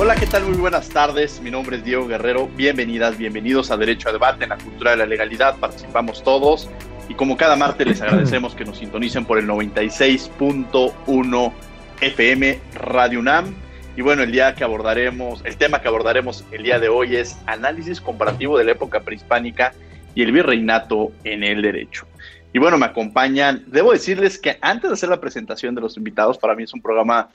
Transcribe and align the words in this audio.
Hola, 0.00 0.14
¿qué 0.14 0.26
tal? 0.26 0.44
Muy 0.44 0.56
buenas 0.56 0.88
tardes. 0.90 1.40
Mi 1.40 1.50
nombre 1.50 1.78
es 1.78 1.84
Diego 1.84 2.06
Guerrero. 2.06 2.48
Bienvenidas, 2.54 3.18
bienvenidos 3.18 3.72
a 3.72 3.76
Derecho 3.76 4.08
a 4.08 4.12
Debate 4.12 4.44
en 4.44 4.50
la 4.50 4.56
cultura 4.56 4.92
de 4.92 4.98
la 4.98 5.06
legalidad. 5.06 5.58
Participamos 5.58 6.22
todos 6.22 6.70
y 7.08 7.14
como 7.14 7.36
cada 7.36 7.56
martes 7.56 7.84
les 7.84 8.00
agradecemos 8.00 8.54
que 8.54 8.64
nos 8.64 8.78
sintonicen 8.78 9.24
por 9.24 9.38
el 9.38 9.48
96.1 9.48 11.52
FM 12.00 12.60
Radio 12.74 13.18
UNAM. 13.18 13.52
Y 13.96 14.02
bueno, 14.02 14.22
el 14.22 14.30
día 14.30 14.54
que 14.54 14.62
abordaremos, 14.62 15.44
el 15.44 15.56
tema 15.56 15.82
que 15.82 15.88
abordaremos 15.88 16.44
el 16.52 16.62
día 16.62 16.78
de 16.78 16.88
hoy 16.88 17.16
es 17.16 17.36
análisis 17.46 18.00
comparativo 18.00 18.56
de 18.56 18.66
la 18.66 18.72
época 18.72 19.00
prehispánica 19.00 19.74
y 20.14 20.22
el 20.22 20.30
virreinato 20.30 21.10
en 21.24 21.42
el 21.42 21.60
derecho. 21.60 22.06
Y 22.52 22.60
bueno, 22.60 22.78
me 22.78 22.86
acompañan, 22.86 23.64
debo 23.66 23.90
decirles 23.90 24.38
que 24.38 24.58
antes 24.60 24.90
de 24.90 24.94
hacer 24.94 25.08
la 25.08 25.20
presentación 25.20 25.74
de 25.74 25.80
los 25.80 25.96
invitados, 25.96 26.38
para 26.38 26.54
mí 26.54 26.62
es 26.62 26.72
un 26.72 26.82
programa 26.82 27.30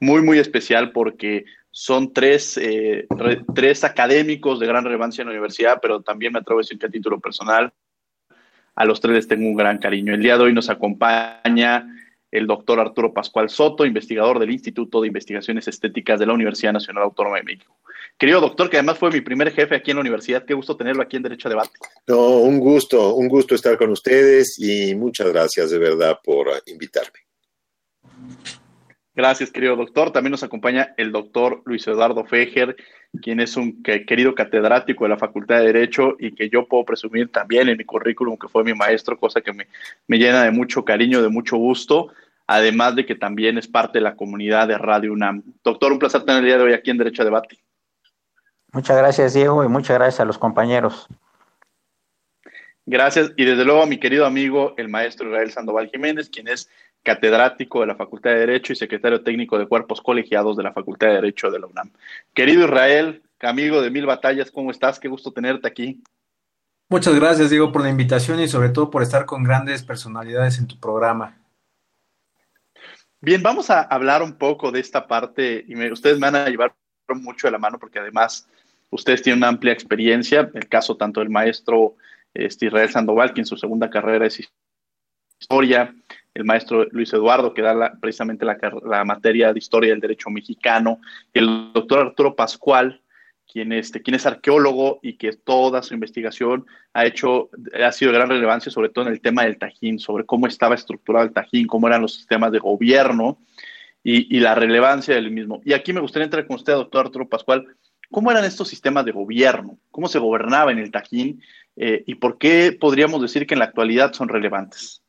muy, 0.00 0.20
muy 0.20 0.40
especial 0.40 0.90
porque 0.90 1.44
son 1.72 2.12
tres, 2.12 2.58
eh, 2.58 3.06
tres 3.54 3.82
académicos 3.82 4.60
de 4.60 4.66
gran 4.66 4.84
relevancia 4.84 5.22
en 5.22 5.28
la 5.28 5.32
universidad, 5.32 5.78
pero 5.80 6.02
también 6.02 6.32
me 6.32 6.38
atrevo 6.38 6.60
a 6.60 6.62
decir 6.62 6.78
que 6.78 6.86
a 6.86 6.90
título 6.90 7.18
personal, 7.18 7.72
a 8.74 8.84
los 8.84 9.00
tres 9.00 9.14
les 9.14 9.28
tengo 9.28 9.48
un 9.48 9.56
gran 9.56 9.78
cariño. 9.78 10.14
El 10.14 10.22
día 10.22 10.36
de 10.36 10.44
hoy 10.44 10.52
nos 10.52 10.68
acompaña 10.68 11.88
el 12.30 12.46
doctor 12.46 12.78
Arturo 12.78 13.12
Pascual 13.12 13.48
Soto, 13.48 13.86
investigador 13.86 14.38
del 14.38 14.50
Instituto 14.50 15.00
de 15.00 15.08
Investigaciones 15.08 15.66
Estéticas 15.66 16.20
de 16.20 16.26
la 16.26 16.34
Universidad 16.34 16.72
Nacional 16.74 17.04
Autónoma 17.04 17.38
de 17.38 17.42
México. 17.42 17.76
Querido 18.18 18.40
doctor, 18.40 18.68
que 18.68 18.76
además 18.76 18.98
fue 18.98 19.10
mi 19.10 19.22
primer 19.22 19.50
jefe 19.52 19.74
aquí 19.74 19.90
en 19.90 19.96
la 19.96 20.02
universidad, 20.02 20.44
qué 20.44 20.54
gusto 20.54 20.76
tenerlo 20.76 21.02
aquí 21.02 21.16
en 21.16 21.22
Derecho 21.22 21.48
a 21.48 21.50
Debate. 21.50 21.72
No, 22.06 22.36
un 22.38 22.58
gusto, 22.58 23.14
un 23.14 23.28
gusto 23.28 23.54
estar 23.54 23.78
con 23.78 23.90
ustedes 23.90 24.58
y 24.58 24.94
muchas 24.94 25.28
gracias 25.32 25.70
de 25.70 25.78
verdad 25.78 26.18
por 26.22 26.48
invitarme. 26.66 27.20
Gracias, 29.14 29.50
querido 29.50 29.76
doctor. 29.76 30.10
También 30.10 30.30
nos 30.30 30.42
acompaña 30.42 30.94
el 30.96 31.12
doctor 31.12 31.60
Luis 31.66 31.86
Eduardo 31.86 32.24
Fejer, 32.24 32.76
quien 33.20 33.40
es 33.40 33.58
un 33.58 33.82
querido 33.82 34.34
catedrático 34.34 35.04
de 35.04 35.10
la 35.10 35.18
Facultad 35.18 35.58
de 35.58 35.66
Derecho 35.66 36.16
y 36.18 36.34
que 36.34 36.48
yo 36.48 36.66
puedo 36.66 36.86
presumir 36.86 37.30
también 37.30 37.68
en 37.68 37.76
mi 37.76 37.84
currículum 37.84 38.38
que 38.38 38.48
fue 38.48 38.64
mi 38.64 38.72
maestro, 38.72 39.18
cosa 39.18 39.42
que 39.42 39.52
me, 39.52 39.66
llena 40.18 40.44
de 40.44 40.50
mucho 40.50 40.84
cariño, 40.84 41.20
de 41.20 41.28
mucho 41.28 41.58
gusto, 41.58 42.08
además 42.46 42.96
de 42.96 43.04
que 43.04 43.14
también 43.14 43.58
es 43.58 43.68
parte 43.68 43.98
de 43.98 44.04
la 44.04 44.16
comunidad 44.16 44.66
de 44.66 44.78
Radio 44.78 45.12
UNAM. 45.12 45.42
Doctor, 45.62 45.92
un 45.92 45.98
placer 45.98 46.22
tener 46.22 46.40
el 46.40 46.46
día 46.46 46.56
de 46.56 46.64
hoy 46.64 46.72
aquí 46.72 46.90
en 46.90 46.98
Derecho 46.98 47.20
a 47.20 47.26
Debate. 47.26 47.58
Muchas 48.72 48.96
gracias, 48.96 49.34
Diego, 49.34 49.62
y 49.62 49.68
muchas 49.68 49.98
gracias 49.98 50.20
a 50.20 50.24
los 50.24 50.38
compañeros. 50.38 51.06
Gracias, 52.86 53.32
y 53.36 53.44
desde 53.44 53.64
luego 53.66 53.82
a 53.82 53.86
mi 53.86 53.98
querido 53.98 54.24
amigo, 54.24 54.72
el 54.78 54.88
maestro 54.88 55.28
Israel 55.28 55.50
Sandoval 55.50 55.90
Jiménez, 55.90 56.30
quien 56.30 56.48
es 56.48 56.70
catedrático 57.02 57.80
de 57.80 57.86
la 57.88 57.96
Facultad 57.96 58.30
de 58.30 58.38
Derecho 58.38 58.72
y 58.72 58.76
secretario 58.76 59.22
técnico 59.22 59.58
de 59.58 59.66
cuerpos 59.66 60.00
colegiados 60.00 60.56
de 60.56 60.62
la 60.62 60.72
Facultad 60.72 61.08
de 61.08 61.14
Derecho 61.14 61.50
de 61.50 61.58
la 61.58 61.66
UNAM. 61.66 61.90
Querido 62.34 62.64
Israel, 62.64 63.22
amigo 63.40 63.82
de 63.82 63.90
Mil 63.90 64.06
Batallas, 64.06 64.50
¿cómo 64.50 64.70
estás? 64.70 65.00
Qué 65.00 65.08
gusto 65.08 65.32
tenerte 65.32 65.66
aquí. 65.66 66.02
Muchas 66.88 67.14
gracias, 67.14 67.50
Diego, 67.50 67.72
por 67.72 67.82
la 67.82 67.88
invitación 67.88 68.40
y 68.40 68.48
sobre 68.48 68.68
todo 68.68 68.90
por 68.90 69.02
estar 69.02 69.24
con 69.24 69.42
grandes 69.42 69.82
personalidades 69.82 70.58
en 70.58 70.66
tu 70.66 70.78
programa. 70.78 71.38
Bien, 73.20 73.42
vamos 73.42 73.70
a 73.70 73.82
hablar 73.82 74.22
un 74.22 74.34
poco 74.34 74.70
de 74.70 74.80
esta 74.80 75.06
parte 75.06 75.64
y 75.66 75.90
ustedes 75.90 76.18
me 76.18 76.30
van 76.30 76.36
a 76.36 76.48
llevar 76.48 76.74
mucho 77.14 77.46
de 77.46 77.52
la 77.52 77.58
mano 77.58 77.78
porque 77.78 77.98
además 77.98 78.48
ustedes 78.90 79.22
tienen 79.22 79.38
una 79.38 79.48
amplia 79.48 79.72
experiencia, 79.72 80.50
el 80.54 80.68
caso 80.68 80.96
tanto 80.96 81.20
del 81.20 81.30
maestro 81.30 81.94
este, 82.34 82.66
Israel 82.66 82.90
Sandoval, 82.90 83.32
que 83.32 83.40
en 83.40 83.46
su 83.46 83.56
segunda 83.56 83.90
carrera 83.90 84.26
es 84.26 84.48
historia, 85.40 85.94
el 86.34 86.44
maestro 86.44 86.86
Luis 86.90 87.12
Eduardo, 87.12 87.52
que 87.52 87.62
da 87.62 87.92
precisamente 88.00 88.44
la, 88.44 89.04
materia 89.04 89.52
de 89.52 89.58
historia 89.58 89.90
del 89.90 90.00
derecho 90.00 90.30
mexicano, 90.30 91.00
y 91.32 91.40
el 91.40 91.72
doctor 91.72 92.00
Arturo 92.00 92.34
Pascual, 92.34 93.00
quien, 93.50 93.72
este, 93.72 94.00
quien 94.00 94.14
es 94.14 94.24
arqueólogo 94.24 94.98
y 95.02 95.14
que 95.14 95.32
toda 95.32 95.82
su 95.82 95.92
investigación 95.92 96.64
ha 96.94 97.04
hecho, 97.04 97.50
ha 97.84 97.92
sido 97.92 98.12
de 98.12 98.18
gran 98.18 98.30
relevancia, 98.30 98.72
sobre 98.72 98.88
todo 98.88 99.06
en 99.06 99.12
el 99.12 99.20
tema 99.20 99.44
del 99.44 99.58
Tajín, 99.58 99.98
sobre 99.98 100.24
cómo 100.24 100.46
estaba 100.46 100.74
estructurado 100.74 101.26
el 101.26 101.32
Tajín, 101.32 101.66
cómo 101.66 101.86
eran 101.86 102.00
los 102.00 102.14
sistemas 102.14 102.50
de 102.52 102.60
gobierno 102.60 103.38
y, 104.02 104.40
la 104.40 104.54
relevancia 104.54 105.14
del 105.14 105.30
mismo. 105.30 105.60
Y 105.64 105.74
aquí 105.74 105.92
me 105.92 106.00
gustaría 106.00 106.24
entrar 106.24 106.46
con 106.46 106.56
usted, 106.56 106.72
doctor 106.72 107.06
Arturo 107.06 107.28
Pascual, 107.28 107.66
¿cómo 108.10 108.30
eran 108.30 108.44
estos 108.44 108.68
sistemas 108.68 109.04
de 109.04 109.12
gobierno? 109.12 109.78
¿Cómo 109.90 110.08
se 110.08 110.18
gobernaba 110.18 110.72
en 110.72 110.78
el 110.78 110.90
Tajín? 110.90 111.42
Eh, 111.76 112.04
¿Y 112.06 112.14
por 112.16 112.38
qué 112.38 112.76
podríamos 112.78 113.20
decir 113.20 113.46
que 113.46 113.54
en 113.54 113.60
la 113.60 113.66
actualidad 113.66 114.14
son 114.14 114.28
relevantes? 114.28 115.01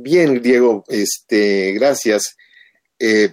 Bien, 0.00 0.40
Diego, 0.40 0.84
este, 0.86 1.72
gracias. 1.72 2.36
Eh, 2.98 3.32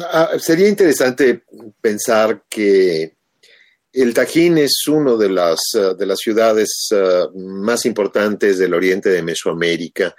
ah, 0.00 0.30
sería 0.38 0.68
interesante 0.68 1.42
pensar 1.80 2.44
que 2.48 3.16
el 3.92 4.14
Tajín 4.14 4.58
es 4.58 4.86
una 4.86 5.16
de 5.16 5.28
las, 5.28 5.60
ah, 5.74 5.94
de 5.94 6.06
las 6.06 6.18
ciudades 6.18 6.88
ah, 6.92 7.28
más 7.34 7.84
importantes 7.84 8.58
del 8.58 8.74
oriente 8.74 9.08
de 9.08 9.22
Mesoamérica. 9.22 10.14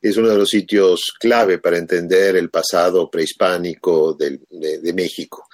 Es 0.00 0.16
uno 0.16 0.28
de 0.28 0.38
los 0.38 0.48
sitios 0.48 1.12
clave 1.18 1.58
para 1.58 1.78
entender 1.78 2.36
el 2.36 2.48
pasado 2.48 3.10
prehispánico 3.10 4.14
de, 4.14 4.92
México. 4.94 5.48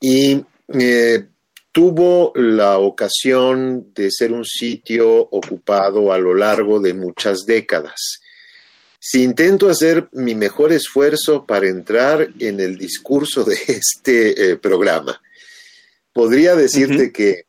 Y 0.00 0.44
eh, 0.80 1.28
tuvo 1.74 2.30
la 2.36 2.78
ocasión 2.78 3.92
de 3.94 4.08
ser 4.08 4.32
un 4.32 4.44
sitio 4.44 5.10
ocupado 5.10 6.12
a 6.12 6.18
lo 6.18 6.32
largo 6.32 6.78
de 6.78 6.94
muchas 6.94 7.46
décadas. 7.46 8.20
Si 9.00 9.24
intento 9.24 9.68
hacer 9.68 10.08
mi 10.12 10.36
mejor 10.36 10.72
esfuerzo 10.72 11.44
para 11.44 11.66
entrar 11.66 12.28
en 12.38 12.60
el 12.60 12.78
discurso 12.78 13.42
de 13.42 13.58
este 13.66 14.52
eh, 14.52 14.56
programa, 14.56 15.20
podría 16.12 16.54
decirte 16.54 17.12
que 17.12 17.46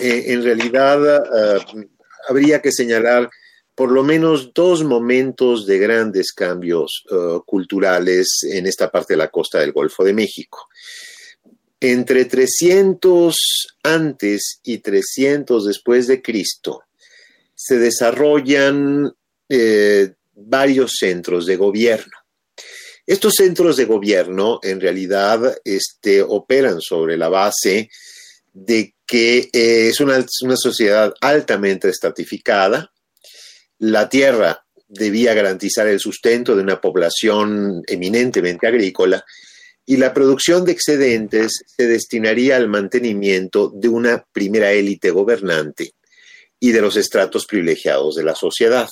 eh, 0.00 0.24
en 0.26 0.42
realidad 0.42 1.16
ah, 1.16 1.64
habría 2.28 2.60
que 2.60 2.72
señalar 2.72 3.30
por 3.76 3.92
lo 3.92 4.02
menos 4.02 4.52
dos 4.52 4.82
momentos 4.82 5.64
de 5.64 5.78
grandes 5.78 6.32
cambios 6.32 7.04
ah, 7.12 7.38
culturales 7.46 8.40
en 8.52 8.66
esta 8.66 8.90
parte 8.90 9.12
de 9.12 9.18
la 9.18 9.30
costa 9.30 9.60
del 9.60 9.70
Golfo 9.70 10.02
de 10.02 10.12
México. 10.12 10.66
Entre 11.84 12.26
300 12.26 13.36
antes 13.82 14.60
y 14.62 14.78
300 14.78 15.66
después 15.66 16.06
de 16.06 16.22
Cristo 16.22 16.84
se 17.56 17.76
desarrollan 17.76 19.12
eh, 19.48 20.12
varios 20.32 20.92
centros 20.96 21.44
de 21.44 21.56
gobierno. 21.56 22.12
Estos 23.04 23.34
centros 23.34 23.76
de 23.76 23.86
gobierno 23.86 24.60
en 24.62 24.80
realidad 24.80 25.56
este, 25.64 26.22
operan 26.22 26.80
sobre 26.80 27.16
la 27.16 27.28
base 27.28 27.90
de 28.52 28.94
que 29.04 29.50
eh, 29.52 29.88
es 29.88 29.98
una, 29.98 30.24
una 30.42 30.56
sociedad 30.56 31.12
altamente 31.20 31.88
estratificada. 31.88 32.92
La 33.80 34.08
tierra 34.08 34.64
debía 34.86 35.34
garantizar 35.34 35.88
el 35.88 35.98
sustento 35.98 36.54
de 36.54 36.62
una 36.62 36.80
población 36.80 37.82
eminentemente 37.88 38.68
agrícola 38.68 39.24
y 39.84 39.96
la 39.96 40.14
producción 40.14 40.64
de 40.64 40.72
excedentes 40.72 41.64
se 41.66 41.86
destinaría 41.86 42.56
al 42.56 42.68
mantenimiento 42.68 43.72
de 43.74 43.88
una 43.88 44.24
primera 44.32 44.72
élite 44.72 45.10
gobernante 45.10 45.94
y 46.60 46.72
de 46.72 46.80
los 46.80 46.96
estratos 46.96 47.46
privilegiados 47.46 48.14
de 48.14 48.24
la 48.24 48.34
sociedad. 48.34 48.88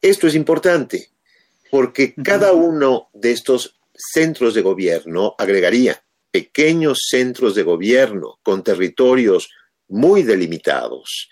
Esto 0.00 0.26
es 0.26 0.34
importante 0.34 1.10
porque 1.70 2.14
cada 2.14 2.52
uno 2.52 3.08
de 3.12 3.32
estos 3.32 3.78
centros 3.94 4.54
de 4.54 4.62
gobierno 4.62 5.34
agregaría 5.38 6.02
pequeños 6.30 7.06
centros 7.08 7.54
de 7.54 7.62
gobierno 7.62 8.38
con 8.42 8.64
territorios 8.64 9.50
muy 9.88 10.22
delimitados, 10.22 11.28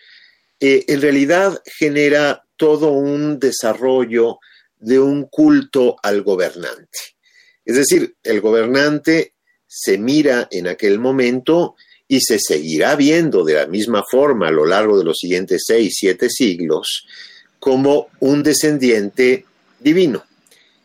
eh, 0.61 0.85
en 0.89 1.01
realidad 1.01 1.63
genera 1.65 2.45
todo 2.57 2.93
un 2.93 3.39
desarrollo 3.39 4.39
de 4.77 5.01
un 5.01 5.25
culto 5.25 5.97
al 6.03 6.23
gobernante. 6.23 6.99
Es 7.71 7.77
decir, 7.77 8.17
el 8.25 8.41
gobernante 8.41 9.35
se 9.65 9.97
mira 9.97 10.49
en 10.51 10.67
aquel 10.67 10.99
momento 10.99 11.77
y 12.09 12.21
se 12.21 12.41
seguirá 12.41 12.97
viendo 12.97 13.45
de 13.45 13.55
la 13.55 13.69
misma 13.69 14.03
forma 14.11 14.49
a 14.49 14.51
lo 14.51 14.67
largo 14.67 14.99
de 14.99 15.05
los 15.05 15.19
siguientes 15.19 15.63
seis, 15.69 15.95
siete 15.97 16.29
siglos 16.31 17.07
como 17.61 18.09
un 18.19 18.43
descendiente 18.43 19.47
divino. 19.79 20.25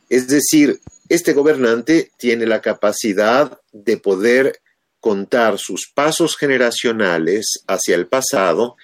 Es 0.09 0.27
decir, 0.27 0.79
este 1.09 1.33
gobernante 1.33 2.11
tiene 2.19 2.45
la 2.45 2.61
capacidad 2.61 3.59
de 3.71 3.97
poder 3.97 4.59
contar 4.99 5.57
sus 5.57 5.91
pasos 5.91 6.37
generacionales 6.37 7.63
hacia 7.65 7.95
el 7.95 8.05
pasado 8.05 8.75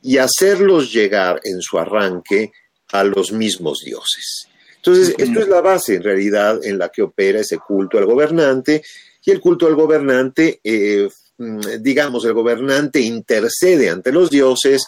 y 0.00 0.18
hacerlos 0.18 0.92
llegar 0.92 1.40
en 1.42 1.60
su 1.60 1.76
arranque 1.76 2.52
a 2.92 3.02
los 3.02 3.32
mismos 3.32 3.80
dioses. 3.84 4.46
Entonces, 4.88 5.14
esto 5.18 5.40
es 5.40 5.48
la 5.48 5.60
base 5.60 5.96
en 5.96 6.02
realidad 6.02 6.64
en 6.64 6.78
la 6.78 6.88
que 6.88 7.02
opera 7.02 7.40
ese 7.40 7.58
culto 7.58 7.98
al 7.98 8.06
gobernante 8.06 8.82
y 9.22 9.30
el 9.30 9.38
culto 9.38 9.66
al 9.66 9.74
gobernante, 9.74 10.60
eh, 10.64 11.06
mm, 11.36 11.60
digamos, 11.80 12.24
el 12.24 12.32
gobernante 12.32 12.98
intercede 12.98 13.90
ante 13.90 14.12
los 14.12 14.30
dioses 14.30 14.86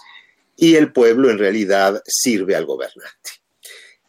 y 0.57 0.77
el 0.77 0.91
pueblo 0.91 1.31
en 1.31 1.37
realidad 1.37 2.03
sirve 2.07 2.57
al 2.57 2.65
gobernante. 2.65 3.31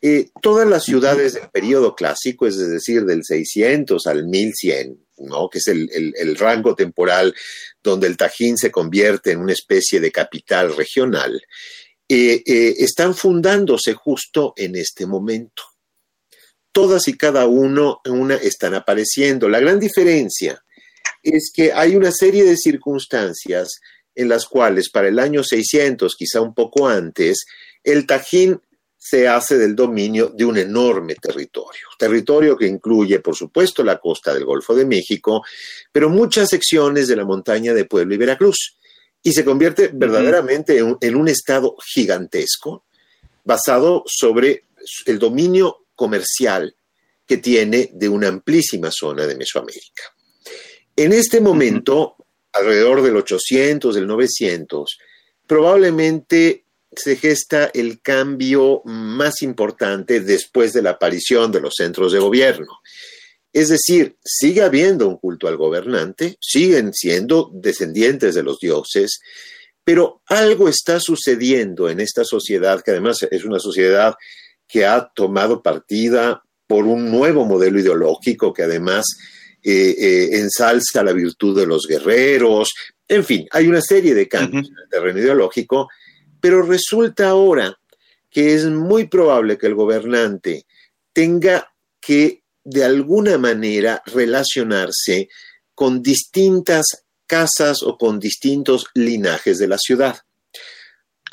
Eh, 0.02 0.30
todas 0.42 0.66
las 0.66 0.86
ciudades 0.86 1.34
del 1.34 1.50
periodo 1.50 1.94
clásico, 1.94 2.48
es 2.48 2.58
decir, 2.58 3.04
del 3.04 3.26
600 3.26 4.08
al 4.08 4.26
1100, 4.26 4.98
¿no? 5.18 5.50
que 5.50 5.60
es 5.60 5.68
el, 5.68 6.38
rango 6.38 6.74
temporal 6.74 7.36
donde 7.84 8.08
el 8.08 8.16
Tajín 8.16 8.58
se 8.58 8.72
convierte 8.72 9.32
en 9.32 9.40
una 9.40 9.54
especie 9.54 10.00
de 10.00 10.12
capital 10.12 10.76
regional, 10.76 11.42
eh, 12.08 12.42
están 12.80 13.14
fundándose 13.14 13.94
justo 13.94 14.54
en 14.56 14.76
este 14.76 15.06
momento 15.06 15.71
todas 16.72 17.08
y 17.08 17.18
cada 17.18 17.46
uno 17.48 18.02
una 18.06 18.36
están 18.36 18.74
apareciendo. 18.74 19.50
La 19.50 19.60
gran 19.60 19.80
diferencia 19.80 20.64
es 21.24 21.52
que 21.54 21.74
hay 21.74 21.96
una 21.96 22.12
serie 22.12 22.44
de 22.44 22.58
circunstancias 22.58 23.80
en 24.16 24.30
las 24.30 24.46
cuales 24.46 24.90
para 24.90 25.08
el 25.08 25.20
año 25.20 25.44
600, 25.44 26.16
quizá 26.16 26.42
un 26.42 26.54
poco 26.54 26.88
antes, 26.88 27.46
el 27.84 28.06
Tajín 28.06 28.62
se 28.98 29.28
hace 29.28 29.58
del 29.58 29.76
dominio 29.76 30.30
de 30.30 30.46
un 30.46 30.58
enorme 30.58 31.16
territorio, 31.16 31.88
territorio 31.98 32.56
que 32.56 32.68
incluye, 32.68 33.20
por 33.20 33.36
supuesto, 33.36 33.84
la 33.84 34.00
costa 34.00 34.34
del 34.34 34.46
Golfo 34.46 34.76
de 34.76 34.86
México, 34.86 35.44
pero 35.92 36.10
muchas 36.10 36.50
secciones 36.50 37.08
de 37.08 37.16
la 37.16 37.26
montaña 37.26 37.74
de 37.74 37.86
Puebla 37.86 38.14
y 38.14 38.18
Veracruz, 38.20 38.78
y 39.24 39.34
se 39.34 39.44
convierte 39.46 39.90
verdaderamente 39.94 40.78
en 40.78 41.16
un 41.16 41.28
estado 41.28 41.76
gigantesco, 41.84 42.86
basado 43.44 44.04
sobre 44.06 44.66
el 45.06 45.20
dominio 45.20 45.81
comercial 45.96 46.76
que 47.26 47.38
tiene 47.38 47.90
de 47.94 48.10
una 48.10 48.28
amplísima 48.28 48.90
zona 48.92 49.26
de 49.26 49.36
Mesoamérica. 49.36 50.04
En 50.96 51.14
este 51.14 51.40
momento, 51.40 52.18
alrededor 52.52 53.02
del 53.02 53.16
800, 53.16 53.96
del 53.96 54.08
900, 54.08 54.98
probablemente 55.48 56.66
se 56.94 57.16
gesta 57.16 57.72
el 57.74 58.02
cambio 58.02 58.82
más 58.84 59.42
importante 59.42 60.20
después 60.20 60.74
de 60.74 60.82
la 60.82 60.92
aparición 60.92 61.52
de 61.52 61.62
los 61.62 61.76
centros 61.78 62.12
de 62.12 62.20
gobierno. 62.20 62.80
Es 63.54 63.70
decir, 63.70 64.18
sigue 64.24 64.62
habiendo 64.62 65.08
un 65.08 65.18
culto 65.18 65.48
al 65.48 65.58
gobernante, 65.58 66.38
siguen 66.40 66.94
siendo 66.94 67.50
descendientes 67.54 68.36
de 68.36 68.44
los 68.44 68.60
dioses, 68.60 69.20
pero 69.84 70.22
algo 70.28 70.70
está 70.70 71.00
sucediendo 71.00 71.90
en 71.90 72.00
esta 72.00 72.24
sociedad, 72.24 72.82
que 72.82 72.92
además 72.92 73.26
es 73.30 73.44
una 73.44 73.60
sociedad 73.60 74.16
que 74.72 74.86
ha 74.86 75.10
tomado 75.14 75.62
partida 75.62 76.42
por 76.66 76.86
un 76.86 77.12
nuevo 77.12 77.46
modelo 77.46 77.80
ideológico 77.80 78.54
que 78.54 78.64
además 78.64 79.06
eh, 79.62 79.96
eh, 79.98 80.30
ensalza 80.40 81.04
la 81.04 81.12
virtud 81.12 81.60
de 81.60 81.68
los 81.68 81.86
guerreros. 81.86 82.70
En 83.08 83.26
fin, 83.26 83.46
hay 83.52 83.68
una 83.68 83.82
serie 83.82 84.16
de 84.16 84.30
cambios 84.30 84.70
en 84.70 84.76
el 84.84 84.90
terreno 84.90 85.20
ideológico, 85.20 85.90
pero 86.40 86.62
resulta 86.62 87.30
ahora 87.30 87.78
que 88.30 88.54
es 88.54 88.66
muy 88.66 89.08
probable 89.08 89.58
que 89.58 89.68
el 89.68 89.76
gobernante 89.76 90.66
tenga 91.12 91.70
que 92.00 92.44
de 92.64 92.86
alguna 92.86 93.38
manera 93.38 94.02
relacionarse 94.06 95.28
con 95.76 96.02
distintas 96.02 96.86
casas 97.28 97.84
o 97.84 97.98
con 97.98 98.20
distintos 98.20 98.88
linajes 98.94 99.58
de 99.58 99.68
la 99.68 99.78
ciudad. 99.78 100.18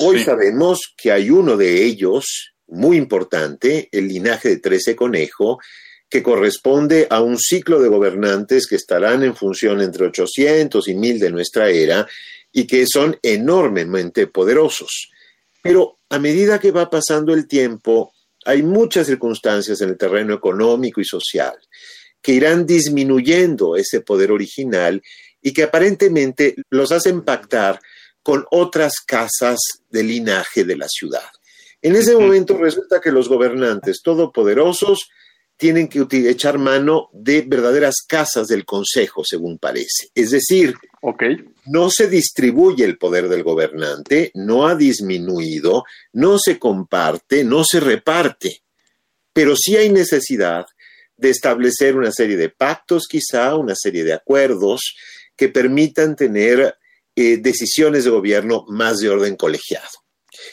Hoy 0.00 0.24
sabemos 0.24 0.80
que 0.96 1.12
hay 1.12 1.30
uno 1.30 1.56
de 1.56 1.84
ellos, 1.84 2.54
muy 2.68 2.96
importante, 2.96 3.88
el 3.92 4.08
linaje 4.08 4.48
de 4.50 4.58
Trece 4.58 4.94
Conejo, 4.94 5.58
que 6.08 6.22
corresponde 6.22 7.06
a 7.10 7.20
un 7.20 7.38
ciclo 7.38 7.80
de 7.80 7.88
gobernantes 7.88 8.66
que 8.66 8.76
estarán 8.76 9.22
en 9.22 9.36
función 9.36 9.80
entre 9.80 10.06
800 10.06 10.88
y 10.88 10.94
1000 10.94 11.20
de 11.20 11.30
nuestra 11.30 11.68
era 11.68 12.06
y 12.52 12.66
que 12.66 12.86
son 12.86 13.18
enormemente 13.22 14.26
poderosos. 14.26 15.10
Pero 15.62 15.98
a 16.08 16.18
medida 16.18 16.58
que 16.58 16.70
va 16.70 16.88
pasando 16.88 17.34
el 17.34 17.46
tiempo, 17.46 18.12
hay 18.44 18.62
muchas 18.62 19.06
circunstancias 19.06 19.80
en 19.82 19.90
el 19.90 19.98
terreno 19.98 20.34
económico 20.34 21.00
y 21.00 21.04
social 21.04 21.54
que 22.22 22.32
irán 22.32 22.66
disminuyendo 22.66 23.76
ese 23.76 24.00
poder 24.00 24.32
original 24.32 25.02
y 25.42 25.52
que 25.52 25.64
aparentemente 25.64 26.56
los 26.70 26.90
hacen 26.90 27.22
pactar 27.22 27.80
con 28.22 28.44
otras 28.50 28.94
casas 29.06 29.58
de 29.88 30.02
linaje 30.02 30.64
de 30.64 30.76
la 30.76 30.86
ciudad. 30.88 31.28
En 31.80 31.94
ese 31.94 32.16
momento 32.16 32.56
resulta 32.56 33.00
que 33.00 33.12
los 33.12 33.28
gobernantes 33.28 34.02
todopoderosos 34.02 35.08
tienen 35.56 35.88
que 35.88 36.06
echar 36.30 36.56
mano 36.56 37.10
de 37.12 37.42
verdaderas 37.42 37.96
casas 38.06 38.46
del 38.46 38.64
Consejo, 38.64 39.24
según 39.24 39.58
parece. 39.58 40.08
Es 40.14 40.30
decir, 40.30 40.74
no 41.66 41.90
se 41.90 42.08
distribuye 42.08 42.84
el 42.84 42.96
poder 42.96 43.28
del 43.28 43.42
gobernante, 43.42 44.30
no 44.34 44.68
ha 44.68 44.76
disminuido, 44.76 45.84
no 46.12 46.38
se 46.38 46.58
comparte, 46.60 47.42
no 47.42 47.64
se 47.64 47.80
reparte, 47.80 48.62
pero 49.32 49.54
sí 49.56 49.76
hay 49.76 49.90
necesidad 49.90 50.64
de 51.16 51.30
establecer 51.30 51.96
una 51.96 52.12
serie 52.12 52.36
de 52.36 52.50
pactos, 52.50 53.08
quizá 53.08 53.56
una 53.56 53.74
serie 53.74 54.04
de 54.04 54.12
acuerdos 54.12 54.94
que 55.36 55.48
permitan 55.48 56.14
tener 56.14 56.76
eh, 57.16 57.36
decisiones 57.38 58.04
de 58.04 58.10
gobierno 58.10 58.64
más 58.68 58.98
de 58.98 59.08
orden 59.08 59.34
colegiado. 59.34 60.07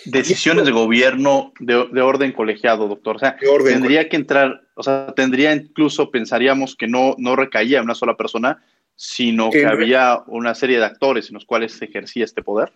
Decisiones 0.05 0.65
de 0.65 0.71
gobierno 0.71 1.53
de, 1.60 2.01
orden 2.01 2.31
colegiado, 2.31 2.88
doctor. 2.88 3.17
O 3.17 3.19
sea, 3.19 3.38
tendría 3.38 4.10
que 4.10 4.15
entrar, 4.15 4.62
o 4.75 4.83
sea, 4.83 5.13
tendría 5.15 5.53
incluso, 5.53 6.12
pensaríamos 6.12 6.75
que 6.75 6.88
no, 6.88 7.15
no 7.17 7.36
recaía 7.36 7.79
en 7.79 7.86
una 7.86 7.95
sola 7.95 8.15
persona, 8.15 8.63
sino 8.95 9.50
que 9.50 9.65
había 9.65 10.24
una 10.27 10.55
serie 10.55 10.77
de 10.77 10.86
actores 10.86 11.29
en 11.29 11.36
los 11.36 11.45
cuales 11.45 11.74
se 11.74 11.86
ejercía 11.86 12.25
este 12.25 12.41
poder. 12.41 12.71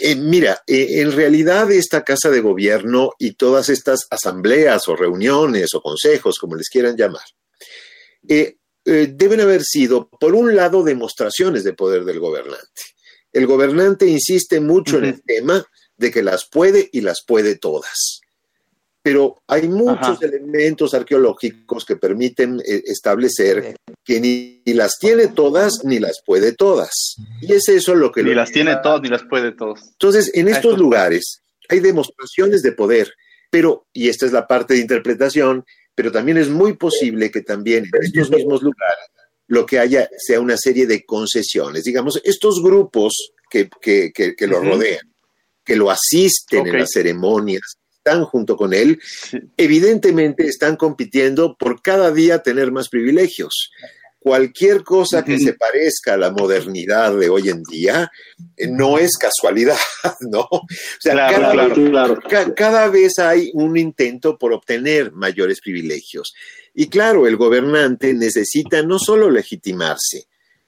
Eh, 0.00 0.16
mira, 0.16 0.62
eh, 0.66 1.00
en 1.00 1.12
realidad 1.12 1.70
esta 1.70 2.02
casa 2.02 2.30
de 2.30 2.40
gobierno 2.40 3.12
y 3.18 3.32
todas 3.32 3.68
estas 3.68 4.06
asambleas 4.10 4.88
o 4.88 4.96
reuniones 4.96 5.74
o 5.74 5.82
consejos, 5.82 6.38
como 6.38 6.56
les 6.56 6.70
quieran 6.70 6.96
llamar, 6.96 7.24
eh, 8.28 8.56
deben 8.84 9.40
haber 9.40 9.62
sido, 9.64 10.08
por 10.08 10.34
un 10.34 10.54
lado, 10.54 10.84
demostraciones 10.84 11.64
de 11.64 11.74
poder 11.74 12.04
del 12.04 12.20
gobernante. 12.20 12.82
El 13.32 13.46
gobernante 13.46 14.06
insiste 14.06 14.60
mucho 14.60 14.98
en 14.98 15.04
el 15.06 15.22
tema 15.22 15.66
de 15.96 16.10
que 16.10 16.22
las 16.22 16.48
puede 16.50 16.88
y 16.92 17.00
las 17.00 17.22
puede 17.26 17.56
todas. 17.56 18.20
Pero 19.02 19.40
hay 19.46 19.68
muchos 19.68 20.20
elementos 20.20 20.92
arqueológicos 20.92 21.84
que 21.84 21.94
permiten 21.94 22.60
eh, 22.66 22.82
establecer 22.86 23.76
que 24.04 24.20
ni, 24.20 24.62
las 24.74 24.98
tiene 24.98 25.28
todas 25.28 25.84
ni 25.84 26.00
las 26.00 26.22
puede 26.26 26.52
todas. 26.52 27.14
Y 27.40 27.52
es 27.52 27.68
eso 27.68 27.94
lo 27.94 28.10
que... 28.10 28.24
Ni 28.24 28.34
las 28.34 28.50
tiene 28.50 28.76
todas 28.82 29.00
ni 29.02 29.08
las 29.08 29.22
puede 29.22 29.52
todas. 29.52 29.90
Entonces, 29.92 30.32
en 30.34 30.48
estos 30.48 30.76
lugares 30.76 31.42
hay 31.68 31.78
demostraciones 31.78 32.62
de 32.62 32.72
poder, 32.72 33.12
pero, 33.48 33.86
y 33.92 34.08
esta 34.08 34.26
es 34.26 34.32
la 34.32 34.48
parte 34.48 34.74
de 34.74 34.80
interpretación, 34.80 35.64
pero 35.94 36.10
también 36.10 36.38
es 36.38 36.48
muy 36.48 36.72
posible 36.72 37.30
que 37.30 37.42
también 37.42 37.84
en 37.84 38.04
estos 38.04 38.30
mismos 38.30 38.62
lugares 38.62 39.06
lo 39.48 39.64
que 39.64 39.78
haya 39.78 40.08
sea 40.18 40.40
una 40.40 40.56
serie 40.56 40.86
de 40.86 41.04
concesiones. 41.04 41.84
Digamos, 41.84 42.20
estos 42.24 42.60
grupos 42.60 43.32
que, 43.48 43.70
que, 43.80 44.12
que, 44.12 44.46
lo 44.48 44.60
rodean 44.60 45.06
que 45.66 45.76
lo 45.76 45.90
asisten 45.90 46.66
en 46.66 46.78
las 46.78 46.90
ceremonias, 46.92 47.76
están 48.06 48.24
junto 48.24 48.56
con 48.56 48.72
él, 48.72 49.00
evidentemente 49.56 50.46
están 50.46 50.76
compitiendo 50.76 51.56
por 51.58 51.82
cada 51.82 52.12
día 52.12 52.38
tener 52.38 52.70
más 52.70 52.88
privilegios. 52.88 53.70
Cualquier 54.20 54.82
cosa 54.82 55.24
que 55.24 55.38
se 55.38 55.52
parezca 55.52 56.14
a 56.14 56.16
la 56.16 56.30
modernidad 56.30 57.16
de 57.16 57.28
hoy 57.28 57.48
en 57.48 57.62
día 57.62 58.10
eh, 58.56 58.66
no 58.68 58.98
es 58.98 59.16
casualidad, 59.16 59.76
¿no? 60.20 60.48
O 60.50 60.66
sea, 61.00 61.28
cada, 62.56 62.88
vez 62.88 63.18
hay 63.18 63.50
un 63.54 63.76
intento 63.76 64.38
por 64.38 64.52
obtener 64.52 65.12
mayores 65.12 65.60
privilegios. 65.60 66.32
Y 66.74 66.88
claro, 66.88 67.26
el 67.26 67.36
gobernante 67.36 68.14
necesita 68.14 68.82
no 68.82 68.98
solo 68.98 69.30
legitimarse, 69.30 70.26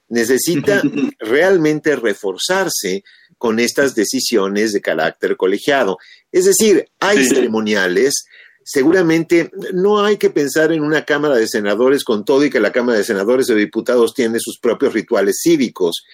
necesita 0.08 0.82
realmente 1.18 1.96
reforzarse 1.96 3.02
con 3.38 3.60
estas 3.60 3.94
decisiones 3.94 4.72
de 4.72 4.80
carácter 4.80 5.36
colegiado. 5.36 5.98
Es 6.32 6.44
decir, 6.44 6.88
hay 7.00 7.24
ceremoniales 7.24 8.26
seguramente 8.68 9.50
no 9.72 10.04
hay 10.04 10.18
que 10.18 10.28
pensar 10.28 10.72
en 10.72 10.82
una 10.82 11.06
Cámara 11.06 11.36
de 11.36 11.48
Senadores 11.48 12.04
con 12.04 12.22
todo 12.26 12.44
y 12.44 12.50
que 12.50 12.60
la 12.60 12.70
Cámara 12.70 12.98
de 12.98 13.04
Senadores 13.04 13.48
o 13.48 13.54
Diputados 13.54 14.12
tiene 14.12 14.38
sus 14.40 14.58
propios 14.58 14.92
rituales 14.92 15.38
cívicos. 15.42 16.04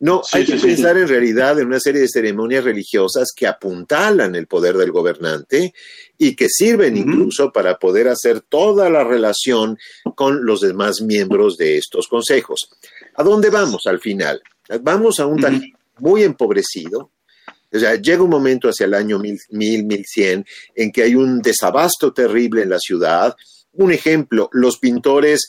No, 0.00 0.20
hay 0.32 0.44
que 0.44 0.56
pensar 0.56 0.98
en 0.98 1.08
realidad 1.08 1.58
en 1.58 1.68
una 1.68 1.80
serie 1.80 2.02
de 2.02 2.08
ceremonias 2.08 2.62
religiosas 2.62 3.28
que 3.34 3.46
apuntalan 3.46 4.34
el 4.34 4.46
poder 4.46 4.76
del 4.76 4.90
gobernante 4.90 5.72
y 6.18 6.36
que 6.36 6.48
sirven 6.50 6.98
incluso 6.98 7.50
para 7.50 7.78
poder 7.78 8.08
hacer 8.08 8.42
toda 8.42 8.90
la 8.90 9.02
relación 9.02 9.78
con 10.14 10.44
los 10.44 10.60
demás 10.60 11.00
miembros 11.00 11.56
de 11.56 11.78
estos 11.78 12.08
consejos. 12.08 12.68
¿A 13.14 13.22
dónde 13.22 13.48
vamos 13.48 13.86
al 13.86 13.98
final? 13.98 14.42
Vamos 14.82 15.20
a 15.20 15.26
un 15.26 15.40
tal 15.40 15.72
muy 15.98 16.22
empobrecido, 16.22 17.10
o 17.74 17.78
sea, 17.78 17.96
llega 17.96 18.22
un 18.22 18.30
momento 18.30 18.68
hacia 18.68 18.86
el 18.86 18.94
año 18.94 19.18
1000, 19.18 19.40
1100 19.50 20.46
en 20.76 20.92
que 20.92 21.02
hay 21.02 21.16
un 21.16 21.42
desabasto 21.42 22.12
terrible 22.12 22.62
en 22.62 22.70
la 22.70 22.78
ciudad. 22.78 23.34
Un 23.72 23.90
ejemplo, 23.90 24.48
los 24.52 24.78
pintores 24.78 25.48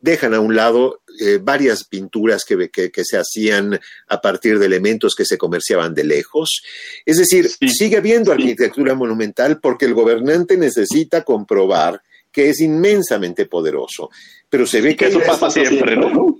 dejan 0.00 0.34
a 0.34 0.40
un 0.40 0.54
lado 0.54 1.02
eh, 1.20 1.40
varias 1.42 1.84
pinturas 1.84 2.44
que, 2.44 2.70
que, 2.70 3.04
se 3.04 3.18
hacían 3.18 3.78
a 4.06 4.20
partir 4.20 4.58
de 4.60 4.66
elementos 4.66 5.14
que 5.16 5.24
se 5.24 5.36
comerciaban 5.36 5.94
de 5.94 6.04
lejos. 6.04 6.62
Es 7.04 7.16
decir, 7.16 7.48
sigue 7.48 7.96
habiendo 7.96 8.30
arquitectura 8.30 8.94
monumental 8.94 9.58
porque 9.60 9.86
el 9.86 9.94
gobernante 9.94 10.56
necesita 10.56 11.24
comprobar 11.24 12.00
que 12.30 12.50
es 12.50 12.60
inmensamente 12.60 13.46
poderoso. 13.46 14.10
Pero 14.48 14.64
se 14.64 14.80
ve 14.80 14.96
que... 14.96 15.06
eso 15.06 15.20
pasa 15.20 15.50
siempre, 15.50 15.96
¿no? 15.96 16.38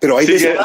Pero 0.00 0.18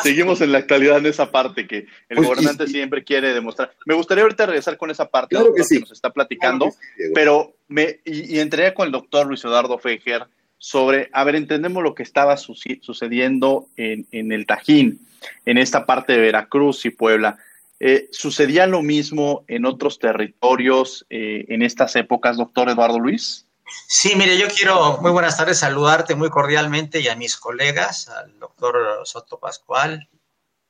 seguimos 0.03 0.41
en 0.41 0.51
la 0.51 0.59
actualidad 0.59 0.97
en 0.97 1.05
esa 1.05 1.31
parte 1.31 1.67
que 1.67 1.87
el 2.09 2.17
pues, 2.17 2.27
gobernante 2.27 2.67
siempre 2.67 3.03
quiere 3.03 3.33
demostrar. 3.33 3.73
Me 3.85 3.93
gustaría 3.93 4.23
ahorita 4.23 4.45
regresar 4.45 4.77
con 4.77 4.91
esa 4.91 5.09
parte 5.09 5.35
que, 5.35 5.79
nos 5.79 5.91
está 5.91 6.11
platicando, 6.11 6.73
pero 7.13 7.53
me 7.67 7.99
y, 8.05 8.39
entraría 8.39 8.73
con 8.73 8.87
el 8.87 8.91
doctor 8.91 9.27
Luis 9.27 9.43
Eduardo 9.43 9.77
Fejer 9.77 10.25
sobre, 10.57 11.09
a 11.13 11.23
ver, 11.23 11.35
entendemos 11.35 11.83
lo 11.83 11.93
que 11.93 12.03
estaba 12.03 12.35
sucediendo 12.37 13.67
en, 13.77 14.07
en, 14.11 14.31
el 14.31 14.45
Tajín, 14.45 14.99
en 15.45 15.57
esta 15.57 15.85
parte 15.85 16.13
de 16.13 16.19
Veracruz 16.19 16.85
y 16.85 16.89
Puebla. 16.89 17.37
Eh, 17.79 18.07
¿Sucedía 18.11 18.65
lo 18.65 18.81
mismo 18.81 19.43
en 19.47 19.65
otros 19.65 19.99
territorios 19.99 21.05
eh, 21.09 21.45
en 21.49 21.61
estas 21.61 21.95
épocas, 21.95 22.37
doctor 22.37 22.69
Eduardo 22.69 22.99
Luis? 22.99 23.46
Sí, 23.87 24.15
mire, 24.15 24.37
yo 24.37 24.47
quiero, 24.47 24.97
muy 25.01 25.11
buenas 25.11 25.35
tardes, 25.35 25.59
saludarte 25.59 26.15
muy 26.15 26.29
cordialmente 26.29 27.01
y 27.01 27.09
a 27.09 27.15
mis 27.15 27.35
colegas, 27.35 28.07
al 28.07 28.39
doctor 28.39 29.01
Soto 29.05 29.39
Pascual, 29.39 30.09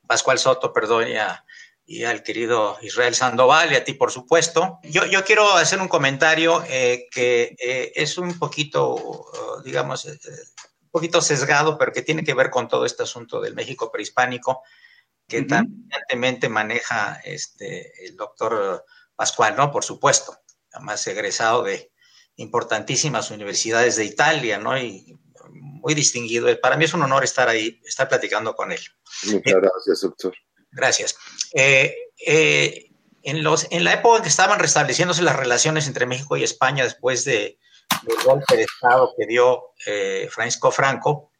Pascual 0.08 0.40
Soto, 0.40 0.74
perdón, 0.74 1.08
y, 1.86 2.04
al 2.04 2.24
querido 2.24 2.78
Israel 2.82 3.14
Sandoval 3.14 3.72
y 3.72 3.76
a 3.76 3.84
ti, 3.84 3.94
por 3.94 4.12
supuesto. 4.12 4.80
Yo, 4.84 5.06
yo 5.06 5.24
quiero 5.24 5.54
hacer 5.54 5.80
un 5.80 5.88
comentario 5.88 6.64
eh, 6.68 7.08
que 7.12 7.56
eh, 7.60 7.94
es 7.96 8.18
un 8.18 8.38
poquito, 8.40 9.26
digamos, 9.64 10.06
eh, 10.06 10.20
un 10.82 10.90
poquito 10.90 11.22
sesgado, 11.22 11.78
pero 11.78 11.92
que 11.92 12.02
tiene 12.02 12.24
que 12.24 12.34
ver 12.34 12.50
con 12.50 12.68
todo 12.68 12.86
este 12.86 13.04
asunto 13.04 13.40
del 13.40 13.54
México 13.54 13.92
prehispánico 13.92 14.64
que 15.28 15.44
tan 15.44 15.88
maneja 16.50 17.22
este, 17.24 18.06
el 18.06 18.16
doctor 18.16 18.86
Pascual, 19.16 19.56
¿no? 19.56 19.72
Por 19.72 19.84
supuesto, 19.84 20.38
además 20.72 21.06
egresado 21.08 21.64
de 21.64 21.92
importantísimas 22.38 23.32
universidades 23.32 23.96
de 23.96 24.06
Italia, 24.06 24.58
¿no? 24.58 24.78
Y 24.78 25.18
muy 25.50 25.94
distinguido. 25.94 26.48
Para 26.60 26.78
mí 26.78 26.86
es 26.86 26.94
un 26.94 27.02
honor 27.02 27.24
estar 27.24 27.50
ahí, 27.50 27.82
estar 27.86 28.08
platicando 28.08 28.56
con 28.56 28.72
él. 28.72 28.80
Muchas 29.24 29.54
gracias, 29.56 30.02
doctor. 30.02 30.34
Gracias. 30.72 31.16
Eh, 31.54 31.96
eh, 32.26 32.92
en, 33.24 33.44
los, 33.44 33.68
en 33.72 33.84
la 33.84 33.94
época 33.94 34.18
en 34.18 34.24
que 34.24 34.30
estaban 34.30 34.60
restableciéndose 34.60 35.22
las 35.24 35.36
relaciones 35.36 35.88
entre 35.88 36.06
México 36.06 36.38
y 36.38 36.44
España 36.44 36.84
después 36.84 37.26
de, 37.26 37.58
del 38.04 38.18
golpe 38.24 38.56
de 38.56 38.64
Estado 38.64 39.14
que 39.18 39.26
dio 39.26 39.74
eh, 39.86 40.30
Francisco 40.32 40.72
Franco 40.72 41.32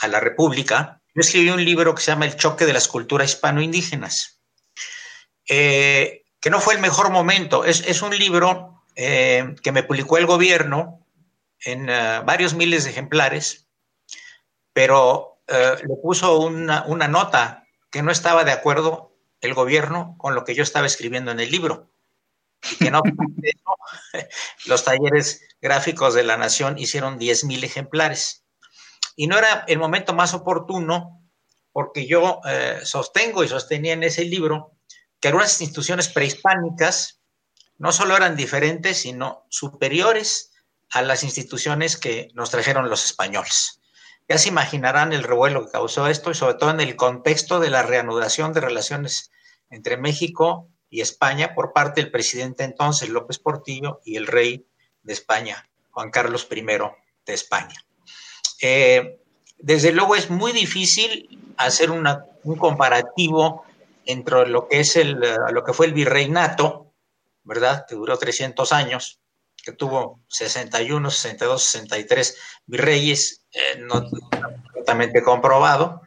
a 0.00 0.08
la 0.08 0.20
República, 0.20 1.02
yo 1.14 1.20
escribí 1.20 1.50
un 1.50 1.64
libro 1.64 1.94
que 1.94 2.02
se 2.02 2.12
llama 2.12 2.26
El 2.26 2.36
choque 2.36 2.66
de 2.66 2.74
las 2.74 2.86
culturas 2.86 3.30
hispano-indígenas, 3.30 4.42
que 5.46 6.22
no 6.50 6.60
fue 6.60 6.74
el 6.74 6.80
mejor 6.80 7.10
momento. 7.10 7.64
Es, 7.64 7.80
es 7.86 8.02
un 8.02 8.16
libro 8.16 8.75
eh, 8.98 9.54
que 9.62 9.72
me 9.72 9.82
publicó 9.82 10.16
el 10.16 10.24
gobierno 10.24 11.06
en 11.60 11.90
eh, 11.90 12.22
varios 12.24 12.54
miles 12.54 12.84
de 12.84 12.90
ejemplares, 12.90 13.68
pero 14.72 15.42
eh, 15.46 15.74
le 15.86 15.96
puso 16.02 16.40
una, 16.40 16.82
nota 17.06 17.66
que 17.90 18.02
no 18.02 18.10
estaba 18.10 18.42
de 18.44 18.52
acuerdo 18.52 19.14
el 19.42 19.52
gobierno 19.52 20.16
con 20.16 20.34
lo 20.34 20.44
que 20.44 20.54
yo 20.54 20.62
estaba 20.62 20.86
escribiendo 20.86 21.30
en 21.30 21.40
el 21.40 21.50
libro. 21.50 21.90
Y 22.70 22.76
que 22.76 22.90
no, 22.90 23.02
los 24.66 24.82
talleres 24.82 25.42
gráficos 25.60 26.14
de 26.14 26.24
la 26.24 26.38
Nación 26.38 26.78
hicieron 26.78 27.18
10.000 27.18 27.64
ejemplares. 27.64 28.46
Y 29.14 29.26
no 29.26 29.36
era 29.36 29.64
el 29.68 29.78
momento 29.78 30.14
más 30.14 30.32
oportuno 30.32 31.22
porque 31.70 32.06
yo 32.06 32.40
sostengo 32.84 33.44
y 33.44 33.48
sostenía 33.48 33.92
en 33.92 34.02
ese 34.02 34.24
libro 34.24 34.72
que 35.20 35.28
algunas 35.28 35.60
instituciones 35.60 36.08
prehispánicas 36.08 37.20
no 37.78 37.92
solo 37.92 38.16
eran 38.16 38.36
diferentes, 38.36 38.98
sino 39.02 39.44
superiores 39.48 40.52
a 40.90 41.02
las 41.02 41.24
instituciones 41.24 41.96
que 41.96 42.28
nos 42.34 42.50
trajeron 42.50 42.88
los 42.88 43.04
españoles. 43.04 43.80
Ya 44.28 44.38
se 44.38 44.48
imaginarán 44.48 45.12
el 45.12 45.22
revuelo 45.22 45.64
que 45.64 45.72
causó 45.72 46.08
esto 46.08 46.30
y 46.30 46.34
sobre 46.34 46.54
todo 46.54 46.70
en 46.70 46.80
el 46.80 46.96
contexto 46.96 47.60
de 47.60 47.70
la 47.70 47.82
reanudación 47.82 48.52
de 48.52 48.60
relaciones 48.60 49.30
entre 49.70 49.96
México 49.96 50.68
y 50.90 51.00
España 51.00 51.54
por 51.54 51.72
parte 51.72 52.00
del 52.00 52.10
presidente 52.10 52.64
entonces 52.64 53.08
López 53.08 53.38
Portillo 53.38 54.00
y 54.04 54.16
el 54.16 54.26
rey 54.26 54.66
de 55.02 55.12
España, 55.12 55.68
Juan 55.90 56.10
Carlos 56.10 56.48
I 56.50 56.62
de 56.62 57.34
España. 57.34 57.84
Eh, 58.60 59.20
desde 59.58 59.92
luego 59.92 60.16
es 60.16 60.30
muy 60.30 60.52
difícil 60.52 61.54
hacer 61.56 61.90
un 61.90 62.56
comparativo 62.58 63.64
entre 64.04 64.46
lo 64.46 64.68
que, 64.68 64.80
es 64.80 64.96
el, 64.96 65.20
lo 65.52 65.64
que 65.64 65.72
fue 65.72 65.86
el 65.86 65.92
virreinato 65.92 66.85
¿verdad? 67.46 67.86
Que 67.88 67.94
duró 67.94 68.18
300 68.18 68.72
años, 68.72 69.20
que 69.62 69.72
tuvo 69.72 70.20
61, 70.28 71.10
62, 71.10 71.62
63 71.62 72.38
virreyes, 72.66 73.46
eh, 73.52 73.78
no 73.78 74.10
completamente 74.10 75.22
comprobado, 75.22 76.02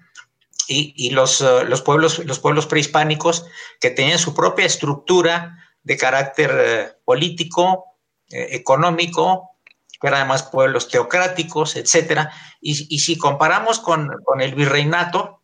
y, 0.71 1.09
los, 1.09 1.41
eh, 1.41 1.65
los, 1.65 1.81
pueblos, 1.81 2.19
los 2.25 2.37
pueblos 2.37 2.67
prehispánicos 2.67 3.47
que 3.79 3.89
tenían 3.89 4.19
su 4.19 4.35
propia 4.35 4.67
estructura 4.67 5.57
de 5.81 5.97
carácter 5.97 6.51
eh, 6.53 6.91
político, 7.03 7.85
económico, 8.31 9.55
que 9.99 10.07
eran 10.07 10.19
además 10.19 10.43
pueblos 10.43 10.87
teocráticos, 10.87 11.75
etcétera. 11.75 12.31
Y, 12.61 12.85
y 12.93 12.99
si 12.99 13.17
comparamos 13.17 13.79
con, 13.79 14.07
con 14.23 14.41
el 14.41 14.53
virreinato, 14.53 15.38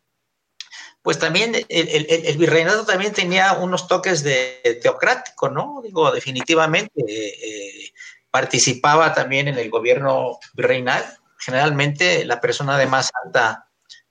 pues 1.06 1.20
también 1.20 1.54
el, 1.70 2.38
virreinato 2.40 2.84
también 2.84 3.14
tenía 3.14 3.54
unos 3.54 3.88
toques 3.88 4.24
de 4.24 4.80
teocrático, 4.82 5.50
¿no? 5.50 5.80
Digo, 5.84 6.12
definitivamente 6.12 7.00
eh, 7.08 7.94
participaba 8.32 9.14
también 9.14 9.48
en 9.48 9.60
el 9.60 9.70
gobierno 9.70 10.40
virreinal, 10.56 11.06
generalmente 11.38 12.26
la 12.26 12.42
persona 12.42 12.76
de 12.80 12.88
más 12.88 13.12
alta, 13.24 13.68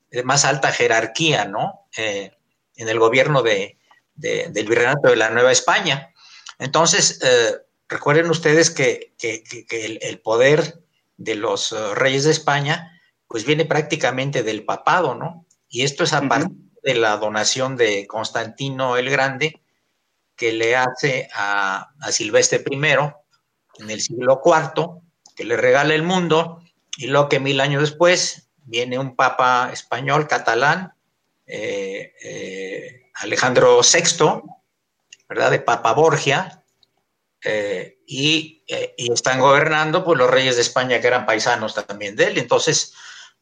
de 0.08 0.22
más 0.22 0.44
alta 0.44 0.70
jerarquía, 0.70 1.46
¿no? 1.46 1.88
Eh, 1.96 2.30
en 2.76 2.88
el 2.88 3.00
gobierno 3.00 3.42
de, 3.42 3.76
del 4.14 4.68
virreinato 4.68 5.08
de 5.08 5.16
la 5.16 5.30
Nueva 5.30 5.50
España. 5.50 6.14
Entonces, 6.60 7.18
eh, 7.24 7.56
recuerden 7.88 8.30
ustedes 8.30 8.70
que, 8.70 9.16
el, 9.20 10.20
poder 10.20 10.84
de 11.16 11.34
los 11.34 11.74
reyes 11.96 12.22
de 12.22 12.30
España, 12.30 13.00
pues 13.26 13.44
viene 13.44 13.64
prácticamente 13.64 14.44
del 14.44 14.64
papado, 14.64 15.16
¿no? 15.16 15.44
Y 15.68 15.82
esto 15.82 16.04
es 16.04 16.12
aparte 16.12 16.54
de 16.84 16.94
la 16.94 17.16
donación 17.16 17.76
de 17.76 18.06
Constantino 18.06 18.96
el 18.96 19.10
Grande 19.10 19.60
que 20.36 20.52
le 20.52 20.76
hace 20.76 21.28
a, 21.34 21.90
Silvestre 22.10 22.62
I 22.70 22.76
en 23.78 23.90
el 23.90 24.00
siglo 24.00 24.42
IV, 24.44 25.00
que 25.34 25.44
le 25.44 25.56
regala 25.56 25.94
el 25.94 26.02
mundo, 26.02 26.62
y 26.96 27.06
luego 27.06 27.28
que 27.28 27.40
mil 27.40 27.60
años 27.60 27.82
después 27.82 28.48
viene 28.64 28.98
un 28.98 29.16
papa 29.16 29.70
español 29.72 30.28
catalán, 30.28 30.94
eh, 31.46 32.12
eh, 32.22 33.10
Alejandro 33.14 33.80
VI, 33.80 34.42
¿verdad? 35.28 35.50
De 35.50 35.60
Papa 35.60 35.92
Borgia, 35.92 36.62
eh, 37.42 37.98
y, 38.06 38.64
y, 38.96 39.12
están 39.12 39.40
gobernando 39.40 40.04
pues 40.04 40.18
los 40.18 40.30
reyes 40.30 40.56
de 40.56 40.62
España 40.62 41.00
que 41.00 41.06
eran 41.06 41.26
paisanos 41.26 41.74
también 41.74 42.16
de 42.16 42.24
él. 42.24 42.38
Entonces, 42.38 42.94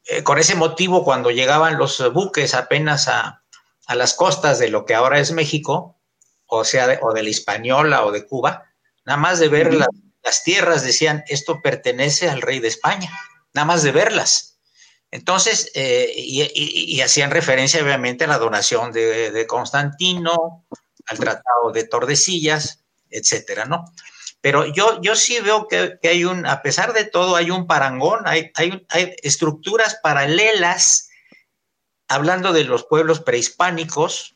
eh, 0.05 0.23
con 0.23 0.37
ese 0.37 0.55
motivo, 0.55 1.03
cuando 1.03 1.31
llegaban 1.31 1.77
los 1.77 2.11
buques 2.13 2.53
apenas 2.53 3.07
a, 3.07 3.41
las 3.93 4.13
costas 4.13 4.59
de 4.59 4.69
lo 4.69 4.85
que 4.85 4.95
ahora 4.95 5.19
es 5.19 5.31
México, 5.31 5.99
o 6.47 6.63
sea, 6.63 6.87
de, 6.87 6.99
o 7.01 7.13
de 7.13 7.23
la 7.23 7.29
Hispaniola 7.29 8.05
o 8.05 8.11
de 8.11 8.25
Cuba, 8.25 8.71
nada 9.05 9.17
más 9.17 9.39
de 9.39 9.49
ver 9.49 9.73
las 9.73 10.43
tierras 10.43 10.83
decían, 10.83 11.23
esto 11.27 11.61
pertenece 11.61 12.29
al 12.29 12.41
rey 12.41 12.59
de 12.59 12.69
España, 12.69 13.11
nada 13.53 13.65
más 13.65 13.83
de 13.83 13.91
verlas. 13.91 14.53
Entonces, 15.11 15.69
eh, 15.75 16.11
y, 16.15 16.99
hacían 17.01 17.29
referencia 17.29 17.83
obviamente 17.83 18.23
a 18.23 18.27
la 18.27 18.39
donación 18.39 18.91
de, 18.91 19.45
Constantino, 19.47 20.65
al 21.05 21.19
Tratado 21.19 21.71
de 21.71 21.83
Tordesillas, 21.83 22.83
etcétera, 23.11 23.65
¿no? 23.65 23.85
Pero 24.43 24.65
yo, 24.65 24.99
yo 25.01 25.15
sí 25.15 25.39
veo 25.39 25.69
que, 25.69 25.97
hay 26.03 26.25
un, 26.25 26.45
a 26.45 26.61
pesar 26.61 26.91
de 26.91 27.05
todo, 27.05 27.37
hay 27.37 27.49
un 27.49 27.65
parangón, 27.65 28.23
hay, 28.25 28.51
hay, 28.55 28.85
hay 28.89 29.15
estructuras 29.23 30.01
paralelas, 30.03 31.07
hablando 32.09 32.51
de 32.51 32.65
los 32.65 32.83
pueblos 32.83 33.21
prehispánicos, 33.21 34.35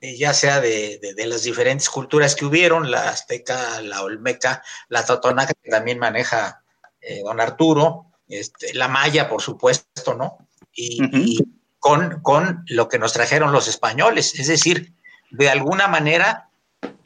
eh, 0.00 0.16
ya 0.16 0.34
sea 0.34 0.60
de, 0.60 0.98
las 1.18 1.44
diferentes 1.44 1.88
culturas 1.88 2.34
que 2.34 2.46
hubieron, 2.46 2.90
la 2.90 3.10
azteca, 3.10 3.80
la 3.80 4.02
olmeca, 4.02 4.64
la 4.88 5.06
totonaca, 5.06 5.54
que 5.62 5.70
también 5.70 6.00
maneja 6.00 6.64
eh, 7.00 7.22
don 7.22 7.40
Arturo, 7.40 8.06
este, 8.26 8.74
la 8.74 8.88
maya, 8.88 9.28
por 9.28 9.40
supuesto, 9.40 10.14
¿no? 10.14 10.48
Y, 10.72 11.38
con, 11.78 12.22
con 12.22 12.64
lo 12.66 12.88
que 12.88 12.98
nos 12.98 13.12
trajeron 13.12 13.52
los 13.52 13.68
españoles, 13.68 14.36
es 14.36 14.48
decir, 14.48 14.94
de 15.30 15.48
alguna 15.48 15.86
manera 15.86 16.48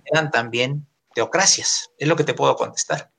eran 0.06 0.30
también 0.30 0.87
teocracias, 1.18 1.90
es 1.98 2.06
lo 2.06 2.14
que 2.14 2.22
te 2.22 2.32
puedo 2.32 2.54
contestar. 2.54 3.10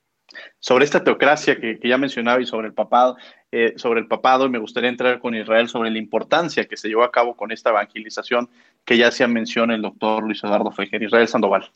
Sobre 0.58 0.86
esta 0.86 1.04
teocracia 1.04 1.60
que, 1.60 1.78
ya 1.84 1.98
mencionaba 1.98 2.40
y 2.40 2.46
sobre 2.46 2.68
el 2.68 2.72
papado, 2.72 3.18
eh, 3.52 3.74
sobre 3.76 4.00
el 4.00 4.08
papado, 4.08 4.48
me 4.48 4.58
gustaría 4.58 4.88
entrar 4.88 5.20
con 5.20 5.34
Israel 5.34 5.68
sobre 5.68 5.90
la 5.90 5.98
importancia 5.98 6.64
que 6.64 6.78
se 6.78 6.88
llevó 6.88 7.04
a 7.04 7.10
cabo 7.10 7.36
con 7.36 7.52
esta 7.52 7.68
evangelización 7.68 8.48
que 8.86 8.96
ya 8.96 9.10
se 9.10 9.26
menciona 9.26 9.74
el 9.74 9.82
doctor 9.82 10.22
Luis 10.22 10.42
Eduardo 10.42 10.70
Fejer. 10.70 11.02
Israel 11.02 11.28
Sandoval. 11.28 11.70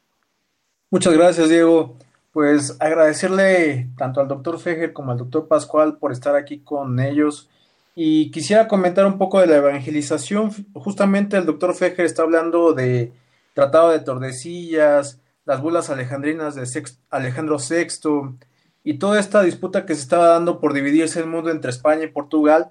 Muchas 0.90 1.12
gracias, 1.12 1.50
Diego. 1.50 1.98
Pues 2.32 2.78
agradecerle 2.80 3.90
tanto 3.98 4.22
al 4.22 4.28
doctor 4.28 4.58
Fejer 4.58 4.94
como 4.94 5.12
al 5.12 5.18
doctor 5.18 5.46
Pascual 5.46 5.98
por 5.98 6.10
estar 6.10 6.36
aquí 6.36 6.60
con 6.60 7.00
ellos. 7.00 7.50
Y 7.94 8.30
quisiera 8.30 8.66
comentar 8.66 9.04
un 9.04 9.18
poco 9.18 9.40
de 9.40 9.46
la 9.46 9.56
evangelización. 9.56 10.50
Justamente 10.72 11.36
el 11.36 11.44
doctor 11.44 11.74
Fejer 11.74 12.06
está 12.06 12.22
hablando 12.22 12.72
de 12.72 13.12
Tratado 13.52 13.90
de 13.90 13.98
Tordesillas, 13.98 15.20
las 15.44 15.60
bulas 15.60 15.90
alejandrinas 15.90 16.54
de 16.54 16.66
Alejandro 17.10 17.58
VI 17.58 18.38
y 18.82 18.98
toda 18.98 19.18
esta 19.18 19.42
disputa 19.42 19.86
que 19.86 19.94
se 19.94 20.02
estaba 20.02 20.28
dando 20.28 20.60
por 20.60 20.72
dividirse 20.72 21.20
el 21.20 21.26
mundo 21.26 21.50
entre 21.50 21.70
España 21.70 22.04
y 22.04 22.08
Portugal. 22.08 22.70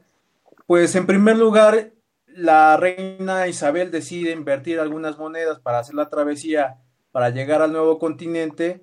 Pues 0.68 0.96
en 0.96 1.06
primer 1.06 1.38
lugar, 1.38 1.92
la 2.28 2.78
reina 2.78 3.48
Isabel 3.48 3.92
decide 3.92 4.32
invertir 4.32 4.80
algunas 4.80 5.18
monedas 5.18 5.60
para 5.60 5.80
hacer 5.80 5.96
la 5.96 6.10
travesía 6.10 6.78
para 7.12 7.30
llegar 7.30 7.62
al 7.62 7.72
nuevo 7.72 8.00
continente, 8.00 8.82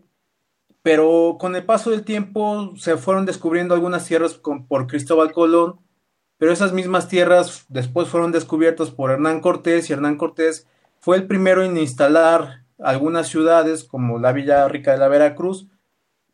pero 0.82 1.37
con 1.38 1.56
el 1.56 1.64
paso 1.64 1.90
del 1.90 2.04
tiempo 2.04 2.73
se 2.76 2.97
fueron 2.97 3.26
descubriendo 3.26 3.75
algunas 3.75 4.06
tierras 4.06 4.35
por 4.68 4.87
Cristóbal 4.87 5.32
Colón, 5.32 5.80
pero 6.38 6.52
esas 6.52 6.73
mismas 6.73 7.09
tierras 7.09 7.66
después 7.68 8.09
fueron 8.09 8.30
descubiertas 8.30 8.90
por 8.90 9.11
Hernán 9.11 9.40
Cortés 9.40 9.90
y 9.90 9.92
Hernán 9.92 10.16
Cortés 10.16 10.66
fue 11.00 11.16
el 11.16 11.26
primero 11.26 11.64
en 11.64 11.76
instalar 11.76 12.59
algunas 12.82 13.28
ciudades 13.28 13.84
como 13.84 14.18
la 14.18 14.32
Villa 14.32 14.66
Rica 14.68 14.92
de 14.92 14.99
la 14.99 15.08
Veracruz, 15.08 15.68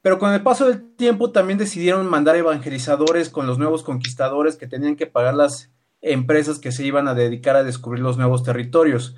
pero 0.03 0.19
con 0.19 0.33
el 0.33 0.43
paso 0.43 0.67
del 0.69 0.95
tiempo 0.95 1.33
también 1.33 1.59
decidieron 1.59 2.07
mandar 2.07 2.37
evangelizadores 2.37 3.29
con 3.29 3.47
los 3.47 3.59
nuevos 3.59 3.83
conquistadores 3.83 4.57
que 4.57 4.69
tenían 4.69 4.97
que 4.97 5.07
pagar 5.07 5.35
las 5.35 5.71
empresas 6.00 6.59
que 6.59 6.73
se 6.73 6.85
iban 6.85 7.09
a 7.09 7.15
dedicar 7.15 7.57
a 7.57 7.65
descubrir 7.65 8.03
los 8.03 8.17
nuevos 8.17 8.45
territorios. 8.45 9.17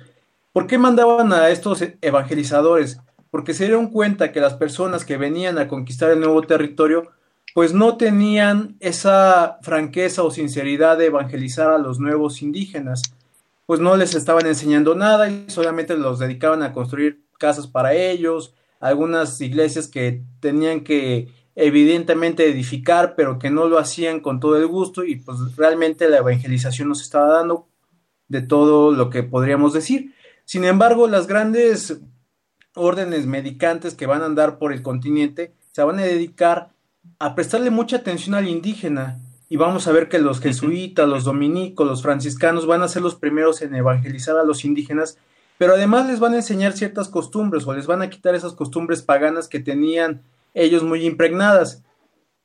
¿Por 0.51 0.65
qué 0.65 0.77
mandaban 0.77 1.31
a 1.31 1.49
estos 1.49 1.83
evangelizadores? 2.01 2.99
Porque 3.29 3.53
se 3.53 3.65
dieron 3.65 3.91
cuenta 3.91 4.31
que 4.31 4.39
las 4.39 4.55
personas 4.55 5.05
que 5.05 5.17
venían 5.17 5.59
a 5.59 5.67
conquistar 5.67 6.09
el 6.09 6.19
nuevo 6.19 6.41
territorio 6.41 7.11
pues 7.53 7.73
no 7.73 7.97
tenían 7.97 8.75
esa 8.79 9.59
franqueza 9.61 10.23
o 10.23 10.31
sinceridad 10.31 10.97
de 10.97 11.07
evangelizar 11.07 11.71
a 11.71 11.77
los 11.77 11.99
nuevos 11.99 12.41
indígenas, 12.41 13.01
pues 13.69 13.79
no 13.79 13.95
les 13.95 14.15
estaban 14.15 14.47
enseñando 14.47 14.95
nada 14.95 15.29
y 15.29 15.45
solamente 15.47 15.95
los 15.95 16.17
dedicaban 16.17 16.63
a 16.63 16.73
construir 16.73 17.23
casas 17.37 17.67
para 17.67 17.93
ellos, 17.93 18.55
algunas 18.79 19.39
iglesias 19.41 19.87
que 19.87 20.23
tenían 20.39 20.83
que 20.83 21.27
evidentemente 21.53 22.49
edificar, 22.49 23.13
pero 23.15 23.37
que 23.37 23.51
no 23.51 23.67
lo 23.67 23.77
hacían 23.77 24.21
con 24.21 24.39
todo 24.39 24.57
el 24.57 24.65
gusto 24.65 25.03
y 25.03 25.17
pues 25.17 25.55
realmente 25.55 26.09
la 26.09 26.17
evangelización 26.17 26.89
nos 26.89 27.03
estaba 27.03 27.27
dando 27.27 27.67
de 28.27 28.41
todo 28.41 28.91
lo 28.91 29.11
que 29.11 29.21
podríamos 29.21 29.73
decir. 29.73 30.15
Sin 30.45 30.63
embargo, 30.63 31.07
las 31.07 31.27
grandes 31.27 32.01
órdenes 32.73 33.27
medicantes 33.27 33.93
que 33.93 34.07
van 34.07 34.23
a 34.23 34.25
andar 34.25 34.57
por 34.57 34.73
el 34.73 34.81
continente 34.81 35.53
se 35.73 35.83
van 35.83 35.99
a 35.99 36.05
dedicar 36.05 36.69
a 37.19 37.35
prestarle 37.35 37.69
mucha 37.69 37.97
atención 37.97 38.33
al 38.33 38.47
indígena 38.47 39.19
y 39.49 39.57
vamos 39.57 39.87
a 39.87 39.91
ver 39.91 40.07
que 40.07 40.19
los 40.19 40.39
jesuitas, 40.39 41.09
los 41.09 41.23
dominicos, 41.23 41.87
los 41.87 42.03
franciscanos 42.03 42.67
van 42.67 42.83
a 42.83 42.87
ser 42.87 43.01
los 43.01 43.15
primeros 43.15 43.63
en 43.63 43.73
evangelizar 43.73 44.37
a 44.37 44.43
los 44.43 44.63
indígenas, 44.63 45.17
pero 45.57 45.73
además 45.73 46.07
les 46.07 46.19
van 46.19 46.33
a 46.33 46.37
enseñar 46.37 46.73
ciertas 46.73 47.09
costumbres 47.09 47.65
o 47.65 47.73
les 47.73 47.87
van 47.87 48.03
a 48.03 48.09
quitar 48.11 48.35
esas 48.35 48.53
costumbres 48.53 49.01
paganas 49.01 49.47
que 49.47 49.59
tenían 49.59 50.21
ellos 50.53 50.83
muy 50.83 51.05
impregnadas. 51.05 51.83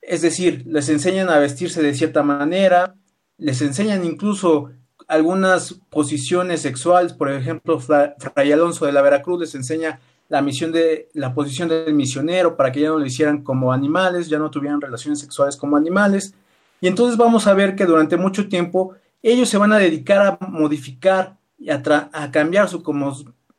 Es 0.01 0.23
decir, 0.23 0.65
les 0.67 0.89
enseñan 0.89 1.29
a 1.29 1.39
vestirse 1.39 1.83
de 1.83 1.95
cierta 1.95 2.23
manera, 2.23 2.95
les 3.37 3.61
enseñan 3.61 4.05
incluso 4.05 4.71
algunas 5.07 5.75
posiciones 5.91 6.63
sexuales, 6.63 7.13
por 7.13 7.31
ejemplo, 7.31 7.79
Fray 7.81 8.51
Alonso 8.53 8.87
de 8.87 8.93
la 8.93 9.03
Veracruz 9.03 9.41
les 9.41 9.55
enseña 9.55 10.01
la 10.31 10.41
misión 10.41 10.73
de 10.73 11.11
la 11.13 11.35
posición 11.35 11.69
del 11.69 11.93
misionero 11.93 12.57
para 12.57 12.73
que 12.73 12.81
ya 12.81 12.89
no 12.89 12.99
lo 12.99 13.05
hicieran 13.05 13.43
como 13.43 13.73
animales, 13.73 14.29
ya 14.29 14.39
no 14.39 14.51
tuvieran 14.51 14.81
relaciones 14.81 15.21
sexuales 15.21 15.57
como 15.57 15.77
animales. 15.77 16.35
Y 16.85 16.89
entonces 16.89 17.17
vamos 17.17 17.47
a 17.47 17.55
ver 17.55 17.77
que 17.77 17.87
durante 17.87 18.19
mucho 18.19 18.49
tiempo 18.49 18.95
ellos 19.23 19.49
se 19.49 19.57
van 19.57 19.73
a 19.73 19.79
dedicar 19.79 20.39
a 20.41 20.47
modificar 20.47 21.39
y 21.59 21.71
a, 21.71 21.83
a 22.13 22.31
cambiar 22.31 22.69
su 22.69 22.83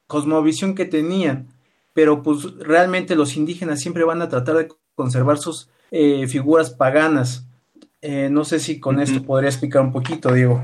cosmovisión 0.08 0.76
que 0.76 0.86
tenían 0.86 1.48
pero 1.96 2.22
pues 2.22 2.44
realmente 2.60 3.16
los 3.16 3.38
indígenas 3.38 3.80
siempre 3.80 4.04
van 4.04 4.22
a 4.22 4.28
tratar 4.28 4.58
de 4.58 4.68
conservar 4.96 5.38
sus 5.38 5.70
eh, 5.92 6.28
figuras 6.28 6.70
paganas. 6.70 7.48
Eh, 8.02 8.28
no 8.30 8.44
sé 8.44 8.60
si 8.60 8.82
con 8.82 9.00
esto 9.00 9.24
podría 9.24 9.50
explicar 9.50 9.82
un 9.82 9.94
poquito, 9.94 10.34
Diego. 10.34 10.62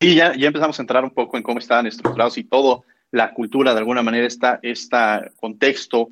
Sí, 0.00 0.14
ya, 0.14 0.34
ya 0.34 0.46
empezamos 0.46 0.78
a 0.78 0.82
entrar 0.82 1.04
un 1.04 1.10
poco 1.10 1.36
en 1.36 1.42
cómo 1.42 1.58
están 1.58 1.86
estructurados 1.86 2.38
y 2.38 2.44
todo 2.44 2.84
la 3.10 3.34
cultura, 3.34 3.74
de 3.74 3.80
alguna 3.80 4.02
manera, 4.02 4.26
está 4.26 4.58
este 4.62 4.96
contexto 5.38 6.08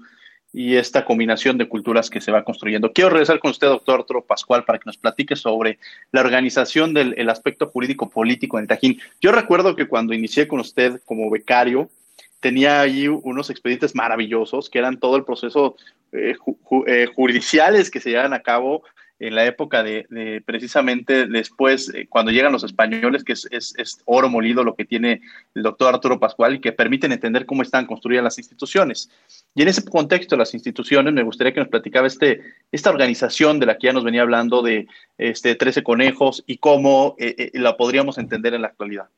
y 0.53 0.77
esta 0.77 1.05
combinación 1.05 1.59
de 1.59 1.69
culturas 1.69 2.09
que 2.11 2.21
se 2.21 2.33
va 2.33 2.45
construyendo. 2.45 2.93
Quiero 2.93 3.11
regresar 3.11 3.39
con 3.39 3.51
usted, 3.51 3.67
doctor 3.67 4.01
Arturo 4.01 4.25
Pascual, 4.25 4.65
para 4.65 4.79
que 4.79 4.87
nos 4.87 4.97
platique 4.97 5.37
sobre 5.37 5.79
la 6.11 6.21
organización 6.21 6.95
del 6.95 7.29
aspecto 7.29 7.67
jurídico-político 7.67 8.59
en 8.59 8.63
el 8.63 8.69
Tajín. 8.69 9.01
Yo 9.21 9.33
recuerdo 9.33 9.77
que 9.77 9.87
cuando 9.87 10.15
inicié 10.15 10.49
con 10.49 10.61
usted 10.61 11.01
como 11.05 11.31
becario, 11.31 11.91
tenía 12.41 12.81
ahí 12.81 13.09
unos 13.09 13.51
expedientes 13.51 13.95
maravillosos 13.95 14.71
que 14.71 14.79
eran 14.79 14.99
todo 14.99 15.17
el 15.17 15.25
proceso 15.25 15.77
eh, 16.13 16.37
eh, 16.87 17.09
que 17.93 18.01
se 18.01 18.11
llevan 18.11 18.33
a 18.33 18.41
cabo 18.41 18.85
en 19.21 19.35
la 19.35 19.45
época 19.47 19.83
de, 19.83 20.43
precisamente 20.47 21.27
después, 21.27 21.93
eh, 21.95 22.07
cuando 22.09 22.31
llegan 22.31 22.53
los 22.53 22.65
españoles, 22.65 23.25
que 23.25 23.33
es, 23.33 24.03
oro 24.05 24.29
molido 24.29 24.63
lo 24.65 24.75
que 24.75 24.85
tiene 24.85 25.23
el 25.55 25.63
doctor 25.63 25.95
Arturo 25.95 26.21
Pascual 26.21 26.55
y 26.55 26.61
que 26.61 26.73
permiten 26.73 27.13
entender 27.13 27.45
cómo 27.45 27.63
están 27.63 27.87
construidas 27.87 28.25
las 28.25 28.39
instituciones. 28.39 29.11
Y 29.55 29.63
en 29.63 29.69
ese 29.69 29.85
contexto 29.85 30.37
de 30.37 30.41
las 30.41 30.55
instituciones, 30.55 31.13
me 31.13 31.23
gustaría 31.23 31.53
que 31.53 31.61
nos 31.61 31.69
platicaba 31.69 32.07
este, 32.07 32.43
esta 32.71 32.91
organización 32.91 33.59
de 33.59 33.67
la 33.67 33.79
que 33.79 33.89
ya 33.89 33.93
nos 33.93 34.05
venía 34.05 34.23
hablando 34.23 34.63
de 34.63 34.87
este, 35.17 35.55
13 35.55 35.83
conejos 35.83 36.45
y 36.47 36.59
cómo 36.59 37.17
la 37.55 37.77
podríamos 37.77 38.19
entender 38.19 38.55
en 38.55 38.63
la 38.63 38.69
actualidad. 38.69 39.09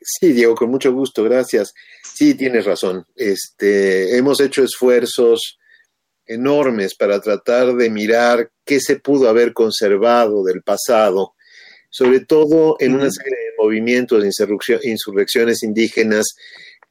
Sí, 0.00 0.32
Diego, 0.32 0.54
con 0.54 0.70
mucho 0.70 0.92
gusto, 0.92 1.24
gracias. 1.24 1.74
Sí, 2.02 2.34
tienes 2.34 2.64
razón. 2.64 3.06
Este, 3.16 4.16
hemos 4.16 4.40
hecho 4.40 4.62
esfuerzos 4.62 5.58
enormes 6.26 6.94
para 6.94 7.20
tratar 7.20 7.74
de 7.74 7.90
mirar 7.90 8.50
qué 8.68 8.80
se 8.80 8.96
pudo 8.96 9.30
haber 9.30 9.54
conservado 9.54 10.44
del 10.44 10.60
pasado, 10.60 11.32
sobre 11.88 12.20
todo 12.20 12.76
en 12.78 12.94
una 12.94 13.10
serie 13.10 13.32
de 13.32 13.56
movimientos 13.58 14.22
de 14.22 14.30
insurrecciones 14.84 15.62
indígenas 15.62 16.36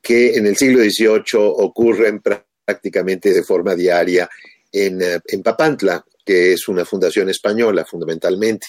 que 0.02 0.34
en 0.38 0.48
el 0.48 0.58
siglo 0.58 0.80
XVIII 0.80 1.40
ocurren 1.40 2.20
prácticamente 2.66 3.32
de 3.32 3.44
forma 3.44 3.76
diaria 3.76 4.28
en, 4.72 5.04
eh, 5.04 5.20
en 5.28 5.44
Papantla, 5.44 6.04
que 6.26 6.54
es 6.54 6.68
una 6.68 6.84
fundación 6.84 7.30
española 7.30 7.86
fundamentalmente. 7.86 8.66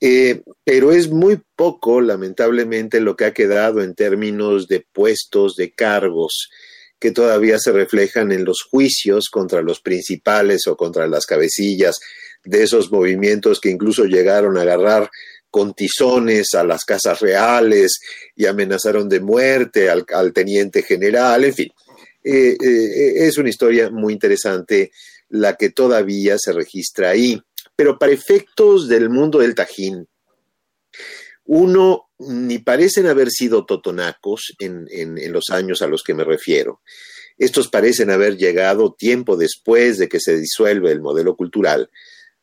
Eh, 0.00 0.42
pero 0.62 0.92
es 0.92 1.10
muy 1.10 1.40
poco, 1.56 2.00
lamentablemente, 2.00 3.00
lo 3.00 3.16
que 3.16 3.24
ha 3.24 3.34
quedado 3.34 3.82
en 3.82 3.96
términos 3.96 4.68
de 4.68 4.86
puestos, 4.92 5.56
de 5.56 5.72
cargos, 5.72 6.48
que 7.00 7.10
todavía 7.10 7.58
se 7.58 7.72
reflejan 7.72 8.30
en 8.30 8.44
los 8.44 8.62
juicios 8.62 9.30
contra 9.30 9.62
los 9.62 9.80
principales 9.80 10.68
o 10.68 10.76
contra 10.76 11.08
las 11.08 11.26
cabecillas 11.26 11.98
de 12.46 12.62
esos 12.62 12.90
movimientos 12.90 13.60
que 13.60 13.70
incluso 13.70 14.04
llegaron 14.04 14.56
a 14.56 14.62
agarrar 14.62 15.10
con 15.50 15.74
tizones 15.74 16.54
a 16.54 16.64
las 16.64 16.84
casas 16.84 17.20
reales 17.20 17.98
y 18.34 18.46
amenazaron 18.46 19.08
de 19.08 19.20
muerte 19.20 19.90
al, 19.90 20.32
teniente 20.32 20.82
general, 20.82 21.44
en 21.44 21.54
fin. 21.54 21.68
Eh, 22.22 22.56
eh, 22.60 23.26
es 23.26 23.38
una 23.38 23.48
historia 23.48 23.90
muy 23.90 24.12
interesante 24.12 24.90
la 25.28 25.54
que 25.56 25.70
todavía 25.70 26.36
se 26.38 26.52
registra 26.52 27.10
ahí. 27.10 27.40
Pero 27.74 27.98
para 27.98 28.12
efectos 28.12 28.88
del 28.88 29.10
mundo 29.10 29.38
del 29.38 29.54
Tajín, 29.54 30.08
Uno, 31.44 32.08
ni 32.18 32.58
parecen 32.58 33.06
haber 33.06 33.30
sido 33.30 33.66
totonacos 33.66 34.54
en, 34.58 34.88
los 35.32 35.50
años 35.50 35.82
a 35.82 35.86
los 35.86 36.02
que 36.02 36.14
me 36.14 36.24
refiero. 36.24 36.80
Estos 37.38 37.68
parecen 37.68 38.10
haber 38.10 38.36
llegado 38.36 38.94
tiempo 38.94 39.36
después 39.36 39.98
de 39.98 40.08
que 40.08 40.18
se 40.20 40.36
disuelve 40.36 40.90
el 40.90 41.02
modelo 41.02 41.36
cultural 41.36 41.90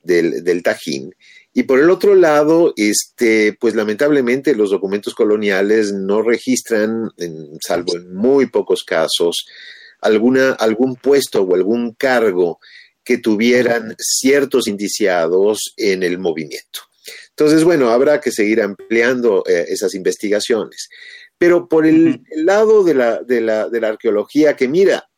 del, 0.04 0.44
del 0.44 0.62
Tajín. 0.62 1.14
Y 1.54 1.64
por 1.64 1.80
el 1.80 1.90
otro 1.92 2.16
lado, 2.16 2.74
este, 2.76 3.56
pues 3.60 3.76
lamentablemente 3.76 4.56
los 4.56 4.72
documentos 4.72 5.14
coloniales 5.14 5.94
no 5.94 6.24
registran, 6.24 7.12
salvo 7.62 7.96
en 7.96 8.14
muy 8.14 8.48
pocos 8.48 8.84
casos, 8.84 9.46
alguna, 10.02 10.54
algún 10.54 10.96
puesto 10.96 11.44
o 11.44 11.54
algún 11.54 11.94
cargo 11.94 12.60
que 13.04 13.20
tuvieran 13.20 13.96
ciertos 14.00 14.68
indiciados 14.68 15.74
en 15.78 16.02
el 16.02 16.18
movimiento. 16.18 16.82
Entonces, 17.30 17.64
bueno, 17.64 17.90
habrá 17.90 18.20
que 18.20 18.32
seguir 18.32 18.62
ampliando 18.62 19.44
eh, 19.48 19.66
esas 19.68 19.94
investigaciones. 19.94 20.90
Pero 21.38 21.68
por 21.68 21.86
el, 21.86 22.24
lado 22.36 22.84
de 22.84 22.94
la, 22.96 23.22
de, 23.22 23.42
la, 23.42 23.70
de 23.70 23.82
la 23.82 23.90
arqueología, 23.90 24.56
que 24.56 24.68
mira, 24.68 25.10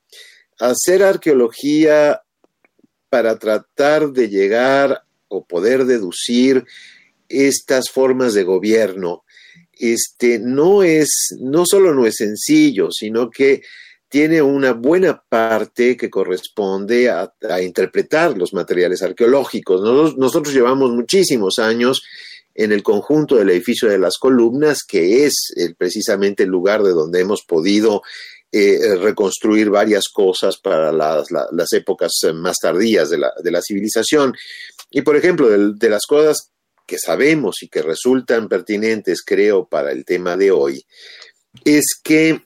hacer 0.60 1.04
arqueología 1.04 2.22
para 3.10 3.38
tratar 3.38 4.12
de 4.12 4.30
llegar 4.30 5.04
o 5.28 5.46
poder 5.46 5.86
deducir 5.86 6.66
estas 7.30 7.90
formas 7.90 8.34
de 8.34 8.44
gobierno, 8.44 9.24
este, 9.74 10.40
no 10.40 10.84
es, 10.84 11.36
no 11.40 11.66
solo 11.66 11.94
no 11.94 12.06
es 12.06 12.16
sencillo, 12.16 12.90
sino 12.92 13.30
que 13.30 13.62
tiene 14.08 14.42
una 14.42 14.72
buena 14.72 15.22
parte 15.28 15.98
que 15.98 16.10
corresponde 16.10 17.10
a, 17.10 17.34
interpretar 17.62 18.38
los 18.38 18.54
materiales 18.54 19.02
arqueológicos. 19.02 20.16
Nosotros, 20.18 20.54
llevamos 20.54 20.92
muchísimos 20.92 21.60
años 21.60 22.02
en 22.54 22.72
el 22.72 22.82
conjunto 22.82 23.36
del 23.36 23.50
edificio 23.50 23.90
de 23.90 24.00
las 24.00 24.18
columnas, 24.18 24.84
que 24.88 25.26
es 25.26 25.54
precisamente 25.78 26.44
el 26.44 26.50
lugar 26.50 26.84
de 26.84 26.92
donde 26.92 27.20
hemos 27.20 27.44
podido 27.44 28.04
eh, 28.52 28.96
reconstruir 28.96 29.70
varias 29.70 30.06
cosas 30.12 30.58
para 30.58 30.92
las, 30.92 31.74
épocas 31.74 32.12
más 32.34 32.58
tardías 32.62 33.10
de 33.10 33.18
la, 33.18 33.62
civilización. 33.62 34.36
Y 34.92 35.02
por 35.02 35.16
ejemplo, 35.16 35.50
de 35.50 35.90
las 35.90 36.06
cosas 36.08 36.52
que 36.86 36.98
sabemos 36.98 37.62
y 37.62 37.68
que 37.68 37.82
resultan 37.82 38.48
pertinentes, 38.48 39.24
creo, 39.24 39.68
para 39.68 39.92
el 39.92 40.06
tema 40.06 40.38
de 40.38 40.52
hoy, 40.52 40.86
es 41.64 41.86
que 42.04 42.42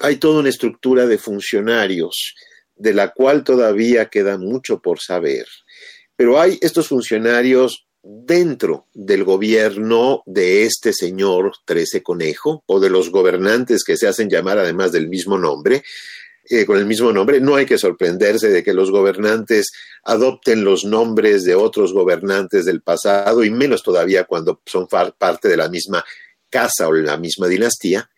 hay 0.00 0.16
toda 0.16 0.40
una 0.40 0.48
estructura 0.48 1.06
de 1.06 1.18
funcionarios 1.18 2.34
de 2.74 2.94
la 2.94 3.12
cual 3.12 3.44
todavía 3.44 4.08
queda 4.08 4.38
mucho 4.38 4.80
por 4.80 5.00
saber. 5.00 5.46
Pero 6.16 6.40
hay 6.40 6.58
estos 6.60 6.88
funcionarios 6.88 7.86
dentro 8.02 8.86
del 8.92 9.24
gobierno 9.24 10.22
de 10.26 10.64
este 10.64 10.92
señor 10.92 11.52
Trece 11.64 12.02
Conejo 12.02 12.64
o 12.66 12.80
de 12.80 12.90
los 12.90 13.10
gobernantes 13.10 13.84
que 13.84 13.96
se 13.96 14.08
hacen 14.08 14.28
llamar 14.28 14.58
además 14.58 14.92
del 14.92 15.08
mismo 15.08 15.38
nombre, 15.38 15.84
eh, 16.50 16.66
con 16.66 16.76
el 16.76 16.86
mismo 16.86 17.12
nombre, 17.12 17.40
no 17.40 17.54
hay 17.54 17.66
que 17.66 17.78
sorprenderse 17.78 18.48
de 18.48 18.64
que 18.64 18.74
los 18.74 18.90
gobernantes 18.90 19.70
adopten 20.02 20.64
los 20.64 20.84
nombres 20.84 21.44
de 21.44 21.54
otros 21.54 21.92
gobernantes 21.92 22.64
del 22.64 22.82
pasado 22.82 23.44
y 23.44 23.50
menos 23.50 23.82
todavía 23.82 24.24
cuando 24.24 24.60
son 24.66 24.88
parte 24.88 25.48
de 25.48 25.56
la 25.56 25.68
misma 25.68 26.04
casa 26.50 26.88
o 26.88 26.92
la 26.92 27.16
misma 27.16 27.46
dinastía 27.46 28.10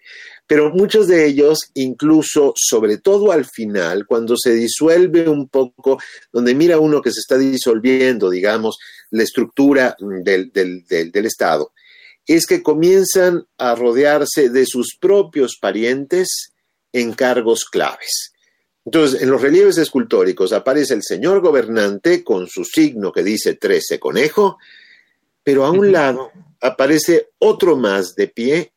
pero 0.46 0.70
muchos 0.70 1.06
de 1.06 1.26
ellos, 1.26 1.58
incluso, 1.74 2.52
sobre 2.56 2.98
todo 2.98 3.32
al 3.32 3.46
final, 3.46 4.06
cuando 4.06 4.36
se 4.36 4.52
disuelve 4.52 5.28
un 5.28 5.48
poco, 5.48 5.98
donde 6.32 6.54
mira 6.54 6.78
uno 6.78 7.00
que 7.00 7.12
se 7.12 7.20
está 7.20 7.38
disolviendo, 7.38 8.28
digamos, 8.28 8.78
la 9.10 9.22
estructura 9.22 9.96
del, 9.98 10.52
del 10.52 11.26
Estado, 11.26 11.72
es 12.26 12.46
que 12.46 12.62
comienzan 12.62 13.46
a 13.58 13.74
rodearse 13.74 14.50
de 14.50 14.66
sus 14.66 14.96
propios 14.96 15.56
parientes 15.60 16.52
en 16.92 17.12
cargos 17.12 17.64
claves. 17.64 18.32
Entonces, 18.84 19.22
en 19.22 19.30
los 19.30 19.40
relieves 19.40 19.78
escultóricos 19.78 20.52
aparece 20.52 20.92
el 20.94 21.02
señor 21.02 21.40
gobernante 21.40 22.22
con 22.22 22.48
su 22.48 22.64
signo 22.64 23.12
que 23.12 23.22
dice 23.22 23.54
13 23.54 23.98
conejo, 23.98 24.58
pero 25.42 25.64
a 25.64 25.70
un 25.70 25.90
lado 25.90 26.30
aparece 26.60 27.30
otro 27.38 27.76
más 27.76 28.14
de 28.14 28.28
pie 28.28 28.72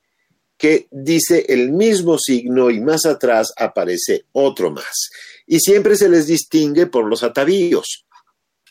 que 0.58 0.88
dice 0.91 1.46
el 1.50 1.72
mismo 1.72 2.17
signo 2.17 2.70
y 2.70 2.82
más 2.82 3.06
atrás 3.06 3.54
aparece 3.56 4.26
otro 4.32 4.72
más. 4.72 5.10
Y 5.46 5.60
siempre 5.60 5.96
se 5.96 6.10
les 6.10 6.28
distingue 6.28 6.88
por 6.88 7.06
los 7.06 7.24
atavíos. 7.24 8.06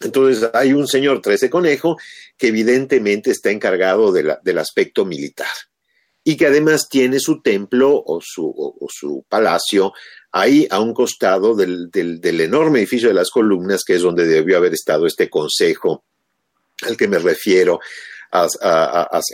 Entonces 0.00 0.50
hay 0.52 0.72
un 0.72 0.86
señor 0.88 1.22
Trece 1.22 1.48
Conejo 1.48 1.96
que 2.36 2.48
evidentemente 2.48 3.30
está 3.30 3.50
encargado 3.50 4.12
del 4.12 4.58
aspecto 4.58 5.04
militar 5.04 5.48
y 6.22 6.36
que 6.36 6.48
además 6.48 6.88
tiene 6.90 7.20
su 7.20 7.40
templo 7.40 8.02
o 8.04 8.20
su, 8.20 9.24
palacio 9.28 9.92
ahí 10.32 10.66
a 10.70 10.80
un 10.80 10.92
costado 10.92 11.54
del, 11.54 11.88
del, 11.90 12.40
enorme 12.40 12.80
edificio 12.80 13.08
de 13.08 13.14
las 13.14 13.30
columnas, 13.30 13.84
que 13.84 13.94
es 13.94 14.02
donde 14.02 14.26
debió 14.26 14.56
haber 14.56 14.74
estado 14.74 15.06
este 15.06 15.30
consejo 15.30 16.04
al 16.82 16.96
que 16.96 17.08
me 17.08 17.18
refiero, 17.18 17.78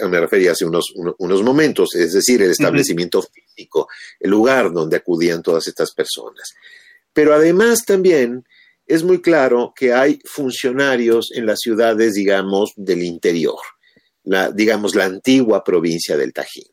me 0.08 0.20
refería 0.20 0.52
hace 0.52 0.64
unos, 0.64 0.92
unos, 1.18 1.42
momentos, 1.42 1.94
es 1.94 2.12
decir, 2.12 2.42
el 2.42 2.50
establecimiento 2.50 3.22
físico, 3.22 3.88
el 4.20 4.30
lugar 4.30 4.72
donde 4.72 4.96
acudían 4.96 5.42
todas 5.42 5.66
estas 5.66 5.92
personas. 5.92 6.52
Pero 7.12 7.34
además 7.34 7.84
también 7.84 8.44
es 8.86 9.02
muy 9.02 9.20
claro 9.20 9.72
que 9.74 9.92
hay 9.92 10.18
funcionarios 10.24 11.30
en 11.34 11.46
las 11.46 11.60
ciudades, 11.60 12.14
digamos, 12.14 12.72
del 12.76 13.02
interior, 13.02 13.60
la, 14.24 14.50
digamos, 14.50 14.94
la 14.94 15.04
antigua 15.04 15.62
provincia 15.62 16.16
del 16.16 16.32
Tajín. 16.32 16.64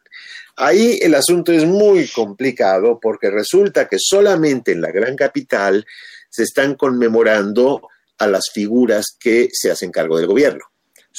Ahí 0.61 0.99
el 1.01 1.15
asunto 1.15 1.53
es 1.53 1.65
muy 1.65 2.07
complicado 2.07 2.99
porque 3.01 3.29
resulta 3.29 3.87
que 3.87 3.97
solamente 3.97 4.73
en 4.73 4.81
la 4.81 4.91
gran 4.91 5.15
capital 5.15 5.85
se 6.29 6.43
están 6.43 6.75
conmemorando 6.75 7.81
a 8.17 8.27
las 8.27 8.49
figuras 8.53 9.15
que 9.17 9.49
se 9.53 9.71
hacen 9.71 9.91
cargo 9.91 10.17
del 10.17 10.27
gobierno. 10.27 10.65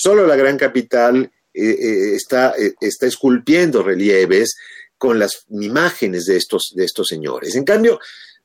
Solo 0.02 0.26
la 0.26 0.34
gran 0.34 0.56
capital 0.56 1.30
eh, 1.52 1.62
eh, 1.62 2.14
está, 2.14 2.54
eh, 2.58 2.72
está 2.80 3.06
esculpiendo 3.06 3.82
relieves 3.82 4.54
con 4.96 5.18
las 5.18 5.44
imágenes 5.50 6.24
de 6.24 6.38
estos, 6.38 6.72
de 6.74 6.86
estos 6.86 7.06
señores. 7.06 7.54
En 7.54 7.64
cambio, 7.64 8.00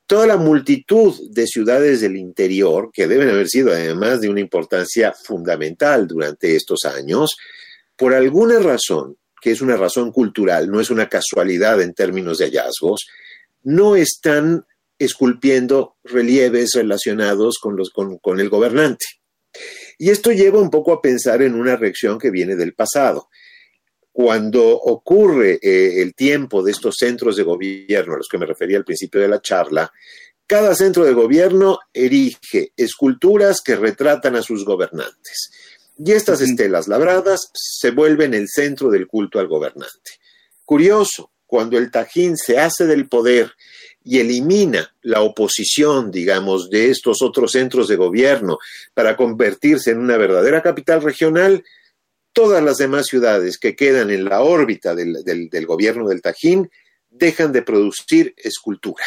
toda 0.05 0.27
la 0.27 0.35
multitud 0.35 1.13
de 1.29 1.47
ciudades 1.47 2.01
del 2.01 2.17
interior, 2.17 2.89
que 2.91 3.07
deben 3.07 3.29
haber 3.29 3.47
sido 3.47 3.71
además 3.71 4.19
de 4.19 4.27
una 4.27 4.41
importancia 4.41 5.13
fundamental 5.13 6.07
durante 6.07 6.57
estos 6.57 6.83
años, 6.83 7.37
por 7.95 8.13
alguna 8.13 8.59
razón, 8.59 9.15
que 9.41 9.51
es 9.51 9.61
una 9.61 9.77
razón 9.77 10.11
cultural, 10.11 10.69
no 10.69 10.81
es 10.81 10.89
una 10.89 11.07
casualidad 11.07 11.81
en 11.81 11.93
términos 11.93 12.39
de 12.39 12.47
hallazgos, 12.47 13.05
no 13.63 13.95
están 13.95 14.65
esculpiendo 14.99 15.95
relieves 16.03 16.71
relacionados 16.73 17.59
con, 17.61 17.77
los, 17.77 17.91
con 17.91 18.41
el 18.41 18.49
gobernante. 18.49 19.05
Y 19.97 20.09
esto 20.09 20.31
lleva 20.31 20.59
un 20.59 20.69
poco 20.69 20.93
a 20.93 21.01
pensar 21.01 21.41
en 21.41 21.55
una 21.55 21.75
reacción 21.75 22.17
que 22.19 22.31
viene 22.31 22.55
del 22.55 22.73
pasado. 22.73 23.29
Cuando 24.11 24.67
ocurre 24.69 25.59
eh, 25.61 26.01
el 26.01 26.15
tiempo 26.15 26.63
de 26.63 26.71
estos 26.71 26.95
centros 26.97 27.35
de 27.35 27.43
gobierno, 27.43 28.13
a 28.13 28.17
los 28.17 28.27
que 28.29 28.37
me 28.37 28.45
refería 28.45 28.77
al 28.77 28.85
principio 28.85 29.21
de 29.21 29.27
la 29.27 29.41
charla, 29.41 29.91
cada 30.47 30.75
centro 30.75 31.03
de 31.03 31.13
gobierno 31.13 31.79
erige 31.91 32.71
esculturas 32.77 33.61
que 33.61 33.75
retratan 33.75 34.35
a 34.35 34.41
sus 34.41 34.63
gobernantes. 34.63 35.49
Y 35.97 36.11
estas 36.11 36.41
estelas 36.41 36.87
labradas 36.87 37.49
se 37.53 37.91
vuelven 37.91 38.33
el 38.33 38.47
centro 38.47 38.89
del 38.89 39.07
culto 39.07 39.39
al 39.39 39.47
gobernante. 39.47 40.11
Curioso, 40.63 41.31
cuando 41.45 41.77
el 41.77 41.89
Tajín 41.89 42.37
se 42.37 42.59
hace 42.59 42.85
del 42.85 43.07
poder 43.07 43.53
y 44.05 44.19
elimina 44.19 44.95
la 45.01 45.21
oposición, 45.21 46.11
digamos, 46.11 46.69
de 46.69 46.91
estos 46.91 47.23
otros 47.23 47.51
centros 47.51 47.87
de 47.87 47.95
gobierno 47.95 48.59
para 48.93 49.17
convertirse 49.17 49.91
en 49.91 49.97
una 49.97 50.15
verdadera 50.15 50.61
capital 50.61 51.01
regional, 51.01 51.63
todas 52.31 52.63
las 52.63 52.77
demás 52.77 53.07
ciudades 53.07 53.57
que 53.57 53.75
quedan 53.75 54.11
en 54.11 54.25
la 54.25 54.41
órbita 54.41 54.93
del, 54.93 55.65
gobierno 55.65 56.07
del 56.07 56.21
Tajín 56.21 56.69
dejan 57.09 57.51
de 57.51 57.63
producir 57.63 58.35
escultura. 58.37 59.03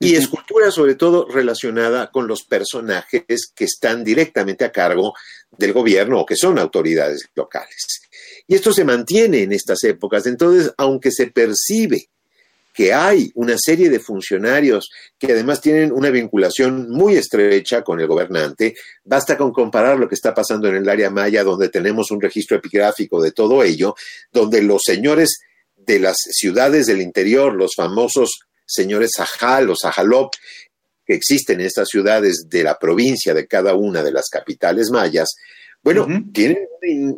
Y 0.00 0.16
escultura 0.16 0.72
sobre 0.72 0.96
todo 0.96 1.28
relacionada 1.28 2.10
con 2.10 2.26
los 2.26 2.42
personajes 2.42 3.52
que 3.54 3.64
están 3.64 4.02
directamente 4.02 4.64
a 4.64 4.72
cargo 4.72 5.14
del 5.56 5.72
gobierno 5.72 6.18
o 6.20 6.26
que 6.26 6.34
son 6.34 6.58
autoridades 6.58 7.28
locales. 7.36 8.00
Y 8.48 8.56
esto 8.56 8.72
se 8.72 8.84
mantiene 8.84 9.42
en 9.42 9.52
estas 9.52 9.84
épocas. 9.84 10.26
Entonces, 10.26 10.72
aunque 10.76 11.12
se 11.12 11.28
percibe 11.28 12.08
que 12.72 12.92
hay 12.92 13.30
una 13.34 13.56
serie 13.58 13.90
de 13.90 14.00
funcionarios 14.00 14.90
que 15.18 15.32
además 15.32 15.60
tienen 15.60 15.92
una 15.92 16.10
vinculación 16.10 16.88
muy 16.90 17.16
estrecha 17.16 17.82
con 17.82 18.00
el 18.00 18.06
gobernante. 18.06 18.74
Basta 19.04 19.36
con 19.36 19.52
comparar 19.52 19.98
lo 19.98 20.08
que 20.08 20.14
está 20.14 20.32
pasando 20.32 20.68
en 20.68 20.76
el 20.76 20.88
área 20.88 21.10
maya, 21.10 21.42
donde 21.42 21.68
tenemos 21.68 22.10
un 22.10 22.20
registro 22.20 22.56
epigráfico 22.56 23.20
de 23.20 23.32
todo 23.32 23.62
ello, 23.62 23.94
donde 24.32 24.62
los 24.62 24.82
señores 24.84 25.40
de 25.76 25.98
las 25.98 26.16
ciudades 26.18 26.86
del 26.86 27.00
interior, 27.00 27.54
los 27.54 27.72
famosos 27.74 28.40
señores 28.64 29.10
Sajal 29.16 29.70
o 29.70 29.74
Sajalop, 29.76 30.34
que 31.04 31.14
existen 31.14 31.60
en 31.60 31.66
estas 31.66 31.88
ciudades 31.88 32.48
de 32.48 32.62
la 32.62 32.78
provincia 32.78 33.34
de 33.34 33.46
cada 33.46 33.74
una 33.74 34.02
de 34.02 34.12
las 34.12 34.28
capitales 34.28 34.90
mayas, 34.90 35.34
bueno, 35.82 36.06
tienen 36.32 36.68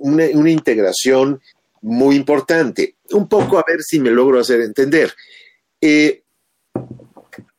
una 0.01 0.51
integración 0.51 1.41
muy 1.83 2.17
importante. 2.17 2.97
Un 3.11 3.29
poco 3.29 3.59
a 3.59 3.65
ver 3.67 3.83
si 3.83 4.01
me 4.01 4.11
logro 4.11 4.41
hacer 4.41 4.61
entender. 4.61 5.13
Eh, 5.83 6.23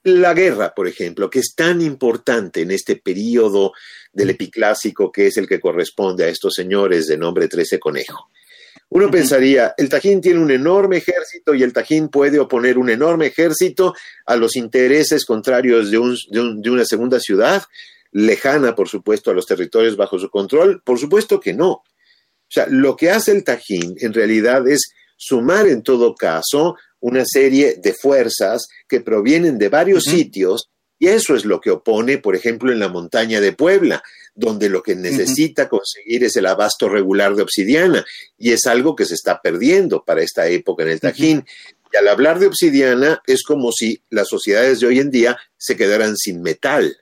la 0.03 0.33
guerra, 0.33 0.73
por 0.73 0.87
ejemplo, 0.87 1.29
que 1.29 1.39
es 1.39 1.53
tan 1.55 1.81
importante 1.81 2.61
en 2.61 2.71
este 2.71 2.95
periodo 2.95 3.73
del 4.11 4.31
epiclásico 4.31 5.11
que 5.11 5.27
es 5.27 5.37
el 5.37 5.47
que 5.47 5.59
corresponde 5.59 6.23
a 6.23 6.29
estos 6.29 6.53
señores 6.53 7.07
de 7.07 7.17
nombre 7.17 7.47
Trece 7.47 7.79
Conejo. 7.79 8.29
Uno 8.89 9.09
pensaría, 9.09 9.73
el 9.77 9.89
Tajín 9.89 10.21
tiene 10.21 10.39
un 10.39 10.51
enorme 10.51 10.97
ejército 10.97 11.53
y 11.53 11.63
el 11.63 11.73
Tajín 11.73 12.09
puede 12.09 12.39
oponer 12.39 12.77
un 12.77 12.89
enorme 12.89 13.27
ejército 13.27 13.93
a 14.25 14.35
los 14.35 14.55
intereses 14.55 15.25
contrarios 15.25 15.89
de, 15.89 15.99
de 16.29 16.69
una 16.69 16.85
segunda 16.85 17.19
ciudad, 17.19 17.63
lejana, 18.11 18.75
por 18.75 18.87
supuesto, 18.87 19.31
a 19.31 19.33
los 19.33 19.47
territorios 19.47 19.97
bajo 19.97 20.19
su 20.19 20.29
control. 20.29 20.81
Por 20.85 20.99
supuesto 20.99 21.39
que 21.39 21.53
no. 21.53 21.71
O 21.71 21.83
sea, 22.47 22.67
lo 22.69 22.95
que 22.95 23.09
hace 23.09 23.31
el 23.31 23.43
Tajín 23.43 23.95
en 23.97 24.13
realidad 24.13 24.67
es 24.67 24.93
sumar 25.17 25.67
en 25.67 25.81
todo 25.81 26.13
caso 26.13 26.75
una 27.03 27.23
serie 27.25 27.75
de 27.83 27.93
fuerzas 27.93 28.65
que 28.87 29.01
provienen 29.01 29.57
de 29.57 29.67
varios 29.67 30.05
sitios 30.05 30.69
y 30.97 31.07
eso 31.07 31.35
es 31.35 31.43
lo 31.43 31.59
que 31.59 31.69
opone, 31.69 32.17
por 32.17 32.33
ejemplo, 32.33 32.71
en 32.71 32.79
la 32.79 32.87
montaña 32.87 33.41
de 33.41 33.51
Puebla, 33.51 34.01
donde 34.33 34.69
lo 34.69 34.81
que 34.81 34.95
necesita 34.95 35.67
conseguir 35.67 36.23
es 36.23 36.37
el 36.37 36.45
abasto 36.45 36.87
regular 36.87 37.35
de 37.35 37.41
obsidiana 37.41 38.05
y 38.37 38.53
es 38.53 38.65
algo 38.67 38.95
que 38.95 39.03
se 39.03 39.15
está 39.15 39.41
perdiendo 39.41 40.05
para 40.05 40.21
esta 40.21 40.47
época 40.47 40.83
en 40.83 40.89
el 40.91 41.01
Tajín. 41.01 41.45
Y 41.91 41.97
al 41.97 42.07
hablar 42.07 42.39
de 42.39 42.47
obsidiana 42.47 43.21
es 43.27 43.43
como 43.43 43.73
si 43.73 44.01
las 44.09 44.29
sociedades 44.29 44.79
de 44.79 44.87
hoy 44.87 44.99
en 44.99 45.11
día 45.11 45.37
se 45.57 45.75
quedaran 45.75 46.15
sin 46.15 46.41
metal. 46.41 46.95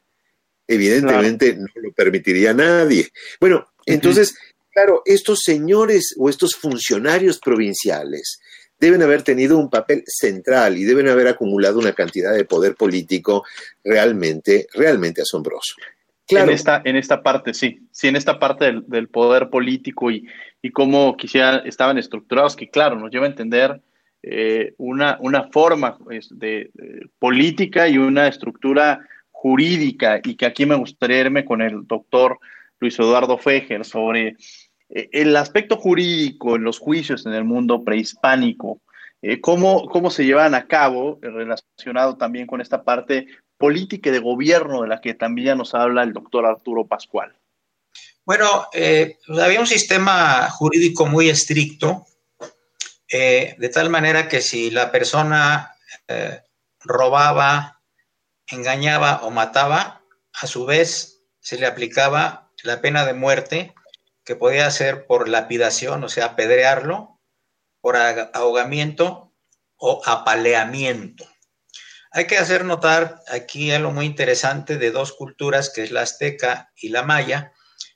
Evidentemente 0.67 1.53
no 1.53 1.67
lo 1.75 1.91
permitiría 1.91 2.55
nadie. 2.55 3.09
Bueno, 3.39 3.67
entonces, 3.85 4.33
claro, 4.71 5.03
estos 5.05 5.41
señores 5.45 6.15
o 6.17 6.27
estos 6.27 6.55
funcionarios 6.55 7.37
provinciales 7.37 8.39
deben 8.81 9.03
haber 9.03 9.21
tenido 9.21 9.59
un 9.59 9.69
papel 9.69 10.03
central 10.07 10.75
y 10.75 10.83
deben 10.83 11.07
haber 11.07 11.27
acumulado 11.27 11.77
una 11.77 11.93
cantidad 11.93 12.33
de 12.33 12.45
poder 12.45 12.73
político 12.75 13.45
realmente, 13.83 14.65
realmente 14.73 15.21
asombroso. 15.21 15.75
Claro. 16.27 16.49
En, 16.49 16.55
esta, 16.55 16.81
en 16.83 16.95
esta 16.95 17.21
parte, 17.21 17.53
sí, 17.53 17.87
sí, 17.91 18.07
en 18.07 18.15
esta 18.15 18.39
parte 18.39 18.73
del, 18.87 19.07
poder 19.07 19.49
político 19.49 20.09
y, 20.09 20.25
y, 20.63 20.71
cómo 20.71 21.15
quisiera 21.15 21.57
estaban 21.57 21.99
estructurados, 21.99 22.55
que 22.55 22.69
claro, 22.69 22.95
nos 22.95 23.11
lleva 23.11 23.25
a 23.25 23.29
entender 23.29 23.81
eh, 24.23 24.73
una, 24.77 25.17
una, 25.19 25.49
forma 25.51 25.97
pues, 25.99 26.29
de, 26.31 26.71
política 27.19 27.87
y 27.87 27.99
una 27.99 28.27
estructura 28.27 28.99
jurídica, 29.29 30.21
y 30.23 30.35
que 30.35 30.47
aquí 30.47 30.65
me 30.65 30.75
gustaría 30.75 31.19
irme 31.19 31.45
con 31.45 31.61
el 31.61 31.85
doctor 31.85 32.39
Luis 32.79 32.97
Eduardo 32.97 33.37
Fejer 33.37 33.85
sobre 33.85 34.37
el 34.91 35.35
aspecto 35.37 35.77
jurídico 35.77 36.55
en 36.55 36.63
los 36.63 36.79
juicios 36.79 37.25
en 37.25 37.33
el 37.33 37.45
mundo 37.45 37.83
prehispánico, 37.83 38.81
eh, 39.21 39.39
cómo, 39.39 39.85
cómo 39.87 40.11
se 40.11 40.25
llevan 40.25 40.53
a 40.53 40.67
cabo, 40.67 41.19
eh, 41.21 41.29
relacionado 41.29 42.17
también 42.17 42.45
con 42.45 42.59
esta 42.59 42.83
parte 42.83 43.27
política 43.57 44.09
y 44.09 44.13
de 44.13 44.19
gobierno 44.19 44.81
de 44.81 44.89
la 44.89 44.99
que 44.99 45.13
también 45.13 45.57
nos 45.57 45.73
habla 45.73 46.03
el 46.03 46.13
doctor 46.13 46.45
Arturo 46.45 46.87
Pascual. 46.87 47.37
Bueno, 48.25 48.67
pues 48.71 49.39
había 49.39 49.59
un 49.59 49.67
sistema 49.67 50.49
jurídico 50.49 51.05
muy 51.05 51.29
estricto, 51.29 52.05
de 53.09 53.71
tal 53.73 53.89
manera 53.89 54.27
que 54.27 54.41
si 54.41 54.69
la 54.69 54.91
persona 54.91 55.75
robaba, 56.83 57.81
engañaba 58.47 59.21
o 59.23 59.31
mataba, 59.31 60.01
a 60.33 60.47
su 60.47 60.65
vez 60.65 61.23
se 61.39 61.57
le 61.57 61.65
aplicaba 61.65 62.51
la 62.63 62.79
pena 62.79 63.05
de 63.05 63.13
muerte 63.13 63.73
que 64.23 64.35
podía 64.35 64.69
ser 64.71 65.07
por 65.07 65.27
lapidación, 65.27 66.03
o 66.03 66.09
sea, 66.09 66.25
apedrearlo, 66.25 67.19
por 67.79 67.97
ahogamiento 67.97 69.33
o 69.77 70.01
apaleamiento. 70.05 71.27
Hay 72.11 72.27
que 72.27 72.37
hacer 72.37 72.65
notar 72.65 73.21
aquí 73.27 73.71
algo 73.71 73.91
muy 73.91 74.05
interesante 74.05 74.77
de 74.77 74.91
dos 74.91 75.13
culturas, 75.13 75.71
que 75.73 75.83
es 75.83 75.91
la 75.91 76.01
azteca 76.01 76.71
y 76.75 76.89
la 76.89 77.03
maya, 77.03 77.53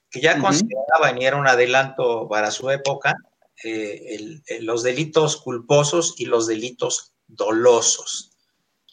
que 0.10 0.22
ya 0.22 0.40
consideraban 0.40 1.22
y 1.22 1.26
era 1.26 1.36
un 1.36 1.48
adelanto 1.48 2.28
para 2.30 2.50
su 2.50 2.70
época 2.72 3.16
eh, 3.64 4.42
los 4.62 4.84
delitos 4.84 5.38
culposos 5.38 6.16
y 6.18 6.26
los 6.26 6.48
delitos 6.48 7.14
dolosos. 7.28 8.32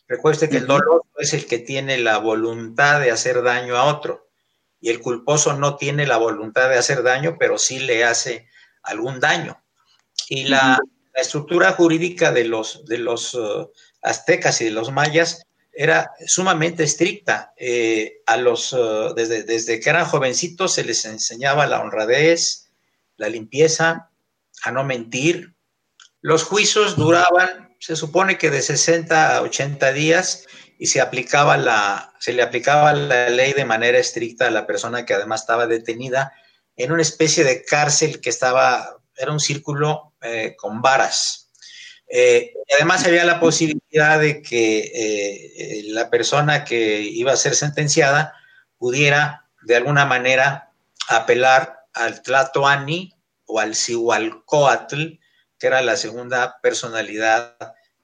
Recuerde 0.08 0.48
que 0.48 0.58
el 0.58 0.66
doloso 0.66 1.06
es 1.16 1.32
el 1.32 1.46
que 1.46 1.58
tiene 1.58 1.98
la 1.98 2.18
voluntad 2.18 3.00
de 3.00 3.10
hacer 3.10 3.42
daño 3.42 3.76
a 3.76 3.84
otro 3.84 4.31
y 4.82 4.90
el 4.90 5.00
culposo 5.00 5.54
no 5.54 5.76
tiene 5.76 6.06
la 6.06 6.18
voluntad 6.18 6.68
de 6.68 6.76
hacer 6.76 7.04
daño, 7.04 7.36
pero 7.38 7.56
sí 7.56 7.78
le 7.78 8.04
hace 8.04 8.48
algún 8.82 9.20
daño. 9.20 9.62
Y 10.28 10.44
la, 10.44 10.78
estructura 11.14 11.72
jurídica 11.72 12.32
de 12.32 12.44
los, 12.46 12.86
de 12.86 12.96
los 12.96 13.34
uh, 13.34 13.70
aztecas 14.00 14.62
y 14.62 14.64
de 14.64 14.70
los 14.70 14.90
mayas 14.92 15.44
era 15.70 16.10
sumamente 16.26 16.84
estricta. 16.84 17.52
Eh, 17.58 18.22
a 18.24 18.38
los, 18.38 18.72
uh, 18.72 19.12
desde, 19.14 19.42
desde 19.42 19.78
que 19.78 19.90
eran 19.90 20.06
jovencitos 20.06 20.72
se 20.72 20.84
les 20.84 21.04
enseñaba 21.04 21.66
la 21.66 21.80
honradez, 21.80 22.70
la 23.18 23.28
limpieza, 23.28 24.10
a 24.64 24.72
no 24.72 24.84
mentir. 24.84 25.54
Los 26.22 26.44
juicios 26.44 26.96
duraban, 26.96 27.76
se 27.78 27.94
supone 27.94 28.38
que 28.38 28.50
de 28.50 28.62
60 28.62 29.36
a 29.36 29.42
80 29.42 29.92
días 29.92 30.46
y 30.82 30.86
se 30.86 31.00
aplicaba 31.00 31.56
la, 31.56 32.12
se 32.18 32.32
le 32.32 32.42
aplicaba 32.42 32.92
la 32.92 33.28
ley 33.28 33.52
de 33.52 33.64
manera 33.64 33.98
estricta 33.98 34.48
a 34.48 34.50
la 34.50 34.66
persona 34.66 35.06
que 35.06 35.14
además 35.14 35.42
estaba 35.42 35.68
detenida 35.68 36.32
en 36.74 36.90
una 36.90 37.02
especie 37.02 37.44
de 37.44 37.64
cárcel 37.64 38.20
que 38.20 38.30
estaba, 38.30 38.98
era 39.16 39.30
un 39.30 39.38
círculo 39.38 40.14
eh, 40.20 40.56
con 40.58 40.82
varas. 40.82 41.52
Eh, 42.08 42.54
además 42.74 43.06
había 43.06 43.24
la 43.24 43.38
posibilidad 43.38 44.18
de 44.18 44.42
que 44.42 44.90
eh, 44.92 45.82
la 45.90 46.10
persona 46.10 46.64
que 46.64 47.00
iba 47.00 47.30
a 47.30 47.36
ser 47.36 47.54
sentenciada 47.54 48.34
pudiera 48.76 49.46
de 49.62 49.76
alguna 49.76 50.04
manera 50.04 50.72
apelar 51.06 51.86
al 51.92 52.22
Tlatoani 52.22 53.14
o 53.44 53.60
al 53.60 53.76
Cihualcoatl, 53.76 55.20
que 55.60 55.66
era 55.68 55.80
la 55.80 55.96
segunda 55.96 56.58
personalidad 56.60 57.56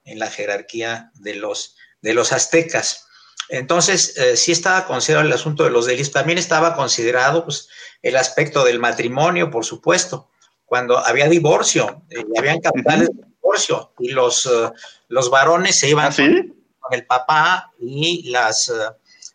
en 0.05 0.17
la 0.17 0.31
jerarquía 0.31 1.11
de 1.15 1.35
los 1.35 1.75
de 2.01 2.13
los 2.13 2.31
aztecas. 2.31 3.07
Entonces, 3.49 4.15
eh, 4.17 4.37
sí 4.37 4.51
estaba 4.51 4.85
considerado 4.85 5.25
el 5.25 5.33
asunto 5.33 5.63
de 5.63 5.71
los 5.71 5.85
delitos, 5.85 6.11
también 6.11 6.37
estaba 6.37 6.75
considerado 6.75 7.45
pues, 7.45 7.67
el 8.03 8.15
aspecto 8.15 8.63
del 8.63 8.79
matrimonio, 8.79 9.49
por 9.49 9.65
supuesto, 9.65 10.29
cuando 10.65 10.99
había 10.99 11.27
divorcio, 11.27 12.03
eh, 12.09 12.23
habían 12.37 12.59
capitales 12.59 13.09
de 13.09 13.23
divorcio 13.25 13.93
y 13.97 14.09
los, 14.09 14.45
eh, 14.45 14.71
los 15.07 15.31
varones 15.31 15.79
se 15.79 15.89
iban 15.89 16.11
¿Ah, 16.11 16.15
con, 16.15 16.93
el 16.93 17.05
papá 17.07 17.71
y 17.79 18.29
las, 18.29 18.71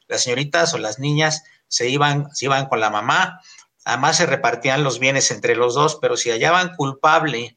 las 0.06 0.22
señoritas 0.22 0.74
o 0.74 0.78
las 0.78 1.00
niñas 1.00 1.42
se 1.66 1.88
iban, 1.88 2.32
se 2.34 2.44
iban 2.44 2.66
con 2.66 2.78
la 2.78 2.90
mamá. 2.90 3.40
Además 3.84 4.16
se 4.16 4.26
repartían 4.26 4.84
los 4.84 5.00
bienes 5.00 5.32
entre 5.32 5.56
los 5.56 5.74
dos, 5.74 5.98
pero 6.00 6.16
si 6.16 6.30
hallaban 6.30 6.76
culpable 6.76 7.56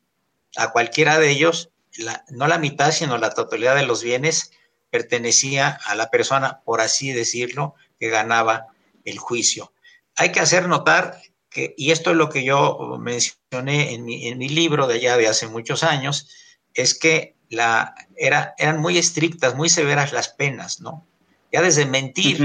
a 0.56 0.72
cualquiera 0.72 1.20
de 1.20 1.30
ellos, 1.30 1.70
no 2.30 2.48
la 2.48 2.58
mitad, 2.58 2.92
sino 2.92 3.18
la 3.18 3.32
totalidad 3.32 3.76
de 3.76 3.86
los 3.86 4.04
bienes 4.04 4.52
pertenecía 4.98 5.78
a 5.86 5.94
la 5.94 6.10
persona, 6.10 6.62
por 6.66 6.82
así 6.82 7.12
decirlo, 7.12 7.76
que 8.00 8.10
ganaba 8.10 8.68
el 9.06 9.20
juicio. 9.20 9.72
Hay 10.16 10.32
que 10.32 10.40
hacer 10.40 10.68
notar 10.68 11.22
que, 11.52 11.76
y 11.78 11.92
esto 11.92 12.12
es 12.12 12.18
lo 12.18 12.30
que 12.30 12.44
yo 12.44 12.98
mencioné 13.00 13.94
en 13.94 14.06
mi, 14.06 14.28
en 14.28 14.40
mi 14.40 14.50
libro 14.50 14.88
de 14.88 14.96
allá 14.96 15.18
de 15.18 15.28
hace 15.28 15.48
muchos 15.48 15.84
años, 15.84 16.30
es 16.74 16.98
que 16.98 17.36
la, 17.50 17.94
era, 18.16 18.56
eran 18.58 18.82
muy 18.82 18.98
estrictas, 18.98 19.56
muy 19.56 19.70
severas 19.70 20.14
las 20.14 20.30
penas, 20.30 20.82
¿no? 20.82 21.06
Ya 21.52 21.62
desde 21.62 21.86
mentir, 21.86 22.38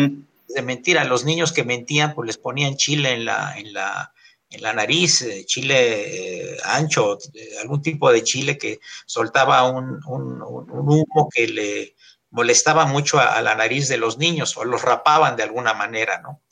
desde 0.46 0.62
mentir 0.62 0.98
a 0.98 1.04
los 1.04 1.24
niños 1.24 1.52
que 1.52 1.64
mentían, 1.64 2.14
pues 2.14 2.26
les 2.26 2.36
ponían 2.36 2.76
chile 2.76 3.14
en 3.14 3.24
la, 3.24 3.54
en 3.56 3.72
la, 3.72 4.12
en 4.50 4.62
la 4.62 4.74
nariz, 4.74 5.22
eh, 5.22 5.44
chile 5.46 6.52
eh, 6.52 6.56
ancho, 6.64 7.18
eh, 7.32 7.56
algún 7.62 7.80
tipo 7.80 8.12
de 8.12 8.22
chile 8.22 8.58
que 8.58 8.78
soltaba 9.06 9.68
un, 9.70 10.00
un, 10.06 10.42
un, 10.42 10.70
humo 10.70 11.28
que 11.34 11.48
le, 11.48 11.94
molestaba 12.32 12.86
mucho 12.86 13.20
a, 13.20 13.40
la 13.42 13.54
nariz 13.54 13.88
de 13.88 13.98
los 13.98 14.18
niños 14.18 14.56
o 14.56 14.64
los 14.64 14.82
rapaban 14.82 15.36
de 15.36 15.44
alguna 15.44 15.74
manera, 15.74 16.20
¿no? 16.20 16.42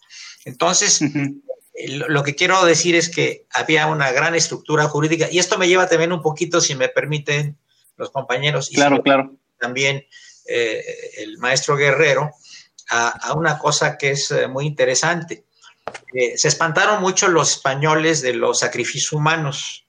Entonces, 0.44 1.00
lo 1.88 2.22
que 2.22 2.34
quiero 2.34 2.64
decir 2.64 2.94
es 2.94 3.08
que 3.08 3.46
había 3.50 3.86
una 3.86 4.12
gran 4.12 4.34
estructura 4.34 4.84
jurídica 4.88 5.28
y 5.30 5.38
esto 5.38 5.58
me 5.58 5.68
lleva 5.68 5.88
también 5.88 6.12
un 6.12 6.22
poquito, 6.22 6.60
si 6.60 6.74
me 6.74 6.88
permiten 6.88 7.58
los 7.96 8.10
compañeros, 8.10 8.70
y 8.70 8.76
claro, 8.76 9.02
claro. 9.02 9.34
también 9.58 10.06
eh, 10.46 10.84
el 11.18 11.38
maestro 11.38 11.76
Guerrero, 11.76 12.30
a, 12.90 13.34
una 13.34 13.58
cosa 13.58 13.96
que 13.96 14.10
es 14.10 14.30
eh, 14.30 14.48
muy 14.48 14.66
interesante. 14.66 15.44
Eh, 16.12 16.36
se 16.36 16.48
espantaron 16.48 17.00
mucho 17.00 17.28
los 17.28 17.52
españoles 17.52 18.20
de 18.20 18.34
los 18.34 18.58
sacrificios 18.58 19.12
humanos 19.12 19.86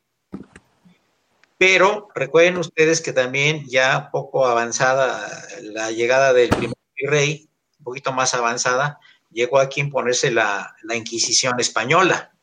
pero 1.61 2.07
recuerden 2.15 2.57
ustedes 2.57 3.01
que 3.01 3.13
también 3.13 3.67
ya 3.69 4.09
poco 4.09 4.47
avanzada 4.47 5.47
la 5.61 5.91
llegada 5.91 6.33
del 6.33 6.49
primer 6.49 6.75
rey, 7.05 7.51
un 7.77 7.83
poquito 7.83 8.11
más 8.11 8.33
avanzada, 8.33 8.99
llegó 9.29 9.59
aquí 9.59 9.79
a 9.79 9.83
imponerse 9.83 10.31
la, 10.31 10.75
Inquisición 10.91 11.59
española. 11.59 12.33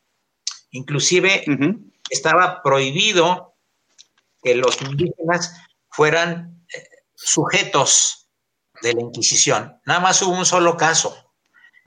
Inclusive 0.70 1.44
estaba 2.08 2.62
prohibido 2.62 3.56
que 4.40 4.54
los 4.54 4.80
indígenas 4.82 5.62
fueran 5.90 6.64
eh, 6.72 6.88
sujetos 7.16 8.28
de 8.82 8.94
la 8.94 9.00
Inquisición. 9.00 9.80
Nada 9.84 9.98
más 9.98 10.22
hubo 10.22 10.38
un 10.38 10.46
solo 10.46 10.76
caso 10.76 11.34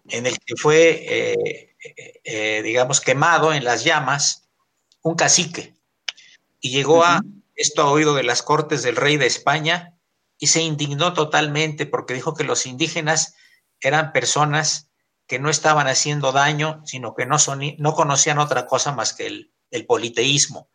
en 0.09 0.25
el 0.25 0.37
que 0.37 0.55
fue, 0.57 1.05
eh, 1.07 1.75
eh, 2.25 2.61
digamos, 2.61 2.99
quemado 2.99 3.53
en 3.53 3.63
las 3.63 3.85
llamas 3.85 4.49
un 5.01 5.15
cacique 5.15 5.80
y 6.61 6.69
llegó 6.69 7.03
a 7.03 7.21
esto 7.55 7.83
ha 7.83 7.91
oído 7.91 8.15
de 8.15 8.23
las 8.23 8.41
cortes 8.41 8.81
del 8.81 8.95
rey 8.95 9.17
de 9.17 9.27
España 9.27 9.97
y 10.37 10.47
se 10.47 10.61
indignó 10.61 11.13
totalmente 11.13 11.85
porque 11.85 12.13
dijo 12.13 12.33
que 12.33 12.43
los 12.43 12.65
indígenas 12.65 13.35
eran 13.79 14.13
personas 14.13 14.89
que 15.27 15.39
no 15.39 15.49
estaban 15.49 15.87
haciendo 15.87 16.31
daño, 16.31 16.81
sino 16.85 17.13
que 17.13 17.25
no, 17.25 17.39
son, 17.39 17.61
no 17.77 17.93
conocían 17.93 18.39
otra 18.39 18.65
cosa 18.65 18.91
más 18.93 19.13
que 19.13 19.27
el, 19.27 19.53
el 19.69 19.85
politeísmo 19.85 20.69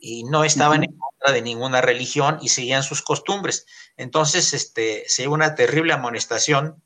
y 0.00 0.24
no 0.24 0.44
estaban 0.44 0.84
en 0.84 0.96
contra 0.96 1.32
de 1.32 1.42
ninguna 1.42 1.80
religión 1.80 2.38
y 2.40 2.48
seguían 2.50 2.82
sus 2.82 3.02
costumbres. 3.02 3.66
Entonces, 3.96 4.54
este, 4.54 5.04
se 5.08 5.22
dio 5.22 5.32
una 5.32 5.54
terrible 5.54 5.92
amonestación, 5.92 6.82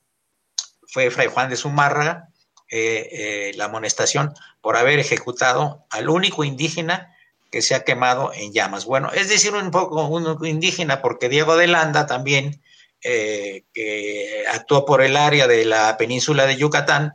fue 0.88 1.10
Fray 1.10 1.28
Juan 1.28 1.50
de 1.50 1.56
Zumárraga, 1.56 2.28
eh, 2.70 3.08
eh, 3.12 3.52
la 3.56 3.66
amonestación 3.66 4.32
por 4.62 4.76
haber 4.78 4.98
ejecutado 4.98 5.86
al 5.90 6.08
único 6.08 6.42
indígena 6.42 7.14
que 7.52 7.60
se 7.60 7.74
ha 7.74 7.84
quemado 7.84 8.32
en 8.34 8.52
llamas. 8.52 8.86
Bueno, 8.86 9.10
es 9.12 9.28
decir, 9.28 9.52
un 9.52 9.70
poco 9.70 10.06
un 10.06 10.44
indígena, 10.46 11.02
porque 11.02 11.28
Diego 11.28 11.54
de 11.54 11.66
Landa 11.66 12.06
también, 12.06 12.62
eh, 13.02 13.64
que 13.74 14.44
actuó 14.50 14.86
por 14.86 15.02
el 15.02 15.18
área 15.18 15.46
de 15.46 15.66
la 15.66 15.98
península 15.98 16.46
de 16.46 16.56
Yucatán, 16.56 17.12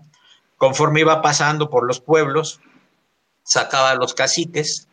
conforme 0.56 1.00
iba 1.00 1.24
pasando 1.24 1.72
por 1.72 1.88
los 1.88 2.00
pueblos, 2.02 2.62
sacaba 3.44 3.96
los 3.96 4.14
caciques, 4.14 4.88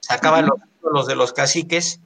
sacaba 0.00 0.42
los 0.42 0.58
ídolos 0.82 1.06
de 1.06 1.16
los 1.16 1.32
caciques, 1.32 2.00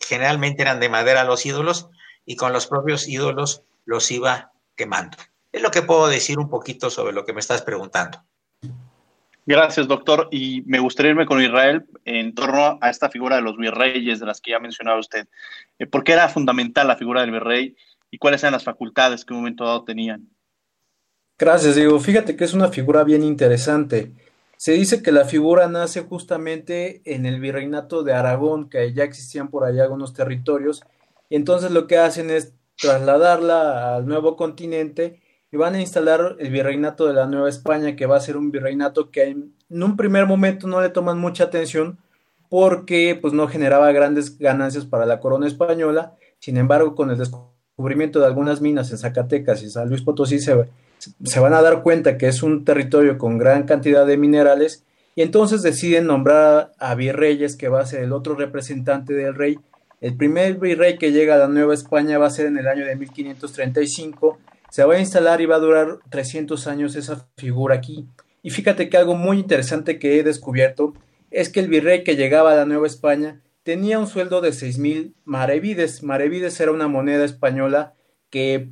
generalmente 0.00 0.62
eran 0.62 0.80
de 0.80 0.88
madera 0.88 1.22
los 1.22 1.46
ídolos, 1.46 1.88
y 2.26 2.34
con 2.34 2.52
los 2.52 2.66
propios 2.66 3.06
ídolos 3.06 3.62
los 3.84 4.10
iba 4.10 4.50
quemando. 4.74 5.16
Es 5.52 5.62
lo 5.62 5.70
que 5.70 5.82
puedo 5.82 6.08
decir 6.08 6.40
un 6.40 6.50
poquito 6.50 6.90
sobre 6.90 7.12
lo 7.12 7.24
que 7.24 7.32
me 7.32 7.40
estás 7.40 7.62
preguntando. 7.62 8.24
Gracias, 9.44 9.88
doctor. 9.88 10.28
Y 10.30 10.62
me 10.66 10.78
gustaría 10.78 11.10
irme 11.10 11.26
con 11.26 11.42
Israel 11.42 11.84
en 12.04 12.34
torno 12.34 12.78
a 12.80 12.90
esta 12.90 13.10
figura 13.10 13.36
de 13.36 13.42
los 13.42 13.56
virreyes 13.56 14.20
de 14.20 14.26
las 14.26 14.40
que 14.40 14.52
ya 14.52 14.60
mencionaba 14.60 15.00
usted. 15.00 15.26
Eh, 15.78 15.86
¿Por 15.86 16.04
qué 16.04 16.12
era 16.12 16.28
fundamental 16.28 16.86
la 16.86 16.96
figura 16.96 17.22
del 17.22 17.32
virrey 17.32 17.76
y 18.10 18.18
cuáles 18.18 18.42
eran 18.42 18.52
las 18.52 18.64
facultades 18.64 19.24
que 19.24 19.32
en 19.32 19.36
un 19.36 19.42
momento 19.42 19.64
dado 19.64 19.84
tenían? 19.84 20.28
Gracias, 21.38 21.74
Diego. 21.74 21.98
Fíjate 21.98 22.36
que 22.36 22.44
es 22.44 22.54
una 22.54 22.68
figura 22.68 23.02
bien 23.02 23.24
interesante. 23.24 24.12
Se 24.56 24.72
dice 24.72 25.02
que 25.02 25.10
la 25.10 25.24
figura 25.24 25.66
nace 25.66 26.02
justamente 26.02 27.02
en 27.04 27.26
el 27.26 27.40
virreinato 27.40 28.04
de 28.04 28.12
Aragón, 28.12 28.70
que 28.70 28.92
ya 28.92 29.02
existían 29.02 29.48
por 29.48 29.64
allá 29.64 29.82
algunos 29.82 30.14
territorios, 30.14 30.84
entonces 31.30 31.70
lo 31.72 31.86
que 31.88 31.98
hacen 31.98 32.30
es 32.30 32.52
trasladarla 32.76 33.96
al 33.96 34.06
nuevo 34.06 34.36
continente 34.36 35.21
y 35.52 35.58
van 35.58 35.74
a 35.74 35.80
instalar 35.80 36.36
el 36.38 36.50
virreinato 36.50 37.06
de 37.06 37.12
la 37.12 37.26
Nueva 37.26 37.50
España, 37.50 37.94
que 37.94 38.06
va 38.06 38.16
a 38.16 38.20
ser 38.20 38.38
un 38.38 38.50
virreinato 38.50 39.10
que 39.10 39.24
en 39.24 39.52
un 39.68 39.96
primer 39.98 40.26
momento 40.26 40.66
no 40.66 40.80
le 40.80 40.88
toman 40.88 41.18
mucha 41.18 41.44
atención 41.44 41.98
porque 42.48 43.18
pues 43.20 43.34
no 43.34 43.46
generaba 43.48 43.92
grandes 43.92 44.38
ganancias 44.38 44.86
para 44.86 45.04
la 45.04 45.20
corona 45.20 45.46
española. 45.46 46.14
Sin 46.38 46.56
embargo, 46.56 46.94
con 46.94 47.10
el 47.10 47.18
descubrimiento 47.18 48.18
de 48.18 48.26
algunas 48.26 48.62
minas 48.62 48.90
en 48.92 48.98
Zacatecas 48.98 49.62
y 49.62 49.68
San 49.68 49.90
Luis 49.90 50.00
Potosí 50.00 50.38
se, 50.38 50.56
se 51.22 51.40
van 51.40 51.52
a 51.52 51.60
dar 51.60 51.82
cuenta 51.82 52.16
que 52.16 52.28
es 52.28 52.42
un 52.42 52.64
territorio 52.64 53.18
con 53.18 53.36
gran 53.36 53.64
cantidad 53.64 54.06
de 54.06 54.16
minerales 54.16 54.84
y 55.14 55.20
entonces 55.20 55.60
deciden 55.60 56.06
nombrar 56.06 56.72
a 56.78 56.94
virreyes 56.94 57.56
que 57.56 57.68
va 57.68 57.80
a 57.80 57.86
ser 57.86 58.02
el 58.02 58.14
otro 58.14 58.36
representante 58.36 59.12
del 59.12 59.34
rey. 59.34 59.58
El 60.00 60.16
primer 60.16 60.54
virrey 60.54 60.96
que 60.96 61.12
llega 61.12 61.34
a 61.34 61.38
la 61.38 61.48
Nueva 61.48 61.74
España 61.74 62.16
va 62.16 62.26
a 62.26 62.30
ser 62.30 62.46
en 62.46 62.56
el 62.56 62.66
año 62.68 62.86
de 62.86 62.96
1535 62.96 64.38
se 64.72 64.84
va 64.84 64.94
a 64.94 65.00
instalar 65.00 65.42
y 65.42 65.46
va 65.46 65.56
a 65.56 65.58
durar 65.58 65.98
300 66.08 66.66
años 66.66 66.96
esa 66.96 67.28
figura 67.36 67.74
aquí. 67.74 68.08
Y 68.42 68.48
fíjate 68.48 68.88
que 68.88 68.96
algo 68.96 69.14
muy 69.14 69.38
interesante 69.38 69.98
que 69.98 70.18
he 70.18 70.22
descubierto 70.22 70.94
es 71.30 71.50
que 71.50 71.60
el 71.60 71.68
virrey 71.68 72.04
que 72.04 72.16
llegaba 72.16 72.52
a 72.52 72.56
la 72.56 72.64
Nueva 72.64 72.86
España 72.86 73.42
tenía 73.64 73.98
un 73.98 74.06
sueldo 74.06 74.40
de 74.40 74.54
seis 74.54 74.78
mil 74.78 75.14
maravides. 75.26 76.02
Maravides 76.02 76.58
era 76.58 76.72
una 76.72 76.88
moneda 76.88 77.22
española 77.22 77.92
que 78.30 78.70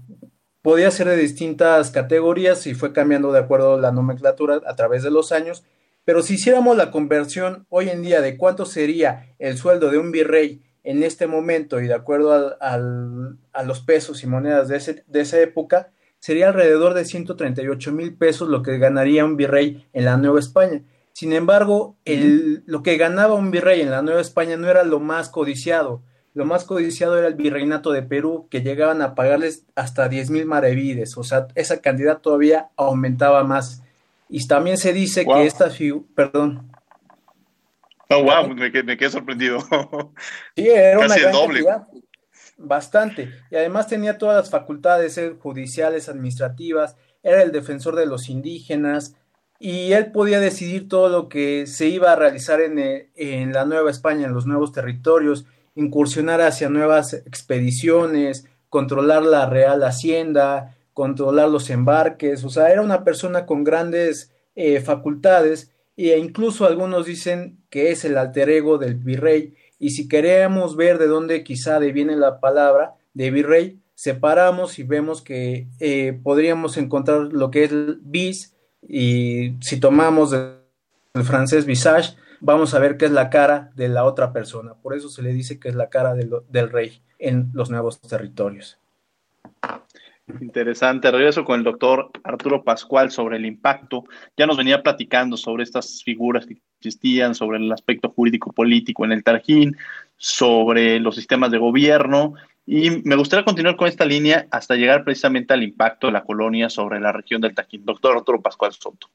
podía 0.63 0.91
ser 0.91 1.07
de 1.07 1.17
distintas 1.17 1.91
categorías 1.91 2.67
y 2.67 2.73
fue 2.73 2.95
cambiando 2.95 3.31
de 3.31 3.41
acuerdo 3.41 3.75
a 3.75 3.81
la 3.81 3.93
nomenclatura 3.93 4.63
a 4.67 4.77
través 4.77 5.03
de 5.03 5.11
los 5.11 5.33
años. 5.33 5.65
Pero 6.07 6.23
si 6.23 6.37
hiciéramos 6.37 6.79
la 6.79 6.91
conversión 6.91 7.67
hoy 7.69 7.91
en 7.91 8.01
día 8.01 8.23
de 8.23 8.39
cuánto 8.39 8.65
sería 8.65 9.35
el 9.39 9.59
sueldo 9.59 9.91
de 9.91 9.99
un 9.99 10.13
virrey 10.13 10.63
en 10.85 11.03
este 11.03 11.27
momento 11.27 11.81
y 11.81 11.87
de 11.87 11.95
acuerdo 11.95 12.57
a 12.61 13.62
los 13.64 13.81
pesos 13.81 14.23
y 14.23 14.27
monedas 14.27 14.69
de, 14.69 15.05
de 15.07 15.21
esa 15.21 15.40
época, 15.40 15.90
sería 16.21 16.49
alrededor 16.49 16.95
de 16.95 17.05
138 17.05 17.93
mil 17.93 18.14
pesos 18.14 18.49
lo 18.49 18.62
que 18.62 18.79
ganaría 18.79 19.25
un 19.25 19.37
virrey 19.37 19.87
en 19.93 20.05
la 20.05 20.16
Nueva 20.16 20.38
España. 20.38 20.83
Sin 21.12 21.33
embargo, 21.33 21.97
el, 22.05 22.62
lo 22.66 22.83
que 22.83 22.97
ganaba 22.97 23.35
un 23.35 23.51
virrey 23.51 23.81
en 23.81 23.90
la 23.90 24.03
Nueva 24.03 24.21
España 24.21 24.57
no 24.57 24.69
era 24.69 24.85
lo 24.85 25.01
más 25.01 25.29
codiciado. 25.29 26.03
Lo 26.33 26.45
más 26.45 26.64
codiciado 26.64 27.19
era 27.19 27.27
el 27.27 27.35
virreinato 27.35 27.90
de 27.90 28.03
Perú, 28.03 28.47
que 28.51 28.62
llegaban 28.62 29.03
a 29.03 29.14
pagarles 29.14 29.64
hasta 29.75 30.09
10 30.09 30.31
mil 30.31 30.47
maravides. 30.47 31.16
O 31.16 31.25
sea, 31.25 31.49
esa 31.57 31.81
cantidad 31.81 32.19
todavía 32.19 32.69
aumentaba 32.77 33.43
más. 33.43 33.83
Y 34.29 34.47
también 34.47 34.79
se 34.79 34.93
dice 34.93 35.27
que 35.27 35.45
esta 35.45 35.71
figura, 35.71 36.07
perdón, 36.14 36.70
Oh, 38.12 38.25
wow, 38.25 38.49
me, 38.49 38.73
quedé 38.73 39.11
sorprendido. 39.11 39.61
Sí, 40.57 40.68
era 40.68 40.99
una 40.99 41.16
gran 41.16 41.33
doble. 41.33 41.64
bastante. 42.59 43.31
Y 43.51 43.57
además 43.57 43.87
tenía 43.87 44.18
todas 44.18 44.37
las 44.37 44.51
facultades 44.51 45.16
eh, 45.16 45.37
judiciales, 45.38 46.09
administrativas, 46.09 46.96
era 47.23 47.42
el 47.42 47.53
defensor 47.53 47.94
de 47.94 48.07
los 48.07 48.29
indígenas 48.29 49.14
y 49.61 49.92
él 49.92 50.11
podía 50.11 50.40
decidir 50.40 50.88
todo 50.88 51.09
lo 51.09 51.29
que 51.29 51.66
se 51.66 51.87
iba 51.87 52.12
a 52.12 52.16
realizar 52.16 52.61
en, 52.61 52.79
eh, 52.79 53.11
en 53.14 53.53
la 53.53 53.64
Nueva 53.64 53.90
España, 53.90 54.27
en 54.27 54.35
los 54.35 54.46
nuevos 54.46 54.73
territorios, 54.73 55.44
incursionar 55.75 56.40
hacia 56.40 56.68
nuevas 56.68 57.12
expediciones, 57.12 58.46
controlar 58.70 59.23
la 59.23 59.46
real 59.46 59.85
hacienda, 59.85 60.77
controlar 60.94 61.49
los 61.49 61.70
embarques, 61.70 62.42
o 62.42 62.51
sea, 62.51 62.73
era 62.73 62.83
una 62.83 63.05
persona 63.05 63.46
con 63.46 63.62
grandes 63.62 64.33
eh, 64.57 64.81
facultades 64.81 65.70
e 66.09 66.19
incluso 66.19 66.65
algunos 66.65 67.05
dicen 67.05 67.59
que 67.69 67.91
es 67.91 68.07
el 68.07 68.17
alter 68.17 68.49
ego 68.49 68.79
del 68.79 68.95
virrey, 68.95 69.55
y 69.79 69.91
si 69.91 70.09
queremos 70.09 70.77
ver 70.77 70.97
de 70.99 71.07
dónde 71.07 71.45
quizá 71.45 71.79
viene 71.79 72.17
la 72.17 72.41
palabra 72.41 72.95
de 73.13 73.31
virrey, 73.31 73.79
separamos 73.95 74.79
y 74.79 74.83
vemos 74.83 75.21
que 75.21 75.69
eh, 75.79 76.19
podríamos 76.23 76.79
encontrar 76.79 77.33
lo 77.33 77.51
que 77.51 77.65
es 77.65 77.73
bis, 78.01 78.55
y 78.87 79.57
si 79.61 79.79
tomamos 79.79 80.33
el 80.33 81.25
francés 81.25 81.67
visage, 81.67 82.17
vamos 82.41 82.73
a 82.73 82.79
ver 82.79 82.97
que 82.97 83.05
es 83.05 83.11
la 83.11 83.29
cara 83.29 83.71
de 83.77 83.89
la 83.89 84.05
otra 84.05 84.33
persona. 84.33 84.75
Por 84.75 84.95
eso 84.95 85.11
se 85.11 85.21
le 85.23 85.33
dice 85.35 85.61
que 85.61 85.69
es 85.69 85.75
la 85.75 85.91
cara 85.91 86.15
del 86.15 86.71
rey 86.71 87.03
en 87.19 87.51
los 87.53 87.71
nuevos 87.71 88.01
territorios. 88.01 88.79
Interesante. 90.40 91.11
Regreso 91.11 91.45
con 91.45 91.59
el 91.59 91.64
doctor 91.64 92.11
Arturo 92.25 92.62
Pascual 92.62 93.11
sobre 93.11 93.37
el 93.37 93.47
impacto. 93.47 94.05
Ya 94.37 94.47
nos 94.47 94.57
venía 94.57 94.83
platicando 94.83 95.37
sobre 95.37 95.64
estas 95.64 96.03
figuras 96.05 96.47
que 96.47 96.59
existían, 96.79 97.35
sobre 97.35 97.59
el 97.59 97.71
aspecto 97.73 98.11
jurídico-político 98.11 99.05
en 99.05 99.12
el 99.12 99.25
Tarjín, 99.25 99.77
sobre 100.16 101.01
los 101.01 101.16
sistemas 101.16 101.51
de 101.51 101.59
gobierno. 101.59 102.35
Y 102.66 103.03
me 103.05 103.16
gustaría 103.16 103.45
continuar 103.45 103.77
con 103.77 103.88
esta 103.88 104.05
línea 104.05 104.47
hasta 104.51 104.77
llegar 104.77 105.05
precisamente 105.05 105.55
al 105.55 105.62
impacto 105.62 106.07
de 106.07 106.12
la 106.12 106.25
colonia 106.25 106.71
sobre 106.71 107.01
la 107.01 107.12
región 107.12 107.40
del 107.40 107.55
Tajín. 107.55 107.85
Doctor 107.85 108.16
Arturo 108.16 108.40
Pascual 108.40 108.73
Soto. 108.73 109.09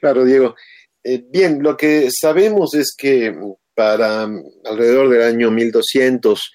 Claro, 0.00 0.24
Diego. 0.24 0.54
Eh, 1.02 1.24
bien, 1.30 1.62
lo 1.62 1.76
que 1.76 2.10
sabemos 2.10 2.74
es 2.74 2.94
que 2.96 3.36
para 3.74 4.28
alrededor 4.64 5.08
del 5.08 5.22
año 5.22 5.50
1200, 5.50 6.52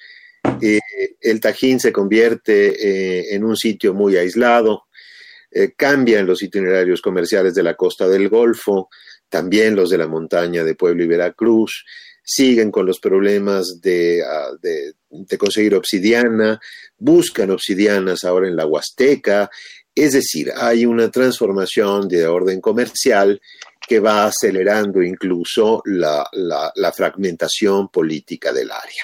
el 1.22 1.40
Tajín 1.40 1.80
se 1.80 1.92
convierte 1.92 2.68
eh, 2.68 3.36
en 3.36 3.44
un 3.44 3.56
sitio 3.56 3.94
muy 3.94 4.18
aislado, 4.18 4.86
eh, 5.52 5.74
cambian 5.76 6.26
los 6.26 6.42
itinerarios 6.42 7.02
comerciales 7.02 7.54
de 7.54 7.64
la 7.64 7.76
costa 7.76 8.08
del 8.08 8.30
Golfo, 8.30 8.90
también 9.30 9.76
los 9.76 9.90
de 9.90 9.98
la 9.98 10.08
montaña 10.08 10.64
de 10.64 10.76
Pueblo 10.76 11.04
y 11.04 11.08
Veracruz, 11.08 11.86
siguen 12.24 12.72
con 12.72 12.86
los 12.86 13.00
problemas 13.00 13.82
de, 13.82 14.24
ah, 14.24 14.52
de, 14.62 15.38
conseguir 15.38 15.76
obsidiana, 15.76 16.60
buscan 16.98 17.52
obsidianas 17.52 18.24
ahora 18.24 18.48
en 18.48 18.56
la 18.56 18.66
Huasteca, 18.66 19.50
es 19.96 20.14
decir, 20.14 20.52
hay 20.56 20.86
una 20.86 21.12
transformación 21.12 22.08
de 22.08 22.26
orden 22.26 22.62
comercial 22.62 23.40
que 23.88 24.00
va 24.00 24.26
acelerando 24.26 25.04
incluso 25.04 25.84
la 25.86 26.94
fragmentación 26.96 27.90
política 27.90 28.52
del 28.52 28.72
área. 28.72 29.04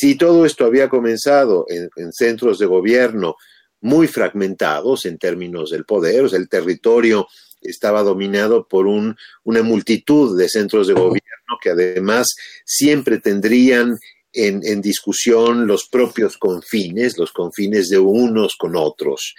Si 0.00 0.14
todo 0.14 0.46
esto 0.46 0.64
había 0.64 0.88
comenzado 0.88 1.66
en, 1.68 2.12
centros 2.12 2.60
de 2.60 2.66
gobierno 2.66 3.34
muy 3.80 4.06
fragmentados 4.06 5.04
en 5.06 5.18
términos 5.18 5.70
del 5.70 5.84
poder, 5.84 6.22
o 6.22 6.28
sea, 6.28 6.38
el 6.38 6.48
territorio 6.48 7.26
estaba 7.60 8.04
dominado 8.04 8.68
por 8.68 8.86
un, 8.86 9.16
una 9.42 9.64
multitud 9.64 10.38
de 10.38 10.48
centros 10.48 10.86
de 10.86 10.94
gobierno 10.94 11.58
que 11.60 11.70
además 11.70 12.28
siempre 12.64 13.18
tendrían 13.18 13.98
en, 14.32 14.80
discusión 14.80 15.66
los 15.66 15.88
propios 15.88 16.38
confines, 16.38 17.18
los 17.18 17.32
confines 17.32 17.88
de 17.88 17.98
unos 17.98 18.54
con 18.54 18.76
otros. 18.76 19.34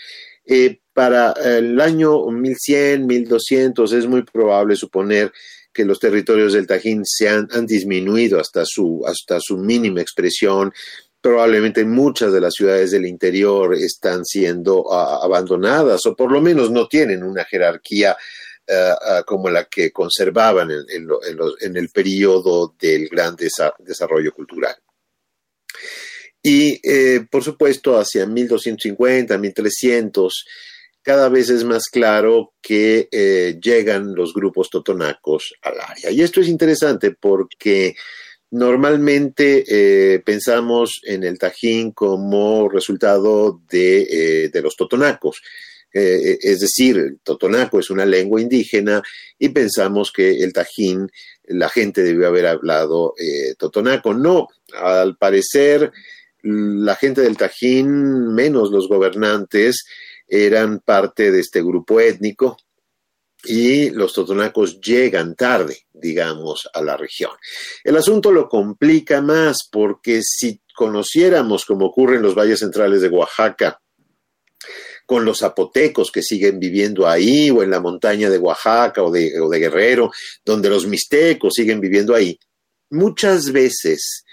Eh, 0.46 0.82
para 0.92 1.32
el 1.32 1.80
año 1.80 2.26
1100, 2.26 3.08
1200 3.08 3.94
es 3.94 4.08
muy 4.08 4.24
probable 4.24 4.76
suponer 4.76 5.32
que 5.80 5.86
los 5.86 5.98
territorios 5.98 6.52
del 6.52 6.68
Tajín 6.68 7.06
se 7.06 7.30
han, 7.30 7.48
han 7.54 7.66
disminuido 7.66 8.38
hasta 8.38 8.66
su, 8.66 9.02
hasta 9.08 9.40
su 9.40 9.56
mínima 9.56 10.02
expresión 10.02 10.74
probablemente 11.22 11.86
muchas 11.86 12.34
de 12.34 12.42
las 12.42 12.54
ciudades 12.54 12.92
del 12.92 13.06
interior 13.06 13.74
están 13.76 14.26
siendo 14.26 14.84
uh, 14.84 15.24
abandonadas 15.24 16.06
o 16.06 16.18
por 16.18 16.34
lo 16.34 16.42
menos 16.42 16.70
no 16.70 16.90
tienen 16.90 17.24
una 17.24 17.46
jerarquía 17.46 18.18
uh, 18.68 18.74
uh, 18.74 19.24
como 19.26 19.50
la 19.50 19.64
que 19.66 19.94
conservaban 19.94 20.70
en, 20.70 20.84
en, 20.90 21.04
en, 21.04 21.40
en, 21.62 21.78
el 21.78 21.88
periodo 21.92 22.76
del 22.78 23.08
gran 23.08 23.38
desa 23.38 23.74
desarrollo 23.80 24.34
cultural. 24.34 24.76
Y 26.44 26.82
eh, 26.84 27.26
por 27.32 27.42
supuesto, 27.42 27.98
hacia 27.98 28.26
1250, 28.26 29.38
1300, 29.38 30.46
cada 31.02 31.30
vez 31.30 31.50
es 31.50 31.64
más 31.64 31.86
claro 31.86 32.54
que 32.62 33.08
eh, 33.12 33.58
llegan 33.62 34.16
los 34.16 34.34
grupos 34.34 34.70
totonacos 34.70 35.54
al 35.62 35.80
área. 35.80 36.12
Y 36.12 36.22
esto 36.22 36.42
es 36.42 36.48
interesante 36.48 37.12
porque 37.12 37.96
Normalmente 38.52 39.64
eh, 39.68 40.22
pensamos 40.26 41.02
en 41.04 41.24
el 41.24 41.38
Tajín 41.38 41.92
como 41.92 42.68
resultado 42.68 43.62
de, 43.70 44.08
eh, 44.10 44.50
de 44.50 44.62
los 44.64 44.76
totonacos. 44.76 45.40
Es 45.92 46.60
decir, 46.60 46.98
el 46.98 47.20
totonaco 47.22 47.80
es 47.80 47.92
una 47.92 48.08
lengua 48.08 48.42
indígena 48.42 49.04
y 49.38 49.50
pensamos 49.50 50.12
que 50.12 50.40
el 50.40 50.52
Tajín, 50.52 51.12
la 51.46 51.70
gente 51.70 52.02
debió 52.02 52.28
haber 52.28 52.48
hablado 52.48 53.14
totonaco. 53.58 54.16
No, 54.16 54.48
al 54.74 55.16
parecer, 55.18 55.92
la 56.42 56.96
gente 56.96 57.22
del 57.22 57.38
Tajín, 57.38 58.34
menos 58.34 58.72
los 58.72 58.88
gobernantes, 58.88 59.86
eran 60.30 60.80
parte 60.80 61.32
de 61.32 61.40
este 61.40 61.62
grupo 61.62 62.00
étnico 62.00 62.58
y 63.44 63.90
los 63.92 64.14
totonacos 64.14 64.80
llegan 64.82 65.36
tarde, 65.36 65.86
digamos, 65.94 66.70
a 66.74 66.82
la 66.82 66.98
región. 66.98 67.32
El 67.84 67.98
asunto 67.98 68.32
lo 68.32 68.50
complica 68.50 69.22
más 69.22 69.68
porque 69.72 70.22
si 70.24 70.62
conociéramos, 70.76 71.66
como 71.66 71.88
ocurre 71.88 72.18
en 72.18 72.22
los 72.22 72.36
valles 72.36 72.60
centrales 72.60 73.02
de 73.02 73.10
Oaxaca, 73.10 73.82
con 75.06 75.26
los 75.26 75.40
zapotecos 75.40 76.12
que 76.12 76.22
siguen 76.22 76.60
viviendo 76.60 77.08
ahí, 77.08 77.50
o 77.50 77.64
en 77.64 77.72
la 77.72 77.80
montaña 77.80 78.30
de 78.30 78.38
Oaxaca 78.38 79.02
o 79.02 79.10
de, 79.10 79.40
o 79.40 79.50
de 79.50 79.60
Guerrero, 79.60 80.12
donde 80.46 80.70
los 80.70 80.86
mixtecos 80.86 81.54
siguen 81.56 81.80
viviendo 81.80 82.14
ahí, 82.14 82.38
muchas 82.92 83.52
veces 83.52 84.24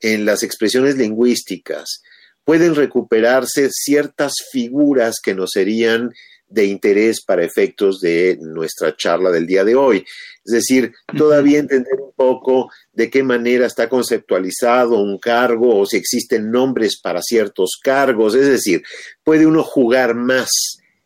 en 0.00 0.24
las 0.24 0.42
expresiones 0.42 0.96
lingüísticas 0.96 2.02
pueden 2.46 2.76
recuperarse 2.76 3.70
ciertas 3.72 4.34
figuras 4.52 5.16
que 5.20 5.34
nos 5.34 5.50
serían 5.50 6.12
de 6.48 6.66
interés 6.66 7.20
para 7.20 7.44
efectos 7.44 8.00
de 8.00 8.38
nuestra 8.40 8.96
charla 8.96 9.32
del 9.32 9.48
día 9.48 9.64
de 9.64 9.74
hoy. 9.74 10.06
Es 10.44 10.52
decir, 10.52 10.92
todavía 11.18 11.58
entender 11.58 12.00
un 12.00 12.12
poco 12.14 12.70
de 12.92 13.10
qué 13.10 13.24
manera 13.24 13.66
está 13.66 13.88
conceptualizado 13.88 14.94
un 14.94 15.18
cargo 15.18 15.76
o 15.76 15.86
si 15.86 15.96
existen 15.96 16.52
nombres 16.52 17.00
para 17.00 17.20
ciertos 17.20 17.80
cargos. 17.82 18.36
Es 18.36 18.46
decir, 18.46 18.84
puede 19.24 19.44
uno 19.44 19.64
jugar 19.64 20.14
más 20.14 20.48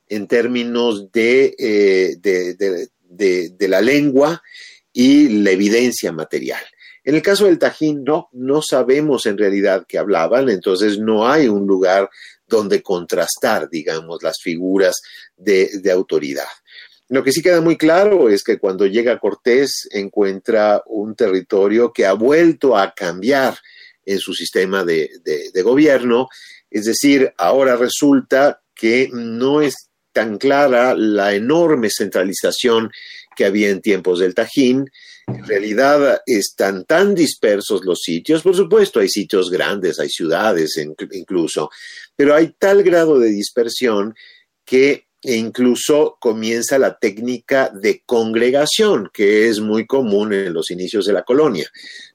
en 0.09 0.27
términos 0.27 1.11
de, 1.11 1.55
eh, 1.59 2.17
de, 2.21 2.55
de, 3.09 3.49
de 3.49 3.69
la 3.69 3.81
lengua 3.81 4.43
y 4.93 5.43
la 5.43 5.53
evidencia 5.53 6.13
material. 6.13 6.63
En 7.11 7.17
el 7.17 7.23
caso 7.23 7.47
del 7.47 7.59
Tajín, 7.59 8.05
no, 8.05 8.63
sabemos 8.63 9.27
en 9.27 9.37
realidad 9.37 9.85
qué 9.89 9.99
hablaban, 9.99 10.49
entonces 10.49 10.97
no 10.97 11.27
hay 11.27 11.49
un 11.49 11.67
lugar 11.67 12.09
donde 12.47 12.83
contrastar, 12.83 13.69
digamos, 13.69 14.23
las 14.23 14.37
figuras 14.41 14.95
de, 15.37 15.91
autoridad. 15.93 16.47
Lo 17.09 17.25
que 17.25 17.33
sí 17.33 17.43
queda 17.43 17.61
muy 17.61 17.77
claro 17.77 18.29
es 18.29 18.45
que 18.45 18.61
cuando 18.61 18.87
llega 18.87 19.19
Cortés 19.19 19.89
encuentra 19.91 20.85
un 20.87 21.17
territorio 21.17 21.93
que 21.93 22.07
ha 22.07 22.13
vuelto 22.13 22.77
a 22.77 22.95
cambiar 22.95 23.59
en 24.07 24.21
su 24.21 24.33
sistema 24.33 24.85
de, 24.85 25.11
gobierno, 25.65 26.29
es 26.71 26.85
decir, 26.85 27.35
ahora 27.39 27.75
resulta 27.75 28.63
que 28.73 29.11
no 29.13 29.63
es 29.63 29.89
tan 30.13 30.39
clara 30.39 30.95
la 30.95 31.35
enorme 31.35 31.89
centralización 31.91 32.93
que 33.35 33.47
había 33.47 33.71
en 33.71 33.81
tiempos 33.81 34.21
del 34.21 34.33
Tajín, 34.33 34.89
en 35.27 35.47
realidad 35.47 36.21
están 36.27 36.85
tan 36.85 37.15
dispersos 37.15 37.85
los 37.85 38.01
sitios, 38.01 38.43
por 38.43 38.57
supuesto 38.57 39.01
hay 39.01 39.09
sitios 39.09 39.51
grandes, 39.51 39.99
hay 40.01 40.09
ciudades 40.09 40.77
incluso, 41.13 41.71
pero 42.17 42.35
hay 42.35 42.55
tal 42.59 42.83
grado 42.83 43.19
de 43.19 43.31
dispersión 43.31 44.15
que 44.65 45.07
incluso 45.23 46.17
comienza 46.19 46.79
la 46.79 46.99
técnica 46.99 47.71
de 47.75 48.03
congregación, 48.07 49.11
que 49.13 49.49
es 49.49 49.61
muy 49.61 49.87
común 49.87 50.33
en 50.33 50.53
los 50.53 50.71
inicios 50.71 51.07
de 51.07 51.13
la 51.13 51.23
colonia. 51.23 51.69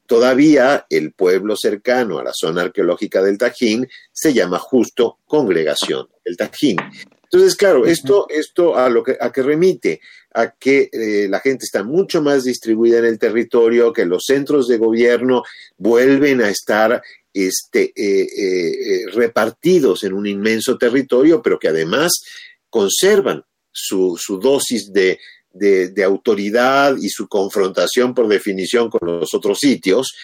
Todavía 0.08 0.86
el 0.90 1.14
pueblo 1.14 1.56
cercano 1.56 2.20
a 2.20 2.24
la 2.24 2.34
zona 2.34 2.64
arqueológica 2.64 3.22
del 3.22 3.38
Tajín 3.38 3.88
se 4.12 4.34
llama 4.34 4.60
justo 4.60 5.20
congregación 5.26 6.08
del 6.24 6.38
Tajín. 6.38 6.78
Entonces, 7.32 7.56
claro, 7.56 7.86
esto, 7.86 8.28
esto 8.30 8.78
a 8.78 8.90
lo 8.90 9.04
que, 9.04 9.18
a 9.20 9.32
que 9.32 9.42
remite, 9.42 10.00
a 10.34 10.52
que 10.52 10.90
eh, 10.92 11.28
la 11.30 11.40
gente 11.40 11.66
está 11.66 11.84
mucho 11.84 12.22
más 12.22 12.44
distribuida 12.44 13.00
en 13.00 13.06
el 13.06 13.20
territorio, 13.20 13.94
que 13.94 14.06
los 14.06 14.24
centros 14.26 14.68
de 14.68 14.78
gobierno 14.78 15.44
vuelven 15.78 16.42
a 16.42 16.50
estar 16.50 17.02
este, 17.34 17.92
eh, 17.96 18.28
eh, 18.38 19.06
repartidos 19.14 20.04
en 20.04 20.14
un 20.14 20.28
inmenso 20.28 20.78
territorio, 20.78 21.42
pero 21.42 21.60
que 21.60 21.68
además 21.68 22.14
conservan 22.70 23.44
su, 23.72 24.18
su 24.18 24.40
dosis 24.40 24.94
de, 24.94 25.20
de, 25.52 25.90
de, 25.90 26.04
autoridad 26.04 26.96
y 26.98 27.10
su 27.10 27.28
confrontación 27.28 28.14
por 28.14 28.28
definición 28.28 28.90
con 28.90 29.20
los 29.20 29.34
otros 29.34 29.60
sitios, 29.60 30.16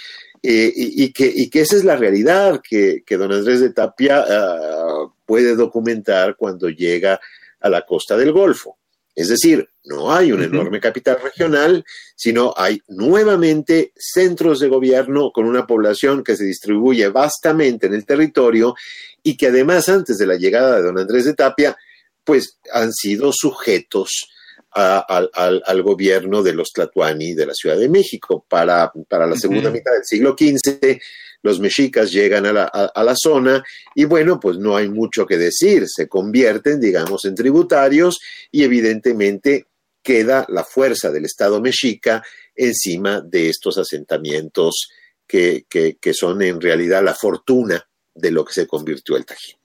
eh, 0.43 0.71
y, 0.75 1.03
y, 1.03 1.13
que, 1.13 1.31
y, 1.33 1.49
que, 1.49 1.61
esa 1.61 1.75
es 1.75 1.83
la 1.83 1.95
realidad 1.95 2.61
que, 2.67 3.03
que 3.05 3.17
don 3.17 3.31
Andrés 3.31 3.59
de 3.59 3.73
Tapia 3.73 4.25
uh, 4.25 5.11
puede 5.31 5.55
documentar 5.55 6.35
cuando 6.35 6.67
llega 6.67 7.17
a 7.61 7.69
la 7.69 7.85
costa 7.85 8.17
del 8.17 8.33
Golfo. 8.33 8.77
Es 9.15 9.29
decir, 9.29 9.65
no 9.85 10.11
hay 10.13 10.33
una 10.33 10.43
enorme 10.43 10.81
capital 10.81 11.19
regional, 11.23 11.85
sino 12.17 12.53
hay 12.57 12.81
nuevamente 12.89 13.93
centros 13.95 14.59
de 14.59 14.67
gobierno 14.67 15.31
con 15.33 15.45
una 15.45 15.65
población 15.65 16.21
que 16.21 16.35
se 16.35 16.43
distribuye 16.43 17.07
vastamente 17.07 17.87
en 17.87 17.93
el 17.93 18.05
territorio 18.05 18.75
y 19.23 19.37
que 19.37 19.47
además 19.47 19.87
antes 19.87 20.17
de 20.17 20.27
la 20.27 20.35
llegada 20.35 20.75
de 20.75 20.81
don 20.81 20.99
Andrés 20.99 21.23
de 21.23 21.33
Tapia, 21.33 21.77
pues 22.25 22.57
han 22.73 22.91
sido 22.91 23.31
sujetos 23.33 24.27
a, 24.73 24.97
a, 24.97 25.45
al 25.65 25.81
gobierno 25.81 26.43
de 26.43 26.53
los 26.53 26.73
Tlatuani 26.73 27.35
de 27.35 27.45
la 27.45 27.53
Ciudad 27.53 27.77
de 27.77 27.87
México. 27.87 28.45
Para, 28.49 28.91
para 29.07 29.27
la 29.27 29.37
segunda 29.37 29.69
uh 29.69 29.71
-huh. 29.71 29.75
mitad 29.75 29.93
del 29.93 30.03
siglo 30.03 30.35
XV, 30.37 30.99
los 31.43 31.59
mexicas 31.59 32.11
llegan 32.11 32.45
a 32.45 32.53
la, 32.53 32.63
a, 32.65 33.03
la, 33.03 33.15
zona 33.15 33.63
y 33.95 34.05
bueno, 34.05 34.39
pues 34.39 34.57
no 34.57 34.75
hay 34.75 34.89
mucho 34.89 35.25
que 35.25 35.37
decir, 35.37 35.85
se 35.87 36.07
convierten, 36.07 36.79
digamos, 36.79 37.25
en 37.25 37.35
tributarios 37.35 38.19
y 38.51 38.63
evidentemente 38.63 39.67
queda 40.03 40.45
la 40.49 40.63
fuerza 40.63 41.11
del 41.11 41.25
Estado 41.25 41.61
mexica 41.61 42.23
encima 42.55 43.21
de 43.21 43.49
estos 43.49 43.77
asentamientos 43.77 44.89
que, 45.27 45.65
que, 45.69 45.97
que 45.99 46.13
son 46.13 46.41
en 46.41 46.59
realidad 46.59 47.03
la 47.03 47.13
fortuna 47.13 47.87
de 48.13 48.31
lo 48.31 48.43
que 48.45 48.53
se 48.53 48.67
convirtió 48.67 49.15
el 49.15 49.25
Tajín. 49.25 49.55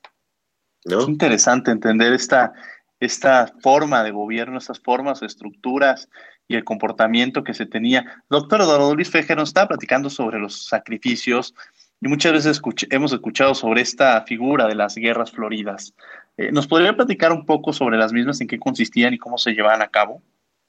¿no? 0.84 1.00
Es 1.00 1.08
interesante 1.08 1.70
entender 1.70 2.12
esta, 2.12 2.52
esta 3.00 3.52
forma 3.60 4.02
de 4.04 4.12
gobierno, 4.12 4.58
estas 4.58 4.80
formas 4.80 5.22
o 5.22 5.26
estructuras 5.26 6.08
y 6.48 6.56
el 6.56 6.64
comportamiento 6.64 7.44
que 7.44 7.54
se 7.54 7.66
tenía. 7.66 8.22
Doctor 8.30 8.60
Eduardo 8.60 8.94
Luis 8.94 9.10
Fejer 9.10 9.36
nos 9.36 9.50
está 9.50 9.66
platicando 9.66 10.10
sobre 10.10 10.38
los 10.38 10.66
sacrificios 10.66 11.54
y 12.00 12.08
muchas 12.08 12.32
veces 12.32 12.52
escuch 12.52 12.84
hemos 12.90 13.12
escuchado 13.12 13.54
sobre 13.54 13.80
esta 13.80 14.22
figura 14.22 14.66
de 14.66 14.74
las 14.74 14.94
guerras 14.94 15.32
floridas. 15.32 15.94
Eh, 16.36 16.52
¿Nos 16.52 16.66
podría 16.66 16.94
platicar 16.94 17.32
un 17.32 17.46
poco 17.46 17.72
sobre 17.72 17.96
las 17.96 18.12
mismas, 18.12 18.40
en 18.40 18.46
qué 18.46 18.58
consistían 18.58 19.14
y 19.14 19.18
cómo 19.18 19.38
se 19.38 19.52
llevaban 19.52 19.82
a 19.82 19.88
cabo? 19.88 20.22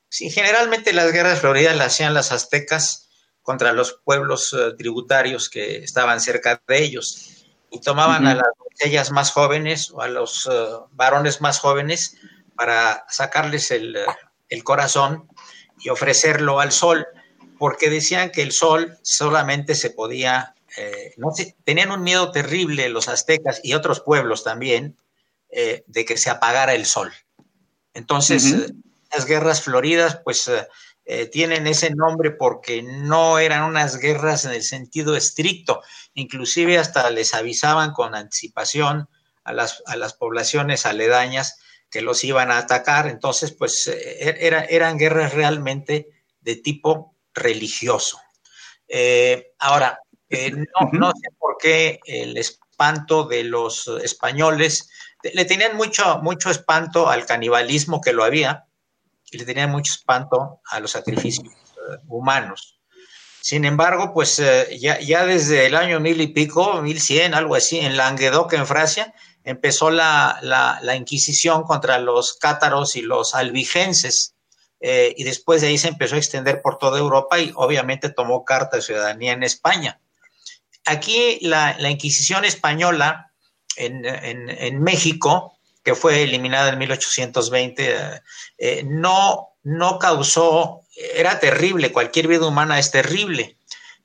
Sí, 0.09 0.29
generalmente 0.29 0.93
las 0.93 1.11
guerras 1.11 1.41
floridas 1.41 1.75
las 1.75 1.87
hacían 1.87 2.13
las 2.13 2.31
aztecas 2.31 3.09
contra 3.41 3.73
los 3.73 3.99
pueblos 4.03 4.53
uh, 4.53 4.75
tributarios 4.77 5.49
que 5.49 5.77
estaban 5.77 6.21
cerca 6.21 6.61
de 6.67 6.83
ellos 6.83 7.45
y 7.69 7.81
tomaban 7.81 8.23
uh 8.23 8.29
-huh. 8.29 8.31
a 8.31 8.35
las 8.35 8.47
doncellas 8.57 9.11
más 9.11 9.31
jóvenes 9.31 9.91
o 9.91 10.01
a 10.01 10.07
los 10.07 10.45
uh, 10.45 10.87
varones 10.91 11.41
más 11.41 11.59
jóvenes 11.59 12.17
para 12.55 13.05
sacarles 13.09 13.71
el, 13.71 13.97
el 14.49 14.63
corazón 14.63 15.27
y 15.79 15.89
ofrecerlo 15.89 16.59
al 16.59 16.71
sol, 16.71 17.05
porque 17.57 17.89
decían 17.89 18.31
que 18.31 18.41
el 18.41 18.51
sol 18.51 18.97
solamente 19.01 19.75
se 19.75 19.89
podía, 19.89 20.55
eh, 20.77 21.13
no 21.17 21.31
sé, 21.31 21.55
tenían 21.63 21.91
un 21.91 22.03
miedo 22.03 22.31
terrible 22.31 22.89
los 22.89 23.07
aztecas 23.07 23.59
y 23.63 23.73
otros 23.73 24.01
pueblos 24.01 24.43
también, 24.43 24.97
eh, 25.49 25.83
de 25.87 26.05
que 26.05 26.17
se 26.17 26.29
apagara 26.29 26.73
el 26.73 26.85
sol. 26.85 27.11
Entonces, 27.93 28.45
uh 28.45 28.55
-huh. 28.57 28.83
las 29.13 29.25
guerras 29.25 29.61
floridas, 29.61 30.19
pues 30.23 30.49
eh, 31.05 31.25
tienen 31.27 31.67
ese 31.67 31.89
nombre 31.95 32.31
porque 32.31 32.83
no 32.83 33.39
eran 33.39 33.63
unas 33.63 33.97
guerras 33.97 34.43
en 34.45 34.51
el 34.51 34.63
sentido 34.63 35.15
estricto, 35.15 35.81
inclusive 36.13 36.77
hasta 36.77 37.09
les 37.09 37.33
avisaban 37.33 37.93
con 37.93 38.13
anticipación 38.13 39.07
a 39.45 39.53
las, 39.53 39.81
a 39.85 39.95
las 39.95 40.13
poblaciones 40.13 40.85
aledañas 40.85 41.59
que 41.89 42.01
los 42.01 42.23
iban 42.23 42.51
a 42.51 42.57
atacar, 42.57 43.07
entonces 43.07 43.51
pues 43.51 43.87
eh, 43.87 44.37
er, 44.39 44.67
eran 44.69 44.97
guerras 44.97 45.33
realmente 45.33 46.09
de 46.41 46.55
tipo 46.55 47.15
religioso. 47.33 48.19
Eh, 48.87 49.53
ahora, 49.59 49.99
no, 50.29 50.89
no, 50.91 51.11
sé 51.11 51.29
por 51.37 51.57
qué 51.57 51.99
el 52.05 52.37
espanto 52.37 53.25
de 53.25 53.43
los 53.43 53.87
españoles, 54.03 54.89
le 55.33 55.45
tenían 55.45 55.75
mucho, 55.75 56.19
mucho 56.21 56.49
espanto 56.49 57.09
al 57.09 57.25
canibalismo 57.25 58.01
que 58.01 58.13
lo 58.13 58.23
había, 58.23 58.67
y 59.31 59.37
le 59.37 59.45
tenían 59.45 59.71
mucho 59.71 59.93
espanto 59.93 60.61
a 60.69 60.79
los 60.79 60.91
sacrificios 60.91 61.47
eh, 61.47 61.97
humanos. 62.07 62.79
Sin 63.41 63.65
embargo, 63.65 64.13
pues 64.13 64.39
eh, 64.39 64.77
ya, 64.79 64.99
ya, 64.99 65.25
desde 65.25 65.65
el 65.65 65.75
año 65.75 65.99
mil 65.99 66.19
y 66.19 66.27
pico, 66.27 66.81
mil 66.81 66.99
cien, 66.99 67.33
algo 67.33 67.55
así, 67.55 67.79
en 67.79 67.97
Languedoc, 67.97 68.51
en 68.53 68.67
Francia, 68.67 69.13
empezó 69.47 69.89
la, 69.89 70.39
la, 70.41 70.95
Inquisición 70.95 71.63
contra 71.63 71.99
los 71.99 72.33
cátaros 72.33 72.95
y 72.97 73.01
los 73.01 73.33
albigenses. 73.33 74.35
Eh, 74.81 75.15
y 75.17 75.23
después 75.23 75.61
de 75.61 75.67
ahí 75.67 75.77
se 75.77 75.87
empezó 75.87 76.15
a 76.15 76.19
extender 76.19 76.61
por 76.61 76.77
toda 76.77 76.99
Europa 76.99 77.39
y 77.39 77.51
obviamente 77.55 78.09
tomó 78.09 78.43
carta 78.43 78.77
de 78.77 78.83
ciudadanía 78.83 79.31
en 79.31 79.43
España. 79.43 79.99
Aquí 80.85 81.39
la, 81.41 81.77
la 81.79 81.89
Inquisición 81.89 82.45
española 82.45 83.31
en, 83.77 84.05
en, 84.05 84.49
en 84.49 84.83
México 84.83 85.57
que 85.87 85.95
fue 85.95 86.23
eliminada 86.23 86.67
en 86.67 86.79
1820, 86.79 87.95
eh, 87.95 88.21
eh, 88.57 88.83
no, 88.85 89.55
no 89.63 89.99
causó, 89.99 90.81
era 91.15 91.39
terrible, 91.39 91.93
cualquier 91.93 92.27
vida 92.27 92.45
humana 92.45 92.77
es 92.77 92.91
terrible, 92.91 93.55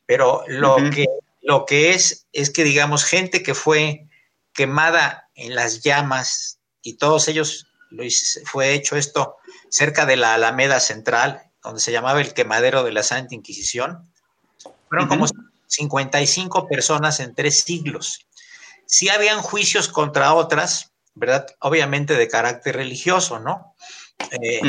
pero 0.07 0.45
lo, 0.47 0.77
que, 0.95 1.07
lo 1.41 1.67
que 1.67 1.91
es, 1.91 2.29
es 2.33 2.51
que 2.51 2.63
digamos, 2.63 3.05
gente 3.05 3.43
que 3.43 3.57
fue 3.57 4.07
quemada 4.53 5.22
en 5.35 5.55
las 5.55 5.83
llamas 5.83 6.59
y 6.83 6.97
todos 6.97 7.29
ellos, 7.29 7.67
lo 7.91 8.05
fue 8.45 8.75
hecho 8.75 8.97
esto 8.97 9.37
cerca 9.69 10.07
de 10.07 10.17
la 10.17 10.35
Alameda 10.35 10.81
Central, 10.81 11.43
donde 11.63 11.81
se 11.81 11.93
llamaba 11.93 12.21
el 12.21 12.35
quemadero 12.35 12.83
de 12.85 12.93
la 12.93 13.03
Santa 13.03 13.35
Inquisición, 13.35 14.13
fueron 14.89 15.09
como 15.09 15.27
55 15.67 16.69
personas 16.69 17.21
en 17.21 17.35
tres 17.35 17.61
siglos. 17.61 18.27
Sí 18.87 19.09
habían 19.09 19.41
juicios 19.41 19.89
contra 19.89 20.35
otras, 20.35 20.93
¿verdad? 21.15 21.47
Obviamente 21.61 22.15
de 22.15 22.29
carácter 22.29 22.77
religioso, 22.77 23.39
¿no? 23.39 23.75
Eh, 24.31 24.61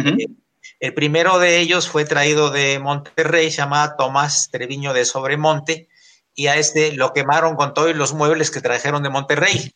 el 0.80 0.94
primero 0.94 1.40
de 1.40 1.60
ellos 1.60 1.90
fue 1.90 2.06
traído 2.06 2.52
de 2.52 2.80
Monterrey, 2.80 3.52
se 3.52 3.58
llamaba 3.58 3.96
Tomás 3.98 4.50
Treviño 4.52 4.94
de 4.94 5.06
Sobremonte, 5.06 5.90
y 6.36 6.48
a 6.48 6.56
este 6.56 6.94
lo 6.94 7.14
quemaron 7.14 7.56
con 7.56 7.74
todos 7.74 7.96
los 7.96 8.14
muebles 8.14 8.52
que 8.52 8.62
trajeron 8.62 9.04
de 9.04 9.10
Monterrey. 9.10 9.76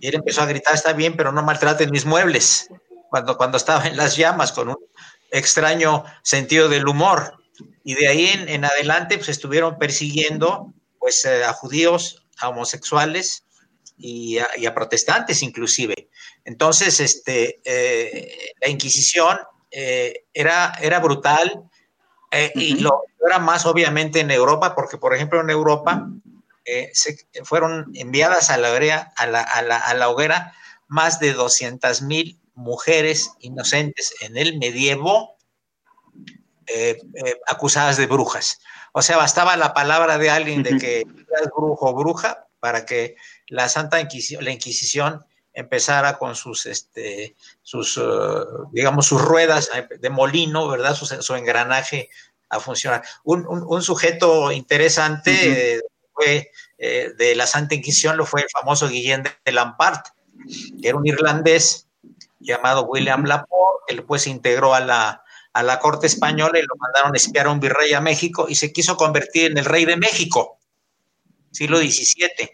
Y 0.00 0.08
él 0.08 0.14
empezó 0.16 0.42
a 0.42 0.46
gritar, 0.46 0.74
está 0.74 0.92
bien, 0.92 1.16
pero 1.16 1.32
no 1.32 1.42
maltraten 1.42 1.90
mis 1.90 2.04
muebles, 2.04 2.68
cuando, 3.10 3.36
cuando 3.36 3.56
estaba 3.56 3.86
en 3.86 3.96
las 3.96 4.16
llamas, 4.16 4.52
con 4.52 4.68
un 4.68 4.78
extraño 5.30 6.04
sentido 6.22 6.68
del 6.68 6.86
humor. 6.86 7.34
Y 7.84 7.94
de 7.94 8.08
ahí 8.08 8.30
en, 8.46 8.64
adelante, 8.64 9.16
pues 9.16 9.28
estuvieron 9.28 9.78
persiguiendo 9.78 10.72
pues, 10.98 11.24
eh, 11.24 11.44
a 11.44 11.52
judíos, 11.52 12.22
a 12.38 12.48
homosexuales, 12.48 13.44
y 13.98 14.38
a, 14.38 14.74
protestantes 14.74 15.42
inclusive. 15.42 16.08
Entonces, 16.44 17.00
este, 17.00 17.60
eh, 17.64 18.54
la 18.60 18.68
Inquisición 18.68 19.38
eh, 19.70 20.24
era, 20.32 20.72
era 20.80 21.00
brutal 21.00 21.64
eh, 22.30 22.52
y 22.54 22.78
lo 22.78 23.02
era 23.26 23.38
más 23.38 23.66
obviamente 23.66 24.20
en 24.20 24.30
Europa, 24.30 24.74
porque 24.74 24.96
por 24.96 25.14
ejemplo 25.14 25.40
en 25.40 25.50
Europa 25.50 26.08
se, 26.92 27.26
fueron 27.44 27.90
enviadas 27.94 28.50
a 28.50 28.56
la, 28.56 28.72
hoguera, 28.72 29.12
a 29.16 29.26
la, 29.26 29.42
a 29.42 29.62
la, 29.62 29.78
a 29.78 29.94
la 29.94 30.08
hoguera 30.08 30.54
más 30.86 31.20
de 31.20 31.32
200 31.32 32.02
mil 32.02 32.40
mujeres 32.54 33.32
inocentes 33.40 34.14
en 34.20 34.36
el 34.36 34.58
medievo 34.58 35.36
acusadas 37.46 37.96
de 37.96 38.06
brujas. 38.06 38.60
O 38.92 39.02
sea, 39.02 39.16
bastaba 39.16 39.56
la 39.56 39.72
palabra 39.74 40.18
de 40.18 40.30
alguien 40.30 40.62
de 40.62 40.76
que 40.78 40.98
eras 41.00 41.50
brujo 41.54 41.90
o 41.90 41.94
bruja 41.94 42.46
para 42.60 42.84
que 42.84 43.16
la 43.46 43.68
Santa 43.68 44.00
Inquisición, 44.00 44.44
la 44.44 44.50
Inquisición 44.50 45.24
empezara 45.52 46.18
con 46.18 46.36
sus, 46.36 46.66
este, 46.66 47.36
sus, 47.62 47.96
uh, 47.96 48.68
digamos, 48.72 49.06
sus 49.06 49.20
ruedas 49.20 49.70
de 49.98 50.10
molino, 50.10 50.68
¿verdad? 50.68 50.94
Su, 50.94 51.34
engranaje 51.34 52.10
a 52.48 52.60
funcionar. 52.60 53.02
Un, 53.24 53.82
sujeto 53.82 54.52
interesante 54.52 55.82
eh, 56.26 57.12
de 57.16 57.34
la 57.34 57.46
Santa 57.46 57.74
Inquisición 57.74 58.16
lo 58.16 58.26
fue 58.26 58.42
el 58.42 58.48
famoso 58.52 58.88
Guillén 58.88 59.22
de 59.22 59.52
Lampart, 59.52 60.06
que 60.80 60.88
era 60.88 60.96
un 60.96 61.06
irlandés 61.06 61.88
llamado 62.40 62.84
William 62.84 63.24
Laporte, 63.24 63.84
que 63.88 63.96
después 63.96 64.22
se 64.22 64.30
integró 64.30 64.74
a 64.74 64.80
la, 64.80 65.22
a 65.52 65.62
la 65.62 65.78
corte 65.78 66.06
española 66.06 66.58
y 66.58 66.62
lo 66.62 66.74
mandaron 66.78 67.14
a 67.14 67.16
espiar 67.16 67.46
a 67.46 67.50
un 67.50 67.60
virrey 67.60 67.92
a 67.92 68.00
México 68.00 68.46
y 68.48 68.54
se 68.54 68.72
quiso 68.72 68.96
convertir 68.96 69.50
en 69.50 69.58
el 69.58 69.64
rey 69.64 69.84
de 69.84 69.96
México, 69.96 70.58
siglo 71.50 71.78
XVII. 71.78 72.50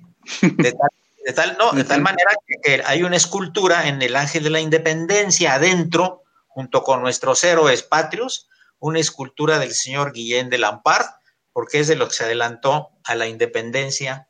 De 1.24 1.32
tal, 1.32 1.56
no, 1.58 1.72
de 1.72 1.84
tal 1.84 2.02
manera 2.02 2.32
que, 2.62 2.82
hay 2.84 3.02
una 3.02 3.16
escultura 3.16 3.88
en 3.88 4.02
el 4.02 4.14
Ángel 4.14 4.44
de 4.44 4.50
la 4.50 4.60
Independencia 4.60 5.54
adentro, 5.54 6.22
junto 6.48 6.82
con 6.82 7.00
nuestros 7.00 7.42
héroes 7.44 7.82
patrios, 7.82 8.46
una 8.78 9.00
escultura 9.00 9.58
del 9.58 9.74
señor 9.74 10.12
Guillén 10.12 10.50
de 10.50 10.58
Lampard, 10.58 11.06
porque 11.55 11.78
es 11.78 11.88
de 11.88 11.96
lo 11.96 12.09
que 12.09 12.14
se 12.14 12.24
adelantó 12.24 12.90
a 13.05 13.14
la 13.14 13.26
independencia 13.26 14.28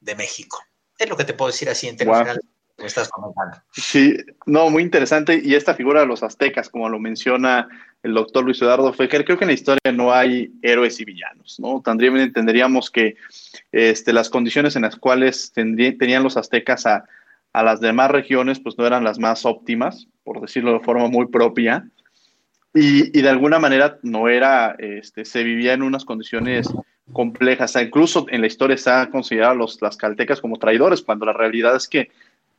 de 0.00 0.16
México. 0.16 0.62
Es 0.98 1.08
lo 1.08 1.16
que 1.16 1.24
te 1.24 1.32
puedo 1.32 1.50
decir 1.50 1.70
así 1.70 1.88
en 1.88 1.96
términos 1.96 2.38
que 2.76 2.86
estás 2.86 3.08
comentando. 3.08 3.56
Sí, 3.72 4.16
no, 4.44 4.68
muy 4.68 4.82
interesante. 4.82 5.40
Y 5.42 5.54
esta 5.54 5.74
figura 5.74 6.00
de 6.00 6.06
los 6.06 6.22
aztecas, 6.22 6.68
como 6.68 6.88
lo 6.88 6.98
menciona 6.98 7.68
el 8.02 8.12
doctor 8.12 8.44
Luis 8.44 8.60
Eduardo 8.60 8.92
Fejer, 8.92 9.24
creo 9.24 9.38
que 9.38 9.44
en 9.44 9.48
la 9.48 9.54
historia 9.54 9.92
no 9.92 10.12
hay 10.12 10.52
héroes 10.62 10.98
y 11.00 11.04
villanos, 11.04 11.58
¿no? 11.60 11.80
También 11.80 12.16
entenderíamos 12.16 12.90
que 12.90 13.16
este, 13.70 14.12
las 14.12 14.28
condiciones 14.28 14.74
en 14.74 14.82
las 14.82 14.96
cuales 14.96 15.52
tenían 15.52 16.24
los 16.24 16.36
aztecas 16.36 16.86
a, 16.86 17.04
las 17.54 17.80
demás 17.80 18.10
regiones, 18.10 18.58
pues 18.58 18.76
no 18.76 18.84
eran 18.84 19.04
las 19.04 19.20
más 19.20 19.44
óptimas, 19.46 20.08
por 20.24 20.40
decirlo 20.40 20.72
de 20.72 20.80
forma 20.80 21.06
muy 21.06 21.26
propia, 21.28 21.88
y, 22.74 23.22
de 23.22 23.28
alguna 23.28 23.58
manera 23.58 23.98
no 24.02 24.28
era, 24.28 24.74
este, 24.78 25.24
se 25.24 25.44
vivía 25.44 25.74
en 25.74 25.82
unas 25.82 26.04
condiciones 26.04 26.68
complejas, 27.12 27.76
incluso 27.76 28.26
en 28.28 28.40
la 28.40 28.46
historia 28.46 28.76
se 28.76 28.90
ha 28.90 29.10
considerado 29.10 29.54
los, 29.54 29.80
las 29.80 29.96
caltecas 29.96 30.40
como 30.40 30.58
traidores, 30.58 31.02
cuando 31.02 31.26
la 31.26 31.32
realidad 31.32 31.76
es 31.76 31.86
que 31.86 32.10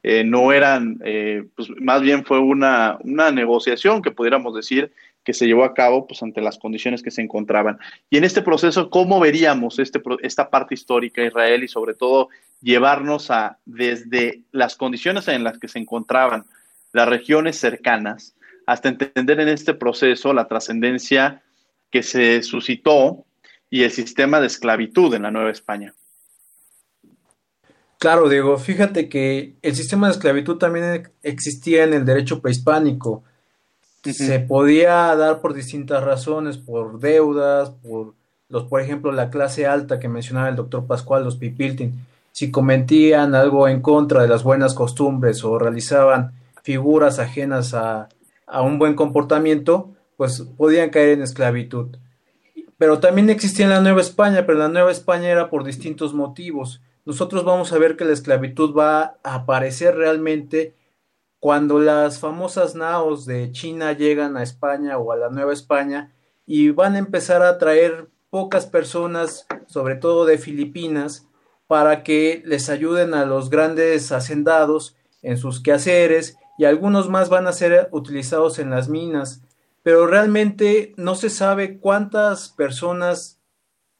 eh, 0.03 0.23
no 0.23 0.53
eran, 0.53 0.99
eh, 1.03 1.45
pues 1.55 1.69
más 1.81 2.01
bien 2.01 2.23
fue 2.23 2.39
una, 2.39 2.97
una 3.01 3.31
negociación 3.31 4.01
que 4.01 4.11
pudiéramos 4.11 4.55
decir 4.55 4.91
que 5.25 5.33
se 5.33 5.47
llevó 5.47 5.65
a 5.65 5.73
cabo 5.73 6.07
pues, 6.07 6.21
ante 6.21 6.39
las 6.39 6.59
condiciones 6.59 7.01
que 7.01 7.11
se 7.11 7.21
encontraban. 7.21 7.79
Y 8.09 8.17
en 8.17 8.23
este 8.23 8.43
proceso, 8.43 8.89
¿cómo 8.91 9.19
veríamos 9.19 9.79
este, 9.79 10.01
esta 10.21 10.49
parte 10.49 10.75
histórica 10.75 11.21
de 11.21 11.27
Israel 11.27 11.63
y 11.63 11.67
sobre 11.67 11.95
todo 11.95 12.29
llevarnos 12.61 13.31
a, 13.31 13.57
desde 13.65 14.43
las 14.51 14.75
condiciones 14.75 15.27
en 15.27 15.43
las 15.43 15.57
que 15.57 15.67
se 15.67 15.79
encontraban 15.79 16.45
las 16.93 17.09
regiones 17.09 17.57
cercanas, 17.57 18.35
hasta 18.65 18.89
entender 18.89 19.39
en 19.39 19.49
este 19.49 19.73
proceso 19.73 20.33
la 20.33 20.47
trascendencia 20.47 21.43
que 21.91 22.03
se 22.03 22.41
suscitó 22.43 23.25
y 23.69 23.83
el 23.83 23.91
sistema 23.91 24.39
de 24.39 24.47
esclavitud 24.47 25.13
en 25.13 25.23
la 25.23 25.31
Nueva 25.31 25.51
España? 25.51 25.93
Claro, 27.97 28.29
Diego, 28.29 28.57
fíjate 28.57 29.09
que 29.09 29.55
el 29.61 29.75
sistema 29.75 30.07
de 30.07 30.13
esclavitud 30.13 30.57
también 30.57 31.11
existía 31.23 31.83
en 31.83 31.93
el 31.93 32.05
derecho 32.05 32.41
prehispánico. 32.41 33.23
Se 34.03 34.39
podía 34.39 35.15
dar 35.15 35.41
por 35.41 35.55
distintas 35.55 36.03
razones, 36.03 36.57
por 36.57 36.99
deudas, 36.99 37.71
por 37.71 38.13
los, 38.49 38.65
por 38.65 38.81
ejemplo, 38.81 39.11
la 39.11 39.31
clase 39.31 39.65
alta 39.65 39.99
que 39.99 40.07
mencionaba 40.07 40.49
el 40.49 40.55
doctor 40.55 40.85
Pascual, 40.85 41.23
los 41.23 41.37
pipiltin, 41.37 42.05
si 42.31 42.51
cometían 42.51 43.33
algo 43.33 43.67
en 43.67 43.81
contra 43.81 44.21
de 44.21 44.27
las 44.27 44.43
buenas 44.43 44.75
costumbres 44.75 45.43
o 45.43 45.57
realizaban 45.57 46.33
figuras 46.61 47.17
ajenas 47.17 47.73
a, 47.73 48.09
a 48.47 48.61
un 48.61 48.79
buen 48.79 48.95
comportamiento, 48.95 49.93
pues 50.17 50.41
podían 50.57 50.89
caer 50.89 51.09
en 51.09 51.21
esclavitud. 51.21 51.97
Pero 52.77 52.99
también 52.99 53.29
existía 53.29 53.65
en 53.65 53.71
la 53.71 53.81
Nueva 53.81 54.01
España, 54.01 54.45
pero 54.45 54.59
la 54.59 54.69
Nueva 54.69 54.91
España 54.91 55.29
era 55.29 55.49
por 55.49 55.63
distintos 55.63 56.13
motivos. 56.13 56.81
Nosotros 57.05 57.45
vamos 57.45 57.71
a 57.71 57.77
ver 57.77 57.95
que 57.95 58.05
la 58.05 58.13
esclavitud 58.13 58.75
va 58.75 59.17
a 59.23 59.35
aparecer 59.35 59.95
realmente 59.95 60.75
cuando 61.39 61.79
las 61.79 62.19
famosas 62.19 62.75
naos 62.75 63.25
de 63.25 63.51
China 63.51 63.93
llegan 63.93 64.35
a 64.35 64.43
España 64.43 64.97
o 64.97 65.11
a 65.11 65.15
la 65.15 65.29
Nueva 65.29 65.53
España 65.53 66.13
y 66.45 66.71
van 66.71 66.95
a 66.95 66.99
empezar 66.99 67.43
a 67.43 67.57
traer 67.57 68.09
pocas 68.29 68.65
personas, 68.65 69.45
sobre 69.67 69.95
todo 69.95 70.25
de 70.25 70.37
Filipinas, 70.37 71.27
para 71.67 72.03
que 72.03 72.41
les 72.45 72.69
ayuden 72.69 73.13
a 73.13 73.25
los 73.25 73.49
grandes 73.49 74.11
hacendados 74.11 74.95
en 75.21 75.37
sus 75.37 75.61
quehaceres 75.61 76.37
y 76.57 76.65
algunos 76.65 77.09
más 77.09 77.29
van 77.29 77.47
a 77.47 77.53
ser 77.53 77.89
utilizados 77.91 78.59
en 78.59 78.69
las 78.69 78.89
minas, 78.89 79.41
pero 79.83 80.07
realmente 80.07 80.93
no 80.97 81.15
se 81.15 81.29
sabe 81.29 81.77
cuántas 81.77 82.49
personas 82.49 83.39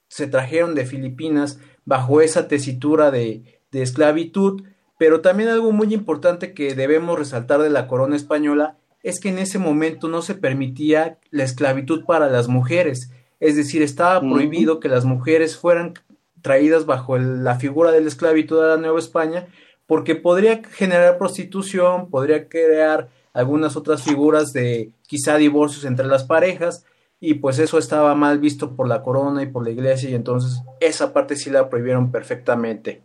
se 0.08 0.28
trajeron 0.28 0.76
de 0.76 0.86
Filipinas 0.86 1.60
bajo 1.84 2.22
esa 2.22 2.48
tesitura 2.48 3.12
de, 3.12 3.62
de 3.72 3.82
esclavitud, 3.82 4.64
pero 4.98 5.22
también 5.22 5.50
algo 5.50 5.72
muy 5.72 5.94
importante 5.94 6.54
que 6.54 6.74
debemos 6.74 7.20
resaltar 7.20 7.62
de 7.62 7.70
la 7.70 7.88
corona 7.88 8.16
española 8.16 8.78
es 9.04 9.20
que 9.20 9.30
en 9.30 9.38
ese 9.38 9.60
momento 9.60 10.08
no 10.08 10.22
se 10.22 10.34
permitía 10.34 11.20
la 11.30 11.44
esclavitud 11.44 12.06
para 12.06 12.30
las 12.30 12.48
mujeres, 12.48 13.12
es 13.40 13.56
decir, 13.56 13.84
estaba 13.84 14.22
prohibido 14.22 14.80
que 14.80 14.90
las 14.90 15.06
mujeres 15.06 15.58
fueran 15.58 15.94
traídas 16.42 16.86
bajo 16.86 17.18
la 17.18 17.56
figura 17.56 17.92
de 17.92 18.02
la 18.02 18.08
esclavitud 18.08 18.62
de 18.62 18.70
la 18.70 18.78
Nueva 18.78 19.00
España, 19.00 19.48
porque 19.88 20.16
podría 20.16 20.62
generar 20.64 21.18
prostitución, 21.18 22.10
podría 22.10 22.48
crear 22.48 23.10
algunas 23.34 23.76
otras 23.76 24.04
figuras 24.04 24.54
de 24.54 24.92
quizá 25.08 25.38
divorcios 25.38 25.86
entre 25.86 26.08
las 26.08 26.24
parejas, 26.24 26.86
y 27.20 27.36
pues 27.36 27.60
eso 27.60 27.78
estaba 27.78 28.14
mal 28.16 28.40
visto 28.40 28.76
por 28.76 28.88
la 28.88 29.02
corona 29.02 29.44
y 29.44 29.48
por 29.48 29.64
la 29.64 29.72
iglesia, 29.72 30.10
y 30.10 30.16
entonces 30.16 30.62
esa 30.80 31.14
parte 31.14 31.36
sí 31.36 31.50
la 31.50 31.70
prohibieron 31.70 32.12
perfectamente. 32.12 33.02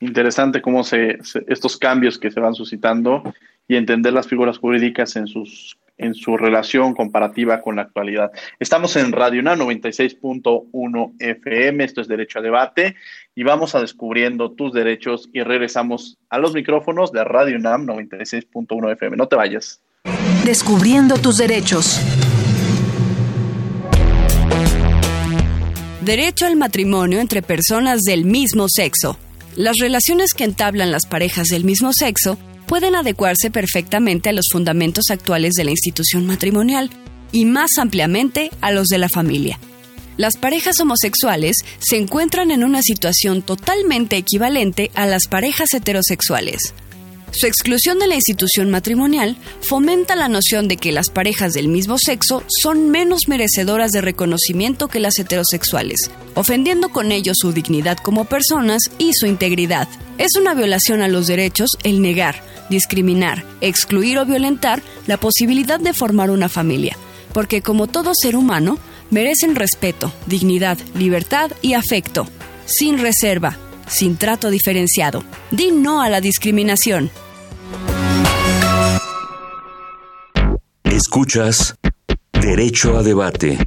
Interesante 0.00 0.62
cómo 0.62 0.82
se, 0.82 1.18
estos 1.46 1.76
cambios 1.76 2.18
que 2.18 2.30
se 2.30 2.40
van 2.40 2.54
suscitando 2.54 3.22
y 3.68 3.76
entender 3.76 4.12
las 4.12 4.26
figuras 4.26 4.58
jurídicas 4.58 5.14
en 5.16 5.26
sus 5.26 5.78
en 6.00 6.14
su 6.14 6.36
relación 6.36 6.94
comparativa 6.94 7.60
con 7.60 7.76
la 7.76 7.82
actualidad. 7.82 8.30
Estamos 8.58 8.96
en 8.96 9.12
Radio 9.12 9.40
UNAM 9.40 9.60
96.1 9.60 11.12
FM, 11.18 11.84
esto 11.84 12.00
es 12.00 12.08
Derecho 12.08 12.38
a 12.38 12.42
Debate, 12.42 12.96
y 13.34 13.42
vamos 13.42 13.74
a 13.74 13.80
descubriendo 13.80 14.52
tus 14.52 14.72
derechos 14.72 15.28
y 15.32 15.42
regresamos 15.42 16.18
a 16.30 16.38
los 16.38 16.54
micrófonos 16.54 17.12
de 17.12 17.22
Radio 17.24 17.56
UNAM 17.56 17.86
96.1 17.86 18.92
FM. 18.92 19.16
No 19.16 19.28
te 19.28 19.36
vayas. 19.36 19.82
Descubriendo 20.44 21.16
tus 21.18 21.36
derechos. 21.36 22.00
Derecho 26.00 26.46
al 26.46 26.56
matrimonio 26.56 27.20
entre 27.20 27.42
personas 27.42 28.00
del 28.00 28.24
mismo 28.24 28.66
sexo. 28.68 29.18
Las 29.54 29.76
relaciones 29.78 30.32
que 30.32 30.44
entablan 30.44 30.90
las 30.90 31.04
parejas 31.06 31.48
del 31.48 31.64
mismo 31.64 31.92
sexo 31.92 32.38
pueden 32.70 32.94
adecuarse 32.94 33.50
perfectamente 33.50 34.28
a 34.28 34.32
los 34.32 34.46
fundamentos 34.52 35.06
actuales 35.10 35.54
de 35.54 35.64
la 35.64 35.72
institución 35.72 36.24
matrimonial 36.24 36.88
y 37.32 37.44
más 37.44 37.70
ampliamente 37.78 38.52
a 38.60 38.70
los 38.70 38.86
de 38.86 38.98
la 38.98 39.08
familia. 39.08 39.58
Las 40.16 40.36
parejas 40.36 40.78
homosexuales 40.78 41.56
se 41.80 41.96
encuentran 41.96 42.52
en 42.52 42.62
una 42.62 42.80
situación 42.82 43.42
totalmente 43.42 44.16
equivalente 44.16 44.92
a 44.94 45.06
las 45.06 45.26
parejas 45.26 45.74
heterosexuales. 45.74 46.72
Su 47.32 47.46
exclusión 47.46 47.98
de 48.00 48.08
la 48.08 48.16
institución 48.16 48.70
matrimonial 48.70 49.36
fomenta 49.62 50.16
la 50.16 50.28
noción 50.28 50.66
de 50.66 50.76
que 50.76 50.90
las 50.90 51.10
parejas 51.10 51.52
del 51.52 51.68
mismo 51.68 51.96
sexo 51.96 52.42
son 52.62 52.90
menos 52.90 53.28
merecedoras 53.28 53.92
de 53.92 54.00
reconocimiento 54.00 54.88
que 54.88 54.98
las 54.98 55.18
heterosexuales, 55.18 56.10
ofendiendo 56.34 56.88
con 56.88 57.12
ello 57.12 57.32
su 57.34 57.52
dignidad 57.52 57.98
como 57.98 58.24
personas 58.24 58.82
y 58.98 59.12
su 59.14 59.26
integridad. 59.26 59.88
Es 60.18 60.30
una 60.38 60.54
violación 60.54 61.02
a 61.02 61.08
los 61.08 61.28
derechos 61.28 61.70
el 61.84 62.02
negar, 62.02 62.42
discriminar, 62.68 63.44
excluir 63.60 64.18
o 64.18 64.26
violentar 64.26 64.82
la 65.06 65.16
posibilidad 65.16 65.78
de 65.78 65.94
formar 65.94 66.30
una 66.30 66.48
familia, 66.48 66.96
porque 67.32 67.62
como 67.62 67.86
todo 67.86 68.12
ser 68.14 68.34
humano, 68.34 68.78
merecen 69.10 69.54
respeto, 69.54 70.12
dignidad, 70.26 70.78
libertad 70.94 71.52
y 71.62 71.74
afecto, 71.74 72.26
sin 72.66 72.98
reserva, 72.98 73.56
sin 73.90 74.16
trato 74.16 74.50
diferenciado. 74.50 75.22
Di 75.50 75.72
no 75.72 76.00
a 76.00 76.08
la 76.08 76.20
discriminación. 76.20 77.10
Escuchas 80.84 81.76
Derecho 82.32 82.96
a 82.96 83.02
Debate. 83.02 83.58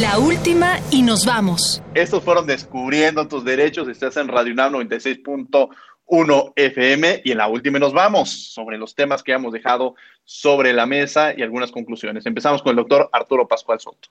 La 0.00 0.18
última 0.18 0.80
y 0.90 1.02
nos 1.02 1.26
vamos. 1.26 1.82
Estos 1.94 2.24
fueron 2.24 2.46
Descubriendo 2.46 3.28
tus 3.28 3.44
derechos. 3.44 3.88
Estás 3.88 4.16
en 4.16 4.28
Radio 4.28 4.52
UNAM 4.52 4.72
96.1 4.74 6.52
FM 6.56 7.22
y 7.24 7.32
en 7.32 7.38
la 7.38 7.48
última 7.48 7.78
y 7.78 7.80
nos 7.80 7.92
vamos 7.92 8.30
sobre 8.30 8.78
los 8.78 8.94
temas 8.94 9.22
que 9.22 9.32
hemos 9.32 9.52
dejado 9.52 9.94
sobre 10.24 10.72
la 10.72 10.86
mesa 10.86 11.34
y 11.36 11.42
algunas 11.42 11.70
conclusiones. 11.70 12.26
Empezamos 12.26 12.62
con 12.62 12.70
el 12.70 12.76
doctor 12.76 13.10
Arturo 13.12 13.46
Pascual 13.46 13.80
Soto. 13.80 14.08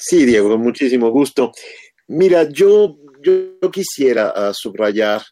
Sí, 0.00 0.24
Diego, 0.24 0.50
con 0.50 0.60
muchísimo 0.60 1.10
gusto. 1.10 1.52
Mira, 2.06 2.48
yo, 2.48 2.96
yo 3.20 3.70
quisiera 3.72 4.32
ah, 4.34 4.52
subrayar 4.54 5.22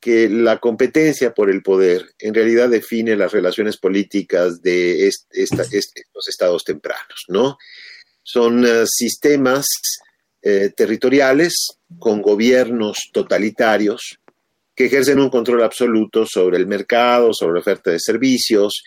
que 0.00 0.28
la 0.28 0.58
competencia 0.58 1.34
por 1.34 1.50
el 1.50 1.60
poder 1.60 2.06
en 2.20 2.32
realidad 2.32 2.68
define 2.68 3.16
las 3.16 3.32
relaciones 3.32 3.78
políticas 3.78 4.62
de 4.62 5.10
los 6.14 6.28
estados 6.28 6.64
tempranos, 6.64 7.24
¿no? 7.28 7.58
Son 8.22 8.64
ah, 8.64 8.84
sistemas 8.86 9.66
eh, 10.40 10.70
territoriales 10.76 11.78
con 11.98 12.22
gobiernos 12.22 13.10
totalitarios 13.12 14.20
que 14.74 14.86
ejercen 14.86 15.18
un 15.18 15.30
control 15.30 15.64
absoluto 15.64 16.26
sobre 16.26 16.58
el 16.58 16.68
mercado, 16.68 17.34
sobre 17.34 17.54
la 17.54 17.60
oferta 17.60 17.90
de 17.90 17.98
servicios 17.98 18.84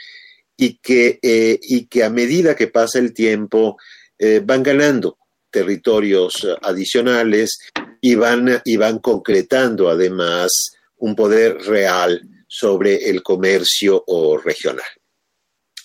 y 0.56 0.78
que, 0.78 1.20
eh, 1.22 1.60
y 1.62 1.88
que 1.88 2.06
a 2.06 2.10
medida 2.10 2.56
que 2.56 2.68
pasa 2.68 3.00
el 3.00 3.14
tiempo 3.14 3.78
eh, 4.18 4.42
van 4.44 4.64
ganando 4.64 5.18
territorios 5.56 6.46
adicionales 6.62 7.60
y 8.02 8.16
van, 8.16 8.62
y 8.66 8.76
van 8.76 9.00
concretando 9.00 9.90
además 9.90 10.52
un 10.98 11.16
poder 11.16 11.60
real 11.62 12.22
sobre 12.46 13.10
el 13.10 13.24
comercio 13.24 14.04
o 14.06 14.38
regional. 14.38 14.86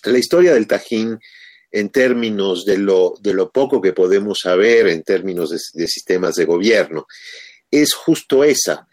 La 0.03 0.17
historia 0.17 0.53
del 0.53 0.67
Tajín, 0.67 1.17
en 1.71 1.89
términos 1.89 2.65
de 2.65 2.79
lo, 2.79 3.13
de 3.21 3.33
lo 3.33 3.49
poco 3.49 3.79
que 3.79 3.93
podemos 3.93 4.39
saber 4.43 4.89
en 4.89 5.03
términos 5.03 5.51
de, 5.51 5.87
sistemas 5.87 6.35
de 6.35 6.43
gobierno, 6.43 7.07
es 7.71 7.93
justo 7.93 8.43
esa. 8.43 8.89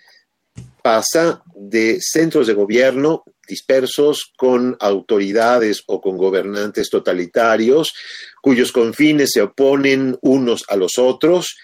Pasa 0.82 1.42
de 1.54 1.98
centros 2.00 2.46
de 2.46 2.54
gobierno 2.54 3.24
dispersos 3.46 4.32
con 4.36 4.76
autoridades 4.78 5.82
o 5.86 6.00
con 6.00 6.18
gobernantes 6.18 6.90
totalitarios 6.90 7.94
cuyos 8.42 8.72
confines 8.72 9.30
se 9.32 9.40
oponen 9.40 10.18
unos 10.20 10.64
a 10.68 10.76
los 10.76 10.98
otros 10.98 11.56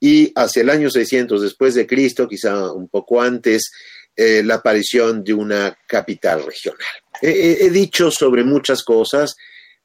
y 0.00 0.32
hacia 0.34 0.62
el 0.62 0.70
año 0.70 0.90
600 0.90 1.42
después 1.42 1.74
de 1.74 1.86
Cristo, 1.86 2.28
quizá 2.28 2.72
un 2.72 2.88
poco 2.88 3.20
antes, 3.20 3.70
eh, 4.16 4.42
la 4.44 4.56
aparición 4.56 5.22
de 5.22 5.32
una 5.32 5.76
capital 5.86 6.44
regional. 6.44 6.88
he 7.20 7.70
dicho 7.70 8.10
sobre 8.10 8.42
muchas 8.42 8.82
cosas, 8.82 9.36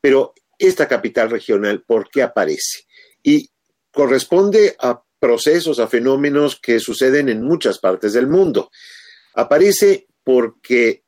pero 0.01 0.33
esta 0.57 0.88
capital 0.88 1.29
regional, 1.29 1.83
¿por 1.85 2.09
qué 2.09 2.23
aparece? 2.23 2.85
Y 3.21 3.49
corresponde 3.91 4.75
a 4.79 5.03
procesos, 5.20 5.80
a 5.80 5.88
fenómenos 5.88 6.59
que 6.59 6.80
suceden 6.80 7.30
en 7.30 7.43
muchas 7.43 7.80
partes 7.80 8.13
del 8.13 8.28
mundo. 8.28 8.70
Aparece 9.34 10.07
porque 10.24 11.03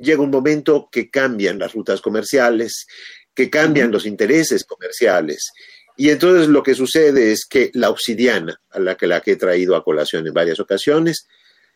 llega 0.00 0.22
un 0.22 0.30
momento 0.30 0.88
que 0.90 1.10
cambian 1.10 1.58
las 1.58 1.72
rutas 1.72 2.00
comerciales, 2.00 2.86
que 3.34 3.50
cambian 3.50 3.90
los 3.90 4.06
intereses 4.06 4.64
comerciales. 4.64 5.52
Y 5.96 6.10
entonces 6.10 6.48
lo 6.48 6.62
que 6.62 6.74
sucede 6.74 7.32
es 7.32 7.46
que 7.48 7.70
la 7.74 7.90
obsidiana, 7.90 8.60
a 8.70 8.78
la 8.78 8.96
que, 8.96 9.06
la 9.06 9.20
que 9.20 9.32
he 9.32 9.36
traído 9.36 9.76
a 9.76 9.84
colación 9.84 10.26
en 10.26 10.34
varias 10.34 10.60
ocasiones, 10.60 11.26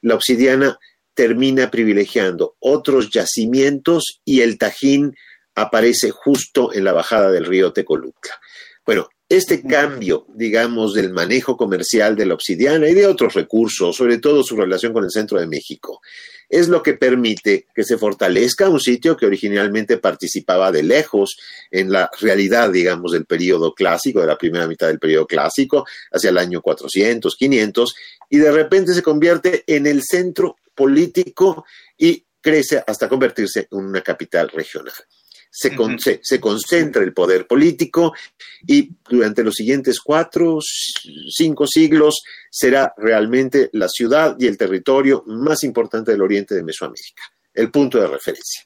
la 0.02 0.14
obsidiana 0.14 0.78
termina 1.14 1.70
privilegiando 1.70 2.56
otros 2.60 3.10
yacimientos 3.10 4.20
y 4.24 4.40
el 4.40 4.58
Tajín 4.58 5.14
aparece 5.54 6.10
justo 6.10 6.72
en 6.72 6.84
la 6.84 6.92
bajada 6.92 7.30
del 7.30 7.46
río 7.46 7.72
Tecolutla. 7.72 8.40
Bueno, 8.84 9.08
este 9.30 9.62
cambio, 9.62 10.26
digamos, 10.34 10.92
del 10.92 11.12
manejo 11.12 11.56
comercial 11.56 12.16
de 12.16 12.26
la 12.26 12.34
obsidiana 12.34 12.88
y 12.88 12.94
de 12.94 13.06
otros 13.06 13.34
recursos, 13.34 13.94
sobre 13.94 14.18
todo 14.18 14.42
su 14.42 14.56
relación 14.56 14.92
con 14.92 15.04
el 15.04 15.10
centro 15.12 15.38
de 15.38 15.46
México, 15.46 16.00
es 16.48 16.68
lo 16.68 16.82
que 16.82 16.94
permite 16.94 17.68
que 17.72 17.84
se 17.84 17.96
fortalezca 17.96 18.68
un 18.68 18.80
sitio 18.80 19.16
que 19.16 19.26
originalmente 19.26 19.98
participaba 19.98 20.72
de 20.72 20.82
lejos 20.82 21.36
en 21.70 21.92
la 21.92 22.10
realidad, 22.20 22.72
digamos, 22.72 23.12
del 23.12 23.24
periodo 23.24 23.72
clásico, 23.72 24.20
de 24.20 24.26
la 24.26 24.36
primera 24.36 24.66
mitad 24.66 24.88
del 24.88 24.98
periodo 24.98 25.28
clásico, 25.28 25.86
hacia 26.10 26.30
el 26.30 26.38
año 26.38 26.60
400, 26.60 27.36
500, 27.36 27.94
y 28.30 28.38
de 28.38 28.50
repente 28.50 28.94
se 28.94 29.02
convierte 29.02 29.62
en 29.68 29.86
el 29.86 30.02
centro 30.02 30.56
político 30.74 31.64
y 31.96 32.24
crece 32.40 32.82
hasta 32.84 33.08
convertirse 33.08 33.68
en 33.70 33.78
una 33.78 34.00
capital 34.00 34.48
regional 34.48 34.94
se, 35.50 36.20
se, 36.22 36.40
concentra 36.40 37.02
el 37.02 37.12
poder 37.12 37.46
político 37.46 38.14
y 38.66 38.90
durante 39.08 39.42
los 39.42 39.54
siguientes 39.54 40.00
cuatro, 40.00 40.58
cinco 41.30 41.66
siglos 41.66 42.22
será 42.50 42.94
realmente 42.96 43.68
la 43.72 43.88
ciudad 43.88 44.36
y 44.38 44.46
el 44.46 44.56
territorio 44.56 45.24
más 45.26 45.64
importante 45.64 46.12
del 46.12 46.22
oriente 46.22 46.54
de 46.54 46.62
Mesoamérica, 46.62 47.22
el 47.52 47.70
punto 47.70 48.00
de 48.00 48.06
referencia. 48.06 48.62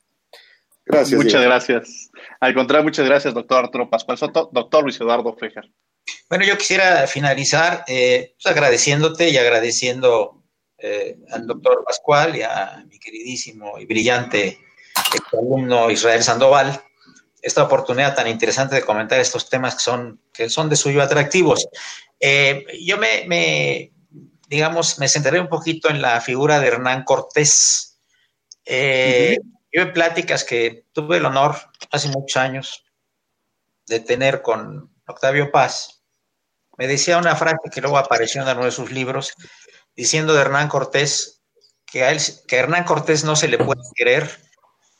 Gracias. 0.84 1.22
Muchas 1.22 1.42
gracias. 1.42 2.10
Al 2.40 2.54
contrario, 2.54 2.84
muchas 2.84 3.06
gracias, 3.06 3.32
doctor 3.32 3.64
Arturo 3.64 3.88
Pascual 3.88 4.18
Soto. 4.18 4.50
Doctor 4.52 4.82
Luis 4.84 5.00
Eduardo 5.00 5.34
Fejer. 5.34 5.70
Bueno, 6.28 6.44
yo 6.44 6.58
quisiera 6.58 7.06
finalizar 7.06 7.84
eh, 7.86 8.34
pues, 8.42 8.54
agradeciéndote 8.54 9.30
y 9.30 9.38
agradeciendo 9.38 10.44
eh, 10.78 11.16
al 11.30 11.46
doctor 11.46 11.82
Pascual 11.86 12.36
y 12.36 12.42
a 12.42 12.84
mi 12.86 12.98
queridísimo 12.98 13.78
y 13.78 13.86
brillante 13.86 14.58
alumno 15.32 15.90
Israel 15.90 16.22
Sandoval 16.22 16.82
esta 17.44 17.62
oportunidad 17.62 18.14
tan 18.14 18.26
interesante 18.26 18.76
de 18.76 18.82
comentar 18.82 19.20
estos 19.20 19.50
temas 19.50 19.74
que 19.74 19.80
son, 19.80 20.20
que 20.32 20.48
son 20.48 20.70
de 20.70 20.76
suyo 20.76 21.02
atractivos. 21.02 21.68
Eh, 22.18 22.64
yo 22.82 22.96
me, 22.96 23.92
digamos, 24.48 24.98
me 24.98 25.08
centraré 25.08 25.40
un 25.40 25.48
poquito 25.48 25.90
en 25.90 26.00
la 26.00 26.22
figura 26.22 26.58
de 26.58 26.68
Hernán 26.68 27.04
Cortés. 27.04 28.00
Eh, 28.64 29.36
yo 29.70 29.82
en 29.82 29.92
pláticas 29.92 30.42
que 30.42 30.86
tuve 30.92 31.18
el 31.18 31.26
honor 31.26 31.56
hace 31.90 32.08
muchos 32.08 32.38
años 32.38 32.84
de 33.86 34.00
tener 34.00 34.40
con 34.40 34.90
Octavio 35.06 35.52
Paz, 35.52 36.02
me 36.78 36.86
decía 36.86 37.18
una 37.18 37.36
frase 37.36 37.70
que 37.70 37.82
luego 37.82 37.98
apareció 37.98 38.40
en 38.40 38.56
uno 38.56 38.64
de 38.64 38.70
sus 38.70 38.90
libros, 38.90 39.34
diciendo 39.94 40.32
de 40.32 40.40
Hernán 40.40 40.68
Cortés 40.68 41.42
que 41.84 42.04
a, 42.04 42.10
él, 42.10 42.20
que 42.48 42.56
a 42.56 42.60
Hernán 42.60 42.84
Cortés 42.84 43.22
no 43.22 43.36
se 43.36 43.48
le 43.48 43.58
puede 43.58 43.82
querer, 43.94 44.40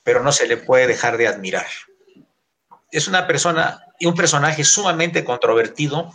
pero 0.04 0.22
no 0.22 0.30
se 0.30 0.46
le 0.46 0.56
puede 0.56 0.86
dejar 0.86 1.16
de 1.16 1.26
admirar 1.26 1.66
es 2.94 3.08
una 3.08 3.26
persona 3.26 3.84
y 3.98 4.06
un 4.06 4.14
personaje 4.14 4.62
sumamente 4.62 5.24
controvertido, 5.24 6.12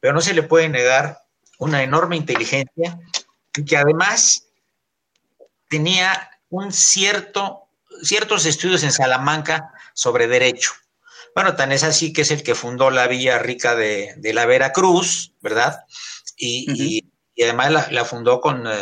pero 0.00 0.12
no 0.12 0.20
se 0.20 0.34
le 0.34 0.42
puede 0.42 0.68
negar 0.68 1.20
una 1.58 1.84
enorme 1.84 2.16
inteligencia 2.16 2.98
y 3.56 3.64
que 3.64 3.76
además 3.76 4.48
tenía 5.68 6.30
un 6.48 6.72
cierto, 6.72 7.68
ciertos 8.02 8.44
estudios 8.44 8.82
en 8.82 8.90
Salamanca 8.90 9.72
sobre 9.94 10.26
derecho. 10.26 10.72
Bueno, 11.32 11.54
tan 11.54 11.70
es 11.70 11.84
así 11.84 12.12
que 12.12 12.22
es 12.22 12.32
el 12.32 12.42
que 12.42 12.56
fundó 12.56 12.90
la 12.90 13.06
Villa 13.06 13.38
Rica 13.38 13.76
de, 13.76 14.18
la 14.34 14.46
Veracruz, 14.46 15.34
¿verdad? 15.40 15.84
Y, 16.36 17.04
además 17.40 17.92
la, 17.92 18.04
fundó 18.04 18.40
con 18.40 18.66
eh, 18.66 18.72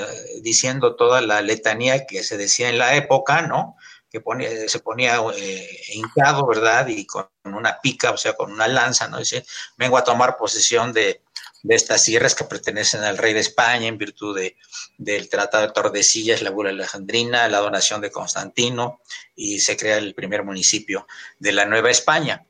diciendo 0.43 0.97
toda 0.97 1.20
la 1.20 1.43
letanía 1.43 2.07
que 2.07 2.24
se 2.24 2.39
decía 2.39 2.70
en 2.70 2.78
la 2.78 2.97
época, 2.97 3.43
¿no? 3.43 3.76
Que 4.22 4.68
se 4.68 4.78
ponía 4.80 5.20
eh, 5.36 5.80
hincado, 5.94 6.46
¿verdad? 6.46 6.86
Y 6.88 7.06
con 7.06 7.28
una 7.44 7.80
pica, 7.80 8.10
o 8.10 8.16
sea, 8.16 8.34
con 8.34 8.52
una 8.52 8.68
lanza, 8.68 9.08
¿no? 9.08 9.18
Dice, 9.18 9.44
vengo 9.76 9.98
a 9.98 10.04
tomar 10.04 10.36
posesión 10.36 10.92
de, 10.92 11.22
estas 11.68 12.04
sierras 12.04 12.34
que 12.34 12.44
pertenecen 12.44 13.02
al 13.02 13.18
rey 13.18 13.34
de 13.34 13.40
España 13.40 13.88
en 13.88 13.98
virtud 13.98 14.36
de, 14.36 14.56
del 14.96 15.28
Tratado 15.28 15.66
de 15.66 15.72
Tordesillas, 15.72 16.40
la 16.40 16.50
Bula 16.50 16.70
Alejandrina, 16.70 17.48
la 17.48 17.58
donación 17.58 18.00
de 18.00 18.10
Constantino, 18.10 19.00
y 19.34 19.58
se 19.60 19.76
crea 19.76 19.98
el 19.98 20.14
primer 20.14 20.44
municipio 20.44 21.06
de 21.38 21.52
la 21.52 21.64
Nueva 21.64 21.90
España. 21.90 22.46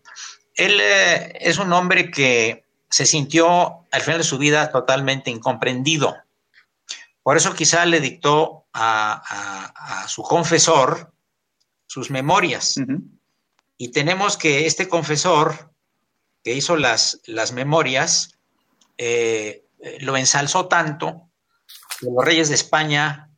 Él 0.55 0.79
eh, 0.81 1.33
es 1.41 1.59
un 1.59 1.73
hombre 1.73 2.11
que 2.11 2.65
se 2.91 3.07
sintió 3.07 3.87
al 3.91 4.01
final 4.03 4.19
de 4.19 4.25
su 4.25 4.39
vida 4.39 4.71
totalmente 4.71 5.31
incomprendido. 5.31 6.17
Por 7.23 7.37
eso 7.37 7.55
quizá 7.55 7.85
le 7.87 8.01
dictó 8.01 8.67
a 8.73 10.07
su 10.09 10.23
confesor, 10.23 11.13
sus 11.89 12.11
memorias. 12.11 12.77
Y 13.77 13.91
tenemos 13.91 14.37
que 14.37 14.67
este 14.67 14.89
confesor 14.89 15.73
que 16.45 16.55
hizo 16.55 16.77
las, 16.77 17.21
las 17.27 17.53
memorias 17.53 18.39
eh, 18.97 19.65
lo 20.01 20.17
ensalzó 20.17 20.69
tanto 20.69 21.31
que 21.99 22.07
los 22.11 22.25
reyes 22.25 22.49
de 22.49 22.55
España 22.55 23.31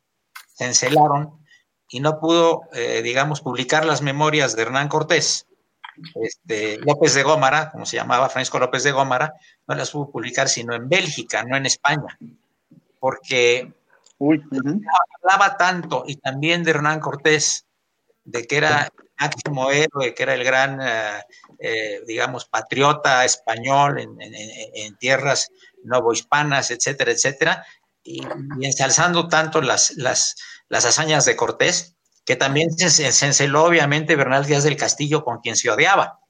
se 0.55 0.67
encelaron 0.67 1.41
y 1.89 2.01
no 2.01 2.21
pudo, 2.21 2.63
eh, 2.73 3.03
digamos, 3.03 3.41
publicar 3.41 3.85
las 3.85 4.03
memorias 4.03 4.55
de 4.55 4.63
Hernán 4.63 4.89
Cortés. 4.89 5.47
Este, 6.23 6.79
López 6.79 7.15
de 7.15 7.23
Gómara, 7.23 7.71
como 7.71 7.85
se 7.85 7.97
llamaba 7.97 8.29
Francisco 8.31 8.59
López 8.59 8.85
de 8.85 8.93
Gómara, 8.93 9.35
no 9.67 9.75
las 9.75 9.91
pudo 9.91 10.11
publicar 10.11 10.49
sino 10.49 10.75
en 10.75 10.89
Bélgica, 10.89 11.45
no 11.45 11.57
en 11.57 11.67
España, 11.67 12.19
porque 12.99 13.73
hablaba 14.19 15.57
tanto 15.57 16.05
y 16.07 16.17
también 16.17 16.63
de 16.65 16.71
Hernán 16.71 17.01
Cortés 17.01 17.67
de 18.31 18.47
que 18.47 18.57
era 18.57 18.89
máximo 19.19 19.71
héroe, 19.71 20.15
que 20.15 20.23
era 20.23 20.35
el 20.35 20.45
gran, 20.45 20.81
eh, 20.81 21.23
eh, 21.59 22.01
digamos, 22.07 22.47
patriota 22.47 23.25
español 23.25 23.99
en, 23.99 24.97
tierras 24.99 25.51
novohispanas, 25.85 26.71
etcétera, 26.71 27.13
etcétera, 27.13 27.67
y, 28.03 28.23
ensalzando 28.63 29.29
tanto 29.29 29.61
las, 29.61 29.91
las, 29.97 30.37
hazañas 30.71 31.25
de 31.25 31.37
Cortés, 31.37 31.97
que 32.25 32.37
también 32.37 32.71
se, 32.71 32.91
se 32.91 33.27
enceló 33.27 33.65
obviamente 33.65 34.17
Bernal 34.17 34.47
Díaz 34.47 34.63
del 34.63 34.77
Castillo 34.77 35.25
con 35.25 35.41
quien 35.41 35.57
se 35.57 35.71
odiaba. 35.71 36.21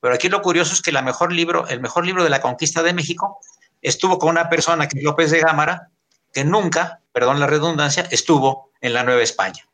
Pero 0.00 0.14
aquí 0.14 0.28
lo 0.28 0.42
curioso 0.42 0.74
es 0.74 0.82
que 0.82 0.92
la 0.92 1.02
mejor 1.02 1.32
libro, 1.32 1.66
el 1.68 1.80
mejor 1.80 2.04
libro 2.04 2.24
de 2.24 2.30
la 2.30 2.40
conquista 2.40 2.82
de 2.82 2.92
México 2.92 3.38
estuvo 3.80 4.18
con 4.18 4.30
una 4.30 4.48
persona 4.48 4.88
que 4.88 4.98
es 4.98 5.04
López 5.04 5.30
de 5.30 5.40
Gámara, 5.40 5.90
que 6.32 6.44
nunca, 6.44 7.00
perdón 7.12 7.40
la 7.40 7.46
redundancia, 7.46 8.06
estuvo 8.10 8.70
en 8.80 8.92
la 8.92 9.04
Nueva 9.04 9.22
España. 9.22 9.66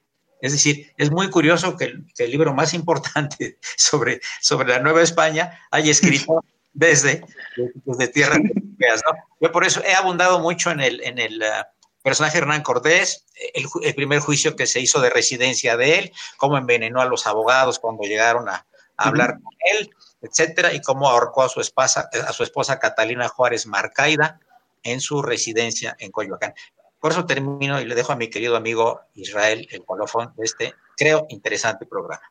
Es 0.42 0.50
decir, 0.50 0.92
es 0.98 1.12
muy 1.12 1.30
curioso 1.30 1.76
que 1.76 1.84
el, 2.18 2.30
libro 2.30 2.52
más 2.52 2.74
importante 2.74 3.58
sobre, 3.76 4.20
sobre 4.40 4.68
la 4.68 4.80
Nueva 4.80 5.00
España 5.00 5.60
haya 5.70 5.90
escrito 5.90 6.44
desde, 6.72 7.24
desde 7.56 8.08
tierras 8.08 8.38
europeas, 8.38 9.00
¿no? 9.06 9.18
Yo 9.40 9.52
por 9.52 9.64
eso 9.64 9.82
he 9.84 9.94
abundado 9.94 10.40
mucho 10.40 10.72
en 10.72 10.80
el, 10.80 11.00
en 11.04 11.18
el 11.18 11.40
uh, 11.40 11.64
personaje 12.02 12.38
Hernán 12.38 12.62
Cortés, 12.62 13.24
el, 13.54 13.94
primer 13.94 14.18
juicio 14.18 14.56
que 14.56 14.66
se 14.66 14.80
hizo 14.80 15.00
de 15.00 15.10
residencia 15.10 15.76
de 15.76 15.98
él, 15.98 16.12
cómo 16.36 16.58
envenenó 16.58 17.00
a 17.00 17.06
los 17.06 17.28
abogados 17.28 17.78
cuando 17.78 18.02
llegaron 18.02 18.48
a, 18.48 18.66
hablar 18.96 19.34
con 19.42 19.54
él, 19.72 19.90
etcétera, 20.20 20.72
y 20.74 20.80
cómo 20.80 21.08
ahorcó 21.08 21.42
a 21.42 21.48
su 21.48 21.60
esposa, 21.60 22.08
a 22.26 22.32
su 22.32 22.42
esposa 22.44 22.78
Catalina 22.78 23.28
Juárez 23.28 23.66
Marcaida 23.66 24.38
en 24.84 25.00
su 25.00 25.22
residencia 25.22 25.96
en 25.98 26.12
Coyoacán. 26.12 26.54
Por 27.02 27.10
eso 27.10 27.26
termino 27.26 27.80
y 27.80 27.84
le 27.84 27.96
dejo 27.96 28.12
a 28.12 28.16
mi 28.16 28.30
querido 28.30 28.54
amigo 28.54 29.00
Israel 29.14 29.66
el 29.72 29.84
colofón 29.84 30.32
de 30.36 30.44
este, 30.44 30.74
creo, 30.96 31.26
interesante 31.30 31.84
programa. 31.84 32.22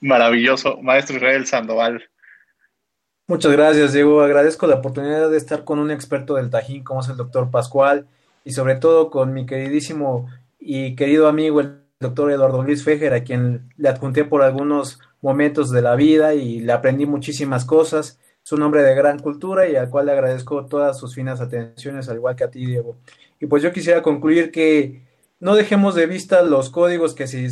Maravilloso, 0.00 0.78
maestro 0.80 1.16
Israel 1.16 1.46
Sandoval. 1.46 2.08
Muchas 3.26 3.52
gracias, 3.52 3.92
Diego. 3.92 4.22
Agradezco 4.22 4.66
la 4.66 4.76
oportunidad 4.76 5.30
de 5.30 5.36
estar 5.36 5.64
con 5.64 5.78
un 5.78 5.90
experto 5.90 6.36
del 6.36 6.48
Tajín 6.48 6.82
como 6.82 7.02
es 7.02 7.08
el 7.10 7.18
doctor 7.18 7.50
Pascual 7.50 8.06
y 8.46 8.52
sobre 8.52 8.76
todo 8.76 9.10
con 9.10 9.34
mi 9.34 9.44
queridísimo 9.44 10.30
y 10.58 10.96
querido 10.96 11.28
amigo 11.28 11.60
el 11.60 11.82
doctor 12.00 12.32
Eduardo 12.32 12.62
Luis 12.62 12.82
Fejer, 12.82 13.12
a 13.12 13.24
quien 13.24 13.74
le 13.76 13.90
adjunté 13.90 14.24
por 14.24 14.40
algunos 14.40 15.00
momentos 15.20 15.70
de 15.70 15.82
la 15.82 15.96
vida 15.96 16.32
y 16.32 16.60
le 16.60 16.72
aprendí 16.72 17.04
muchísimas 17.04 17.66
cosas 17.66 18.18
es 18.44 18.52
un 18.52 18.60
hombre 18.60 18.82
de 18.82 18.94
gran 18.94 19.18
cultura 19.18 19.66
y 19.66 19.74
al 19.74 19.88
cual 19.88 20.06
le 20.06 20.12
agradezco 20.12 20.66
todas 20.66 20.98
sus 20.98 21.14
finas 21.14 21.40
atenciones, 21.40 22.10
al 22.10 22.16
igual 22.16 22.36
que 22.36 22.44
a 22.44 22.50
ti, 22.50 22.66
Diego. 22.66 22.96
Y 23.40 23.46
pues 23.46 23.62
yo 23.62 23.72
quisiera 23.72 24.02
concluir 24.02 24.52
que 24.52 25.00
no 25.40 25.54
dejemos 25.54 25.94
de 25.94 26.06
vista 26.06 26.42
los 26.42 26.68
códigos 26.68 27.14
que 27.14 27.26
se, 27.26 27.46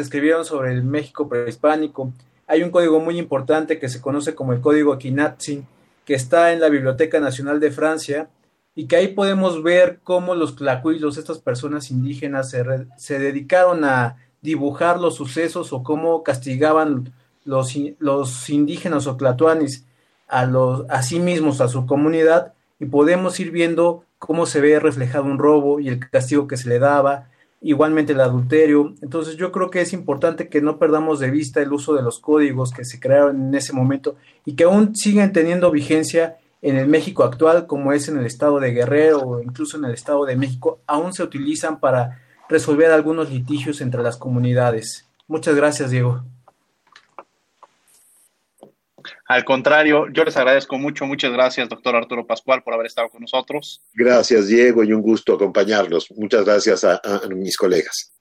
escribieron 0.00 0.44
sobre 0.44 0.72
el 0.72 0.82
México 0.82 1.28
prehispánico. 1.28 2.12
Hay 2.48 2.64
un 2.64 2.72
código 2.72 2.98
muy 2.98 3.18
importante 3.18 3.78
que 3.78 3.88
se 3.88 4.00
conoce 4.00 4.34
como 4.34 4.52
el 4.52 4.60
Código 4.60 4.98
Quinatzin, 4.98 5.64
que 6.04 6.14
está 6.14 6.52
en 6.52 6.58
la 6.58 6.68
Biblioteca 6.68 7.20
Nacional 7.20 7.60
de 7.60 7.70
Francia 7.70 8.28
y 8.74 8.88
que 8.88 8.96
ahí 8.96 9.08
podemos 9.08 9.62
ver 9.62 10.00
cómo 10.02 10.34
los 10.34 10.56
tlacuilos, 10.56 11.18
estas 11.18 11.38
personas 11.38 11.92
indígenas, 11.92 12.50
se, 12.50 12.64
se 12.96 13.20
dedicaron 13.20 13.84
a 13.84 14.16
dibujar 14.40 14.98
los 14.98 15.14
sucesos 15.14 15.72
o 15.72 15.84
cómo 15.84 16.24
castigaban 16.24 17.12
los, 17.44 17.76
los 18.00 18.50
indígenas 18.50 19.06
o 19.06 19.16
tlatuanis 19.16 19.86
a, 20.32 20.46
los, 20.46 20.86
a 20.88 21.02
sí 21.02 21.20
mismos, 21.20 21.60
a 21.60 21.68
su 21.68 21.84
comunidad, 21.86 22.54
y 22.80 22.86
podemos 22.86 23.38
ir 23.38 23.50
viendo 23.50 24.04
cómo 24.18 24.46
se 24.46 24.62
ve 24.62 24.80
reflejado 24.80 25.24
un 25.24 25.38
robo 25.38 25.78
y 25.78 25.88
el 25.88 26.08
castigo 26.08 26.48
que 26.48 26.56
se 26.56 26.70
le 26.70 26.78
daba, 26.78 27.28
igualmente 27.60 28.14
el 28.14 28.20
adulterio. 28.20 28.94
Entonces 29.02 29.36
yo 29.36 29.52
creo 29.52 29.70
que 29.70 29.82
es 29.82 29.92
importante 29.92 30.48
que 30.48 30.62
no 30.62 30.78
perdamos 30.78 31.20
de 31.20 31.30
vista 31.30 31.60
el 31.60 31.72
uso 31.72 31.92
de 31.94 32.02
los 32.02 32.18
códigos 32.18 32.72
que 32.72 32.86
se 32.86 32.98
crearon 32.98 33.48
en 33.48 33.54
ese 33.54 33.74
momento 33.74 34.16
y 34.46 34.54
que 34.54 34.64
aún 34.64 34.96
siguen 34.96 35.32
teniendo 35.32 35.70
vigencia 35.70 36.38
en 36.62 36.76
el 36.76 36.88
México 36.88 37.24
actual, 37.24 37.66
como 37.66 37.92
es 37.92 38.08
en 38.08 38.18
el 38.18 38.24
estado 38.24 38.58
de 38.58 38.72
Guerrero 38.72 39.20
o 39.20 39.42
incluso 39.42 39.76
en 39.76 39.84
el 39.84 39.92
estado 39.92 40.24
de 40.24 40.36
México, 40.36 40.80
aún 40.86 41.12
se 41.12 41.22
utilizan 41.22 41.78
para 41.78 42.22
resolver 42.48 42.90
algunos 42.90 43.30
litigios 43.30 43.82
entre 43.82 44.02
las 44.02 44.16
comunidades. 44.16 45.06
Muchas 45.28 45.54
gracias, 45.56 45.90
Diego. 45.90 46.22
Al 49.32 49.46
contrario, 49.46 50.08
yo 50.12 50.24
les 50.24 50.36
agradezco 50.36 50.76
mucho, 50.76 51.06
muchas 51.06 51.32
gracias, 51.32 51.66
doctor 51.66 51.96
Arturo 51.96 52.26
Pascual, 52.26 52.62
por 52.62 52.74
haber 52.74 52.84
estado 52.84 53.08
con 53.08 53.22
nosotros. 53.22 53.80
Gracias, 53.94 54.46
Diego, 54.46 54.84
y 54.84 54.92
un 54.92 55.00
gusto 55.00 55.32
acompañarlos. 55.32 56.10
Muchas 56.10 56.44
gracias 56.44 56.84
a, 56.84 57.00
mis 57.30 57.56
colegas. 57.56 58.12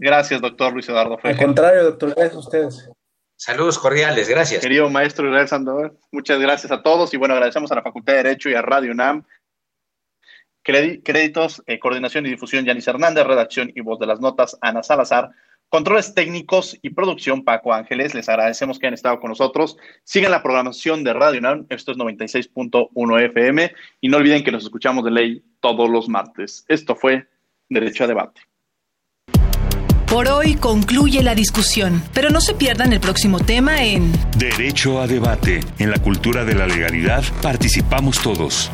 Gracias, 0.00 0.40
doctor 0.40 0.72
Luis 0.72 0.88
Eduardo 0.88 1.16
Al 1.22 1.36
contrario, 1.36 1.84
doctor, 1.84 2.12
gracias 2.12 2.34
a 2.34 2.38
ustedes. 2.40 2.90
Saludos 3.36 3.78
cordiales, 3.78 4.28
gracias. 4.28 4.60
Querido 4.60 4.90
maestro 4.90 5.28
Israel 5.28 5.46
Sandoval, 5.46 5.92
muchas 6.10 6.40
gracias 6.40 6.72
a 6.72 6.82
todos 6.82 7.14
y 7.14 7.16
bueno, 7.16 7.34
agradecemos 7.34 7.70
a 7.70 7.76
la 7.76 7.82
Facultad 7.82 8.14
de 8.14 8.22
Derecho 8.24 8.50
y 8.50 8.54
a 8.54 8.62
Radio 8.62 8.90
UNAM. 8.90 9.24
Créditos, 10.64 11.62
eh, 11.66 11.78
coordinación 11.78 12.26
y 12.26 12.30
difusión, 12.30 12.64
Yanis 12.64 12.88
Hernández, 12.88 13.24
redacción 13.24 13.70
y 13.72 13.80
voz 13.80 14.00
de 14.00 14.06
las 14.06 14.18
notas, 14.18 14.58
Ana 14.60 14.82
Salazar, 14.82 15.30
Controles 15.72 16.12
técnicos 16.12 16.78
y 16.82 16.90
producción, 16.90 17.44
Paco 17.44 17.72
Ángeles. 17.72 18.14
Les 18.14 18.28
agradecemos 18.28 18.78
que 18.78 18.84
hayan 18.84 18.92
estado 18.92 19.18
con 19.18 19.30
nosotros. 19.30 19.78
Sigan 20.04 20.30
la 20.30 20.42
programación 20.42 21.02
de 21.02 21.14
Radio 21.14 21.38
UNAM. 21.38 21.64
Esto 21.70 21.92
es 21.92 21.96
96.1 21.96 23.24
FM. 23.24 23.72
Y 24.02 24.08
no 24.10 24.18
olviden 24.18 24.44
que 24.44 24.52
nos 24.52 24.64
escuchamos 24.64 25.02
de 25.02 25.12
ley 25.12 25.42
todos 25.60 25.88
los 25.88 26.10
martes. 26.10 26.66
Esto 26.68 26.94
fue 26.94 27.26
Derecho 27.70 28.04
a 28.04 28.06
Debate. 28.06 28.42
Por 30.08 30.28
hoy 30.28 30.56
concluye 30.56 31.22
la 31.22 31.34
discusión, 31.34 32.02
pero 32.12 32.28
no 32.28 32.42
se 32.42 32.52
pierdan 32.52 32.92
el 32.92 33.00
próximo 33.00 33.40
tema 33.40 33.82
en 33.82 34.12
Derecho 34.36 35.00
a 35.00 35.06
Debate. 35.06 35.60
En 35.78 35.90
la 35.90 35.96
cultura 35.96 36.44
de 36.44 36.54
la 36.54 36.66
legalidad 36.66 37.24
participamos 37.40 38.20
todos. 38.20 38.70